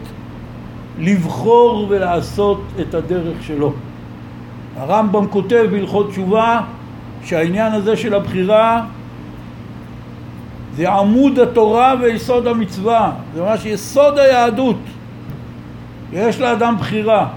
לבחור 0.99 1.87
ולעשות 1.89 2.63
את 2.81 2.95
הדרך 2.95 3.43
שלו. 3.43 3.73
הרמב"ם 4.77 5.27
כותב 5.27 5.67
בהלכות 5.71 6.11
תשובה 6.11 6.61
שהעניין 7.25 7.73
הזה 7.73 7.97
של 7.97 8.15
הבחירה 8.15 8.85
זה 10.77 10.93
עמוד 10.93 11.39
התורה 11.39 11.95
ויסוד 12.01 12.47
המצווה, 12.47 13.13
זה 13.35 13.43
ממש 13.43 13.65
יסוד 13.65 14.19
היהדות. 14.19 14.77
יש 16.13 16.41
לאדם 16.41 16.77
בחירה 16.79 17.29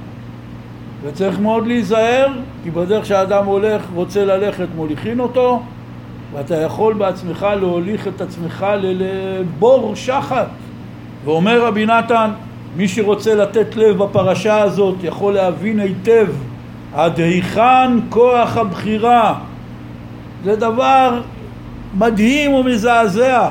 וצריך 1.04 1.40
מאוד 1.40 1.68
להיזהר 1.68 2.28
כי 2.64 2.72
בדרך 2.72 3.06
שהאדם 3.06 3.46
הולך, 3.46 3.82
רוצה 3.94 4.26
ללכת, 4.26 4.68
מוליכין 4.76 5.20
אותו 5.20 5.62
ואתה 6.34 6.56
יכול 6.56 6.94
בעצמך 6.94 7.48
להוליך 7.60 8.08
את 8.08 8.22
עצמך 8.22 8.66
לבור 8.80 9.96
שחת. 9.96 10.48
ואומר 11.26 11.66
רבי 11.66 11.86
נתן 11.86 12.30
מי 12.76 12.88
שרוצה 12.88 13.36
לתת 13.36 13.76
לב 13.76 13.98
בפרשה 13.98 14.62
הזאת 14.62 14.96
יכול 15.04 15.34
להבין 15.34 15.80
היטב 15.80 16.28
עד 16.94 17.20
היכן 17.20 17.92
כוח 18.10 18.58
הבחירה? 18.58 19.40
זה 20.44 20.56
דבר 20.56 21.22
מדהים 21.98 22.54
ומזעזע. 22.54 23.50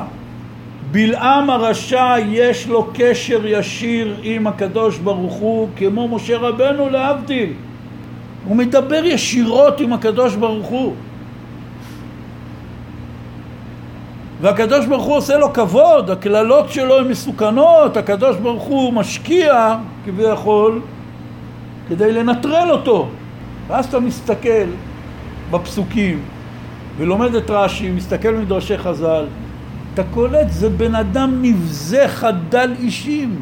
בלעם 0.91 1.49
הרשע 1.49 2.15
יש 2.27 2.67
לו 2.67 2.87
קשר 2.93 3.47
ישיר 3.47 4.15
עם 4.23 4.47
הקדוש 4.47 4.97
ברוך 4.97 5.33
הוא 5.33 5.67
כמו 5.75 6.07
משה 6.07 6.37
רבנו 6.37 6.89
להבדיל. 6.89 7.49
הוא 8.47 8.55
מדבר 8.55 9.05
ישירות 9.05 9.79
עם 9.79 9.93
הקדוש 9.93 10.35
ברוך 10.35 10.67
הוא 10.67 10.93
והקדוש 14.45 14.85
ברוך 14.85 15.03
הוא 15.03 15.17
עושה 15.17 15.37
לו 15.37 15.53
כבוד, 15.53 16.09
הקללות 16.09 16.69
שלו 16.69 16.99
הן 16.99 17.07
מסוכנות, 17.07 17.97
הקדוש 17.97 18.37
ברוך 18.37 18.63
הוא 18.63 18.93
משקיע 18.93 19.75
כביכול 20.05 20.81
כדי 21.89 22.11
לנטרל 22.11 22.71
אותו. 22.71 23.09
ואז 23.67 23.85
אתה 23.85 23.99
מסתכל 23.99 24.67
בפסוקים 25.51 26.19
ולומד 26.97 27.35
את 27.35 27.49
רש"י, 27.49 27.91
מסתכל 27.91 28.33
במדרשי 28.33 28.77
חז"ל, 28.77 29.25
אתה 29.93 30.03
קולט, 30.03 30.47
זה 30.49 30.69
בן 30.69 30.95
אדם 30.95 31.41
נבזה 31.41 32.07
חדל 32.07 32.73
אישים. 32.79 33.35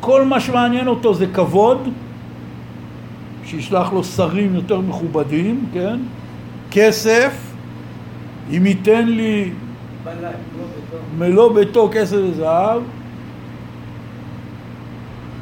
כל 0.00 0.24
מה 0.24 0.40
שמעניין 0.40 0.88
אותו 0.88 1.14
זה 1.14 1.26
כבוד, 1.26 1.88
שישלח 3.44 3.92
לו 3.92 4.04
שרים 4.04 4.54
יותר 4.54 4.80
מכובדים, 4.80 5.64
כן? 5.74 5.98
כסף, 6.70 7.32
אם 8.50 8.66
ייתן 8.66 9.08
לי 9.08 9.50
מלוא 11.18 11.54
ביתו 11.54 11.90
כסף 11.92 12.16
וזהב. 12.16 12.82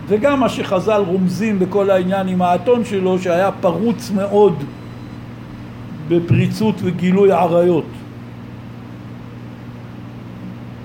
וגם 0.09 0.41
מה 0.41 0.49
שחז"ל 0.49 1.03
רומזים 1.07 1.59
בכל 1.59 1.91
העניין 1.91 2.29
עם 2.29 2.43
האתון 2.43 2.85
שלו 2.85 3.19
שהיה 3.19 3.53
פרוץ 3.53 4.11
מאוד 4.11 4.65
בפריצות 6.09 6.75
וגילוי 6.79 7.33
עריות. 7.33 7.85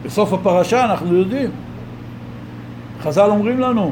בסוף 0.05 0.33
הפרשה 0.33 0.85
אנחנו 0.85 1.15
יודעים, 1.15 1.49
חז"ל 3.01 3.29
אומרים 3.29 3.59
לנו, 3.59 3.91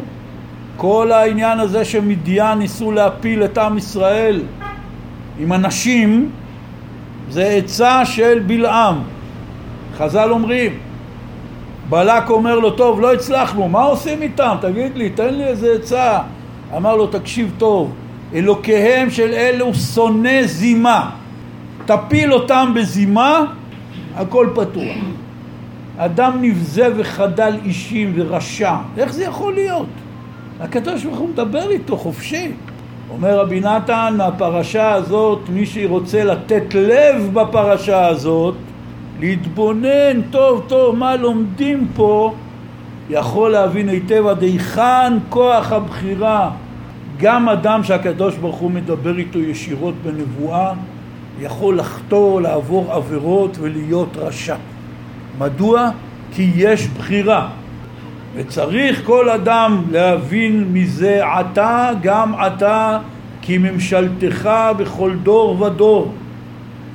כל 0.77 1.11
העניין 1.11 1.59
הזה 1.59 1.85
שמדיין 1.85 2.57
ניסו 2.57 2.91
להפיל 2.91 3.43
את 3.43 3.57
עם 3.57 3.77
ישראל 3.77 4.41
עם 5.39 5.51
הנשים 5.51 6.29
זה 7.29 7.43
עצה 7.47 8.05
של 8.05 8.39
בלעם 8.47 8.95
חז"ל 9.99 10.31
אומרים, 10.31 10.71
בלק 11.89 12.29
אומר 12.29 12.59
לו, 12.59 12.71
טוב, 12.71 13.01
לא 13.01 13.13
הצלחנו, 13.13 13.69
מה 13.69 13.83
עושים 13.83 14.21
איתם? 14.21 14.55
תגיד 14.61 14.97
לי, 14.97 15.09
תן 15.09 15.33
לי 15.33 15.43
איזה 15.43 15.73
עצה. 15.75 16.19
אמר 16.77 16.95
לו, 16.95 17.07
תקשיב 17.07 17.51
טוב, 17.57 17.91
אלוקיהם 18.33 19.09
של 19.09 19.33
אלו 19.33 19.73
שונא 19.73 20.45
זימה. 20.45 21.09
תפיל 21.85 22.33
אותם 22.33 22.71
בזימה, 22.75 23.45
הכל 24.15 24.47
פתוח. 24.55 24.97
אדם 25.97 26.37
נבזה 26.41 26.87
וחדל 26.95 27.53
אישים 27.65 28.13
ורשע, 28.15 28.75
איך 28.97 29.13
זה 29.13 29.23
יכול 29.23 29.53
להיות? 29.53 29.87
הקדוש 30.59 31.03
ברוך 31.03 31.17
הוא 31.17 31.29
מדבר 31.29 31.71
איתו 31.71 31.97
חופשי. 31.97 32.51
אומר 33.09 33.39
רבי 33.39 33.59
נתן, 33.59 34.13
מהפרשה 34.17 34.91
הזאת, 34.91 35.39
מי 35.49 35.65
שרוצה 35.65 36.23
לתת 36.23 36.73
לב 36.73 37.29
בפרשה 37.33 38.07
הזאת, 38.07 38.55
להתבונן 39.19 40.21
טוב 40.31 40.65
טוב 40.67 40.95
מה 40.95 41.15
לומדים 41.15 41.87
פה, 41.95 42.33
יכול 43.09 43.51
להבין 43.51 43.89
היטב 43.89 44.27
עד 44.27 44.43
היכן 44.43 45.13
כוח 45.29 45.71
הבחירה. 45.71 46.51
גם 47.19 47.49
אדם 47.49 47.83
שהקדוש 47.83 48.35
ברוך 48.35 48.55
הוא 48.55 48.71
מדבר 48.71 49.17
איתו 49.17 49.39
ישירות 49.39 49.93
בנבואה, 50.03 50.73
יכול 51.41 51.79
לחטוא, 51.79 52.41
לעבור 52.41 52.91
עבירות 52.91 53.57
ולהיות 53.59 54.17
רשע. 54.17 54.55
מדוע? 55.39 55.89
כי 56.33 56.51
יש 56.55 56.87
בחירה. 56.87 57.49
וצריך 58.35 59.05
כל 59.05 59.29
אדם 59.29 59.83
להבין 59.91 60.69
מזה 60.73 61.25
עתה, 61.25 61.91
גם 62.01 62.35
עתה, 62.35 62.99
כי 63.41 63.57
ממשלתך 63.57 64.49
בכל 64.77 65.11
דור 65.23 65.61
ודור, 65.61 66.11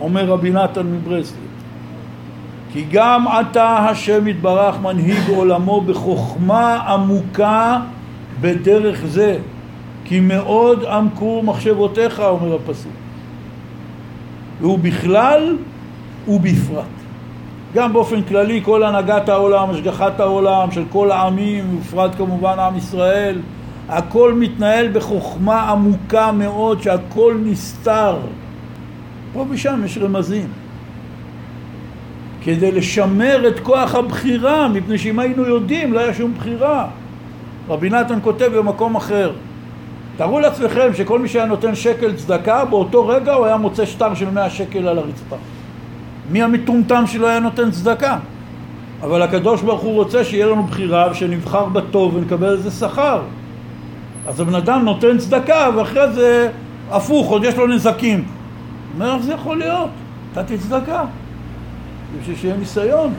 אומר 0.01 0.25
רבי 0.25 0.51
נתן 0.51 0.87
מברסלב. 0.87 1.44
כי 2.75 2.85
גם 2.93 3.29
עתה 3.29 3.77
השם 3.77 4.29
יתברך 4.29 4.81
מנהיג 4.83 5.29
עולמו 5.29 5.81
בחוכמה 5.81 6.77
עמוקה 6.77 7.81
בדרך 8.41 9.07
זה 9.07 9.39
כי 10.05 10.21
מאוד 10.21 10.85
עמקו 10.85 11.43
מחשבותיך 11.45 12.21
אומר 12.21 12.55
הפסוק 12.55 12.93
והוא 14.61 14.79
בכלל 14.79 15.57
ובפרט 16.29 16.85
גם 17.75 17.93
באופן 17.93 18.23
כללי 18.23 18.61
כל 18.65 18.83
הנהגת 18.83 19.29
העולם, 19.29 19.71
השגחת 19.71 20.21
העולם 20.21 20.71
של 20.71 20.85
כל 20.93 21.11
העמים, 21.11 21.81
בפרט 21.81 22.11
כמובן 22.17 22.59
עם 22.59 22.77
ישראל, 22.77 23.39
הכל 23.89 24.35
מתנהל 24.35 24.89
בחוכמה 24.93 25.71
עמוקה 25.71 26.33
מאוד 26.33 26.83
שהכל 26.83 27.35
נסתר. 27.45 28.17
פה 29.33 29.45
ושם 29.51 29.83
יש 29.85 29.99
רמזים. 29.99 30.49
כדי 32.45 32.73
לשמר 32.73 33.49
את 33.49 33.61
כוח 33.61 33.95
הבחירה, 33.95 34.69
מפני 34.69 34.99
שאם 34.99 35.19
היינו 35.19 35.43
יודעים 35.43 35.93
לא 35.93 36.01
היה 36.01 36.15
שום 36.15 36.35
בחירה. 36.39 36.87
רבי 37.69 37.91
נתן 37.91 38.19
כותב 38.23 38.51
במקום 38.57 38.97
אחר, 38.97 39.33
תארו 40.17 40.41
לעצמכם 40.41 40.95
שכל 40.95 41.19
מי 41.19 41.29
שהיה 41.29 41.45
נותן 41.45 41.75
שקל 41.75 42.17
צדקה, 42.17 42.65
באותו 42.65 43.07
רגע 43.07 43.35
הוא 43.35 43.47
היה 43.47 43.57
מוצא 43.57 43.87
שטר 43.87 44.15
של 44.15 44.31
מאה 44.31 44.51
שקל 44.51 44.89
על 44.89 44.99
הרצפה. 44.99 45.37
מי 46.31 46.43
המטומטם 46.43 47.05
שלא 47.07 47.27
היה 47.27 47.41
נותן 47.41 47.71
צדקה? 47.71 48.19
אבל 49.03 49.23
הקדוש 49.23 49.63
ברוך 49.63 49.81
הוא 49.81 49.95
רוצה 49.95 50.25
שיהיה 50.25 50.47
לנו 50.47 50.63
בחירה 50.63 51.09
ושנבחר 51.11 51.65
בטוב 51.65 52.15
ונקבל 52.17 52.53
איזה 52.53 52.71
שכר. 52.71 53.23
אז 54.27 54.41
הבן 54.41 54.55
אדם 54.55 54.85
נותן 54.85 55.19
צדקה 55.19 55.71
ואחרי 55.77 56.13
זה 56.13 56.51
הפוך, 56.91 57.29
עוד 57.29 57.45
יש 57.45 57.57
לו 57.57 57.67
נזקים. 57.67 58.25
אומר, 58.95 59.15
איך 59.15 59.23
זה 59.23 59.33
יכול 59.33 59.59
להיות? 59.59 59.91
נתתי 60.37 60.59
צדקה. 60.59 61.05
בשביל 62.21 62.37
שיהיה 62.37 62.57
ניסיון. 62.57 63.13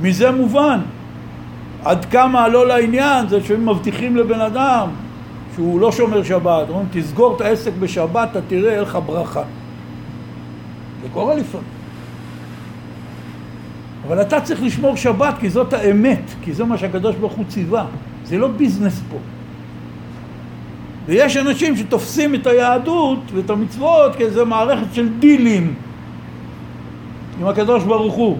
מזה 0.00 0.30
מובן. 0.30 0.80
עד 1.84 2.04
כמה 2.04 2.48
לא 2.48 2.66
לעניין 2.66 3.28
זה 3.28 3.44
שהם 3.44 3.68
מבטיחים 3.68 4.16
לבן 4.16 4.40
אדם 4.40 4.88
שהוא 5.54 5.80
לא 5.80 5.92
שומר 5.92 6.22
שבת, 6.22 6.68
אומרים 6.68 6.86
תסגור 6.92 7.36
את 7.36 7.40
העסק 7.40 7.72
בשבת, 7.80 8.28
אתה 8.30 8.40
תראה, 8.48 8.74
אין 8.74 8.80
לך 8.80 8.98
ברכה. 9.06 9.42
זה 11.02 11.08
קורה 11.12 11.34
לפעמים. 11.34 11.66
אבל 14.06 14.22
אתה 14.22 14.40
צריך 14.40 14.62
לשמור 14.62 14.96
שבת 14.96 15.34
כי 15.40 15.50
זאת 15.50 15.72
האמת, 15.72 16.22
כי 16.42 16.52
זה 16.52 16.64
מה 16.64 16.78
שהקדוש 16.78 17.16
ברוך 17.16 17.32
הוא 17.32 17.44
ציווה. 17.48 17.84
זה 18.24 18.38
לא 18.38 18.48
ביזנס 18.48 19.00
פה. 19.10 19.16
ויש 21.06 21.36
אנשים 21.36 21.76
שתופסים 21.76 22.34
את 22.34 22.46
היהדות 22.46 23.18
ואת 23.34 23.50
המצוות 23.50 24.16
כאיזו 24.16 24.46
מערכת 24.46 24.94
של 24.94 25.08
דילים 25.18 25.74
עם 27.42 27.48
הקדוש 27.48 27.84
ברוך 27.84 28.14
הוא. 28.14 28.38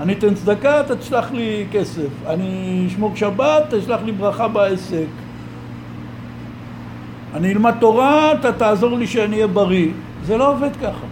אני 0.00 0.12
אתן 0.12 0.34
צדקה, 0.34 0.80
אתה 0.80 0.96
תשלח 0.96 1.32
לי 1.32 1.66
כסף. 1.72 2.08
אני 2.26 2.84
אשמור 2.88 3.16
שבת, 3.16 3.74
תשלח 3.74 4.00
לי 4.04 4.12
ברכה 4.12 4.48
בעסק. 4.48 5.06
אני 7.34 7.52
אלמד 7.52 7.74
תורה, 7.80 8.32
אתה 8.32 8.52
תעזור 8.52 8.98
לי 8.98 9.06
שאני 9.06 9.36
אהיה 9.36 9.46
בריא. 9.46 9.88
זה 10.24 10.36
לא 10.36 10.52
עובד 10.52 10.76
ככה. 10.76 11.06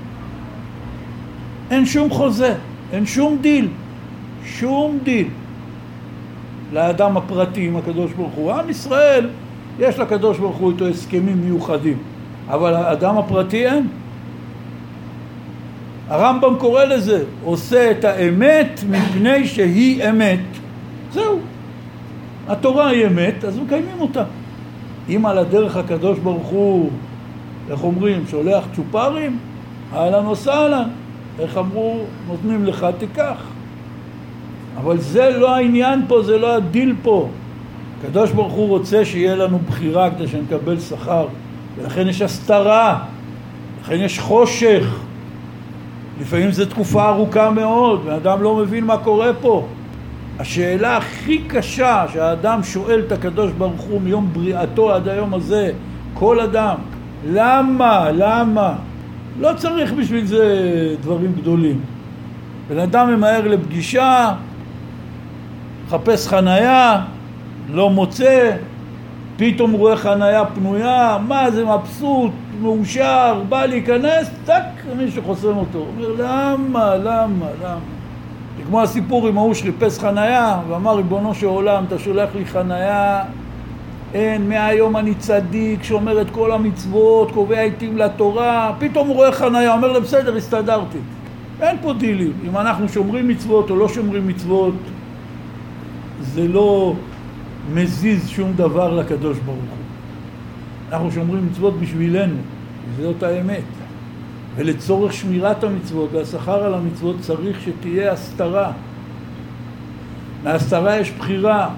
אין 1.71 1.87
שום 1.87 2.11
חוזה, 2.11 2.55
אין 2.93 3.07
שום 3.07 3.39
דיל. 3.41 3.69
שום 4.45 4.99
דיל. 5.03 5.29
לאדם 6.73 7.17
הפרטי 7.17 7.67
עם 7.67 7.77
הקדוש 7.77 8.13
ברוך 8.13 8.35
הוא. 8.35 8.53
עם 8.53 8.71
ישראל, 8.71 9.29
יש 9.79 9.99
לקדוש 9.99 10.39
ברוך 10.39 10.57
הוא 10.57 10.73
איתו 10.73 10.89
הסכמים 10.89 11.41
מיוחדים, 11.45 11.99
אבל 12.49 12.75
האדם 12.75 13.19
הפרטי 13.19 13.67
אין. 13.67 13.89
הרמב"ם 16.09 16.55
קורא 16.59 16.85
לזה, 16.85 17.25
עושה 17.45 17.91
את 17.91 18.05
האמת 18.05 18.81
מפני 18.91 19.47
שהיא 19.47 20.11
אמת. 20.11 20.41
זהו. 21.13 21.39
התורה 22.49 22.89
היא 22.89 23.07
אמת, 23.07 23.45
אז 23.45 23.59
מקיימים 23.59 24.01
אותה. 24.01 24.25
אם 25.09 25.27
על 25.27 25.39
הדרך 25.39 25.77
הקדוש 25.77 26.19
ברוך 26.19 26.47
הוא, 26.47 26.91
איך 27.71 27.85
אומרים, 27.85 28.25
שולח 28.31 28.65
צ'ופרים, 28.77 29.39
אהלן 29.95 30.27
וסהלן. 30.27 30.89
איך 31.39 31.59
אמרו, 31.59 32.01
נותנים 32.29 32.65
לך, 32.65 32.87
תיקח. 32.99 33.43
אבל 34.77 34.99
זה 34.99 35.31
לא 35.31 35.57
העניין 35.57 36.03
פה, 36.09 36.23
זה 36.23 36.39
לא 36.39 36.57
הדיל 36.57 36.95
פה. 37.03 37.29
הקדוש 38.01 38.31
ברוך 38.31 38.53
הוא 38.53 38.69
רוצה 38.69 39.05
שיהיה 39.05 39.37
לנו 39.37 39.59
בחירה 39.59 40.11
כדי 40.11 40.29
שנקבל 40.29 40.81
שכר, 40.81 41.27
ולכן 41.77 42.09
יש 42.09 42.23
הסתרה, 42.23 42.99
לכן 43.83 43.97
יש 43.97 44.19
חושך. 44.19 45.06
לפעמים 46.21 46.51
זו 46.51 46.67
תקופה 46.67 47.09
ארוכה 47.09 47.51
מאוד, 47.51 48.03
ואדם 48.05 48.43
לא 48.43 48.57
מבין 48.57 48.85
מה 48.85 48.97
קורה 48.97 49.33
פה. 49.41 49.67
השאלה 50.39 50.97
הכי 50.97 51.39
קשה 51.39 52.05
שהאדם 52.13 52.63
שואל 52.63 53.03
את 53.07 53.13
הקדוש 53.13 53.53
ברוך 53.53 53.81
הוא 53.81 54.01
מיום 54.01 54.31
בריאתו 54.33 54.95
עד 54.95 55.09
היום 55.09 55.35
הזה, 55.35 55.73
כל 56.15 56.41
אדם, 56.41 56.77
למה? 57.29 58.09
למה? 58.13 58.75
לא 59.41 59.51
צריך 59.57 59.93
בשביל 59.93 60.27
זה 60.27 60.45
דברים 61.01 61.33
גדולים. 61.33 61.81
בן 62.69 62.79
אדם 62.79 63.15
ממהר 63.15 63.49
לפגישה, 63.49 64.33
מחפש 65.87 66.29
חנייה, 66.29 67.01
לא 67.73 67.91
מוצא, 67.91 68.57
פתאום 69.37 69.73
רואה 69.73 69.97
חנייה 69.97 70.45
פנויה, 70.45 71.19
מה 71.29 71.51
זה 71.51 71.65
מבסוט, 71.65 72.31
מאושר, 72.63 73.43
בא 73.49 73.67
להיכנס, 73.67 74.31
טק, 74.45 74.63
מישהו 74.97 75.23
חוסם 75.23 75.57
אותו. 75.57 75.79
הוא 75.79 75.87
אומר, 75.97 76.09
למה, 76.19 76.97
למה, 76.97 77.47
למה? 77.63 77.79
זה 78.57 78.63
כמו 78.67 78.83
הסיפור 78.83 79.29
עם 79.29 79.39
ההוא 79.39 79.55
שחיפש 79.55 79.99
חנייה, 79.99 80.61
ואמר, 80.69 80.97
ריבונו 80.97 81.35
של 81.35 81.47
עולם, 81.47 81.85
אתה 81.85 81.99
שולח 81.99 82.29
לי 82.35 82.47
חנייה, 82.47 83.23
אין, 84.15 84.49
מהיום 84.49 84.97
אני 84.97 85.15
צדיק, 85.15 85.83
שומר 85.83 86.21
את 86.21 86.31
כל 86.31 86.53
המצוות, 86.53 87.31
קובע 87.33 87.61
עיתים 87.61 87.99
לתורה, 87.99 88.73
פתאום 88.79 89.09
הוא 89.09 89.17
רואה 89.17 89.33
חנייה, 89.33 89.75
אומר 89.75 89.93
לו, 89.93 90.03
בסדר, 90.03 90.37
הסתדרתי. 90.37 90.99
אין 91.61 91.77
פה 91.83 91.93
דילים, 91.93 92.33
אם 92.49 92.57
אנחנו 92.57 92.89
שומרים 92.89 93.29
מצוות 93.29 93.71
או 93.71 93.77
לא 93.77 93.89
שומרים 93.89 94.29
מצוות, 94.29 94.75
זה 96.21 96.49
לא 96.49 96.95
מזיז 97.75 98.29
שום 98.29 98.53
דבר 98.53 98.95
לקדוש 98.95 99.39
ברוך 99.39 99.59
הוא. 99.59 99.86
אנחנו 100.93 101.13
שומרים 101.13 101.47
מצוות 101.47 101.81
בשבילנו, 101.81 102.37
וזאת 102.97 103.23
האמת. 103.23 103.63
ולצורך 104.57 105.13
שמירת 105.13 105.65
המצוות 105.65 106.09
והשכר 106.13 106.65
על 106.65 106.75
המצוות 106.75 107.17
צריך 107.21 107.61
שתהיה 107.61 108.13
הסתרה. 108.13 108.73
מהסתרה 110.45 110.97
יש 110.97 111.11
בחירה. 111.11 111.69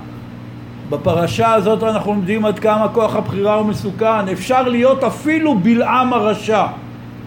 בפרשה 0.90 1.54
הזאת 1.54 1.82
אנחנו 1.82 2.12
לומדים 2.12 2.44
עד 2.44 2.58
כמה 2.58 2.88
כוח 2.88 3.14
הבחירה 3.14 3.54
הוא 3.54 3.66
מסוכן. 3.66 4.28
אפשר 4.32 4.68
להיות 4.68 5.04
אפילו 5.04 5.58
בלעם 5.58 6.12
הרשע 6.12 6.66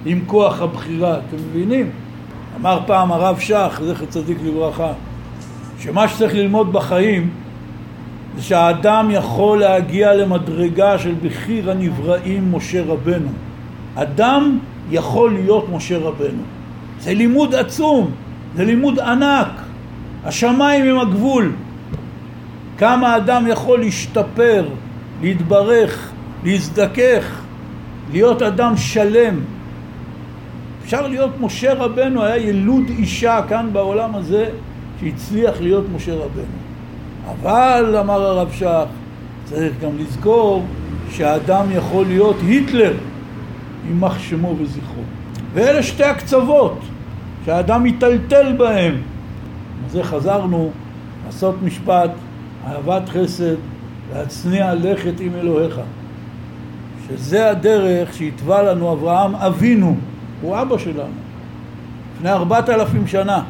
עם 0.05 0.19
כוח 0.25 0.61
הבחירה, 0.61 1.17
אתם 1.17 1.37
מבינים? 1.49 1.89
אמר 2.59 2.79
פעם 2.85 3.11
הרב 3.11 3.39
שך, 3.39 3.81
זכר 3.85 4.05
צדיק 4.05 4.37
לברכה, 4.45 4.91
שמה 5.79 6.07
שצריך 6.07 6.33
ללמוד 6.33 6.73
בחיים 6.73 7.29
זה 8.35 8.41
שהאדם 8.41 9.09
יכול 9.11 9.59
להגיע 9.59 10.13
למדרגה 10.13 10.99
של 10.99 11.13
בחיר 11.23 11.71
הנבראים 11.71 12.55
משה 12.55 12.83
רבנו. 12.83 13.29
אדם 13.95 14.59
יכול 14.91 15.33
להיות 15.33 15.69
משה 15.69 15.97
רבנו. 15.97 16.43
זה 16.99 17.13
לימוד 17.13 17.55
עצום, 17.55 18.11
זה 18.55 18.65
לימוד 18.65 18.99
ענק. 18.99 19.47
השמיים 20.23 20.85
הם 20.85 20.99
הגבול. 20.99 21.51
כמה 22.77 23.17
אדם 23.17 23.47
יכול 23.47 23.79
להשתפר, 23.79 24.65
להתברך, 25.21 26.11
להזדכך, 26.43 27.41
להיות 28.11 28.41
אדם 28.41 28.77
שלם. 28.77 29.39
אפשר 30.83 31.07
להיות 31.07 31.31
משה 31.41 31.73
רבנו, 31.73 32.23
היה 32.23 32.37
ילוד 32.37 32.83
אישה 32.89 33.39
כאן 33.49 33.69
בעולם 33.73 34.15
הזה 34.15 34.49
שהצליח 34.99 35.61
להיות 35.61 35.85
משה 35.95 36.13
רבנו. 36.13 36.60
אבל, 37.29 37.95
אמר 37.99 38.21
הרב 38.21 38.51
שך, 38.51 38.85
צריך 39.43 39.73
גם 39.81 39.89
לזכור 39.97 40.63
שהאדם 41.09 41.65
יכול 41.71 42.05
להיות 42.05 42.35
היטלר, 42.47 42.93
יימח 43.87 44.19
שמו 44.19 44.55
וזכרו. 44.59 45.03
ואלה 45.53 45.83
שתי 45.83 46.03
הקצוות 46.03 46.79
שהאדם 47.45 47.83
מיטלטל 47.83 48.55
בהם. 48.57 49.01
זה 49.89 50.03
חזרנו 50.03 50.71
לעשות 51.25 51.55
משפט, 51.63 52.11
אהבת 52.67 53.09
חסד, 53.09 53.55
להצניע 54.13 54.73
לכת 54.73 55.19
עם 55.19 55.35
אלוהיך. 55.35 55.79
שזה 57.07 57.49
הדרך 57.49 58.13
שהתווה 58.13 58.63
לנו 58.63 58.93
אברהם 58.93 59.35
אבינו, 59.35 59.95
הוא 60.41 60.61
אבא 60.61 60.77
שלנו, 60.77 61.09
לפני 62.15 62.31
ארבעת 62.31 62.69
אלפים 62.69 63.07
שנה. 63.07 63.43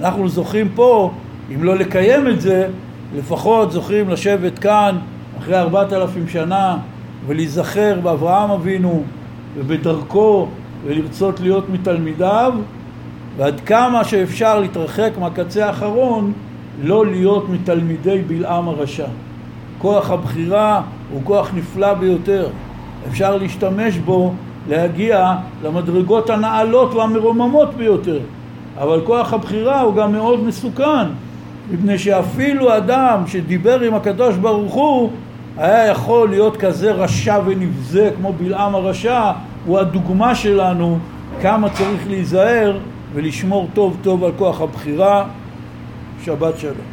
אנחנו 0.00 0.28
זוכים 0.28 0.68
פה, 0.74 1.12
אם 1.54 1.64
לא 1.64 1.76
לקיים 1.76 2.28
את 2.28 2.40
זה, 2.40 2.68
לפחות 3.16 3.72
זוכים 3.72 4.08
לשבת 4.08 4.58
כאן 4.58 4.98
אחרי 5.38 5.58
ארבעת 5.58 5.92
אלפים 5.92 6.28
שנה 6.28 6.76
ולהיזכר 7.26 8.00
באברהם 8.02 8.50
אבינו 8.50 9.02
ובדרכו 9.56 10.46
ולרצות 10.86 11.40
להיות 11.40 11.70
מתלמידיו 11.70 12.52
ועד 13.36 13.60
כמה 13.60 14.04
שאפשר 14.04 14.60
להתרחק 14.60 15.10
מהקצה 15.20 15.66
האחרון 15.66 16.32
לא 16.82 17.06
להיות 17.06 17.48
מתלמידי 17.48 18.22
בלעם 18.26 18.68
הרשע. 18.68 19.06
כוח 19.78 20.10
הבחירה 20.10 20.82
הוא 21.10 21.20
כוח 21.24 21.50
נפלא 21.54 21.94
ביותר. 21.94 22.48
אפשר 23.08 23.36
להשתמש 23.36 23.98
בו 23.98 24.32
להגיע 24.68 25.34
למדרגות 25.64 26.30
הנעלות 26.30 26.94
והמרוממות 26.94 27.74
ביותר. 27.74 28.18
אבל 28.78 29.00
כוח 29.06 29.32
הבחירה 29.32 29.80
הוא 29.80 29.94
גם 29.94 30.12
מאוד 30.12 30.44
מסוכן, 30.44 31.06
מפני 31.72 31.98
שאפילו 31.98 32.76
אדם 32.76 33.22
שדיבר 33.26 33.80
עם 33.80 33.94
הקדוש 33.94 34.36
ברוך 34.36 34.74
הוא 34.74 35.10
היה 35.56 35.86
יכול 35.86 36.28
להיות 36.28 36.56
כזה 36.56 36.92
רשע 36.92 37.38
ונבזה 37.46 38.10
כמו 38.16 38.32
בלעם 38.32 38.74
הרשע, 38.74 39.32
הוא 39.66 39.78
הדוגמה 39.78 40.34
שלנו 40.34 40.98
כמה 41.42 41.70
צריך 41.70 42.08
להיזהר 42.08 42.78
ולשמור 43.12 43.68
טוב 43.74 43.96
טוב 44.02 44.24
על 44.24 44.32
כוח 44.38 44.60
הבחירה. 44.60 45.24
שבת 46.24 46.58
שלום. 46.58 46.89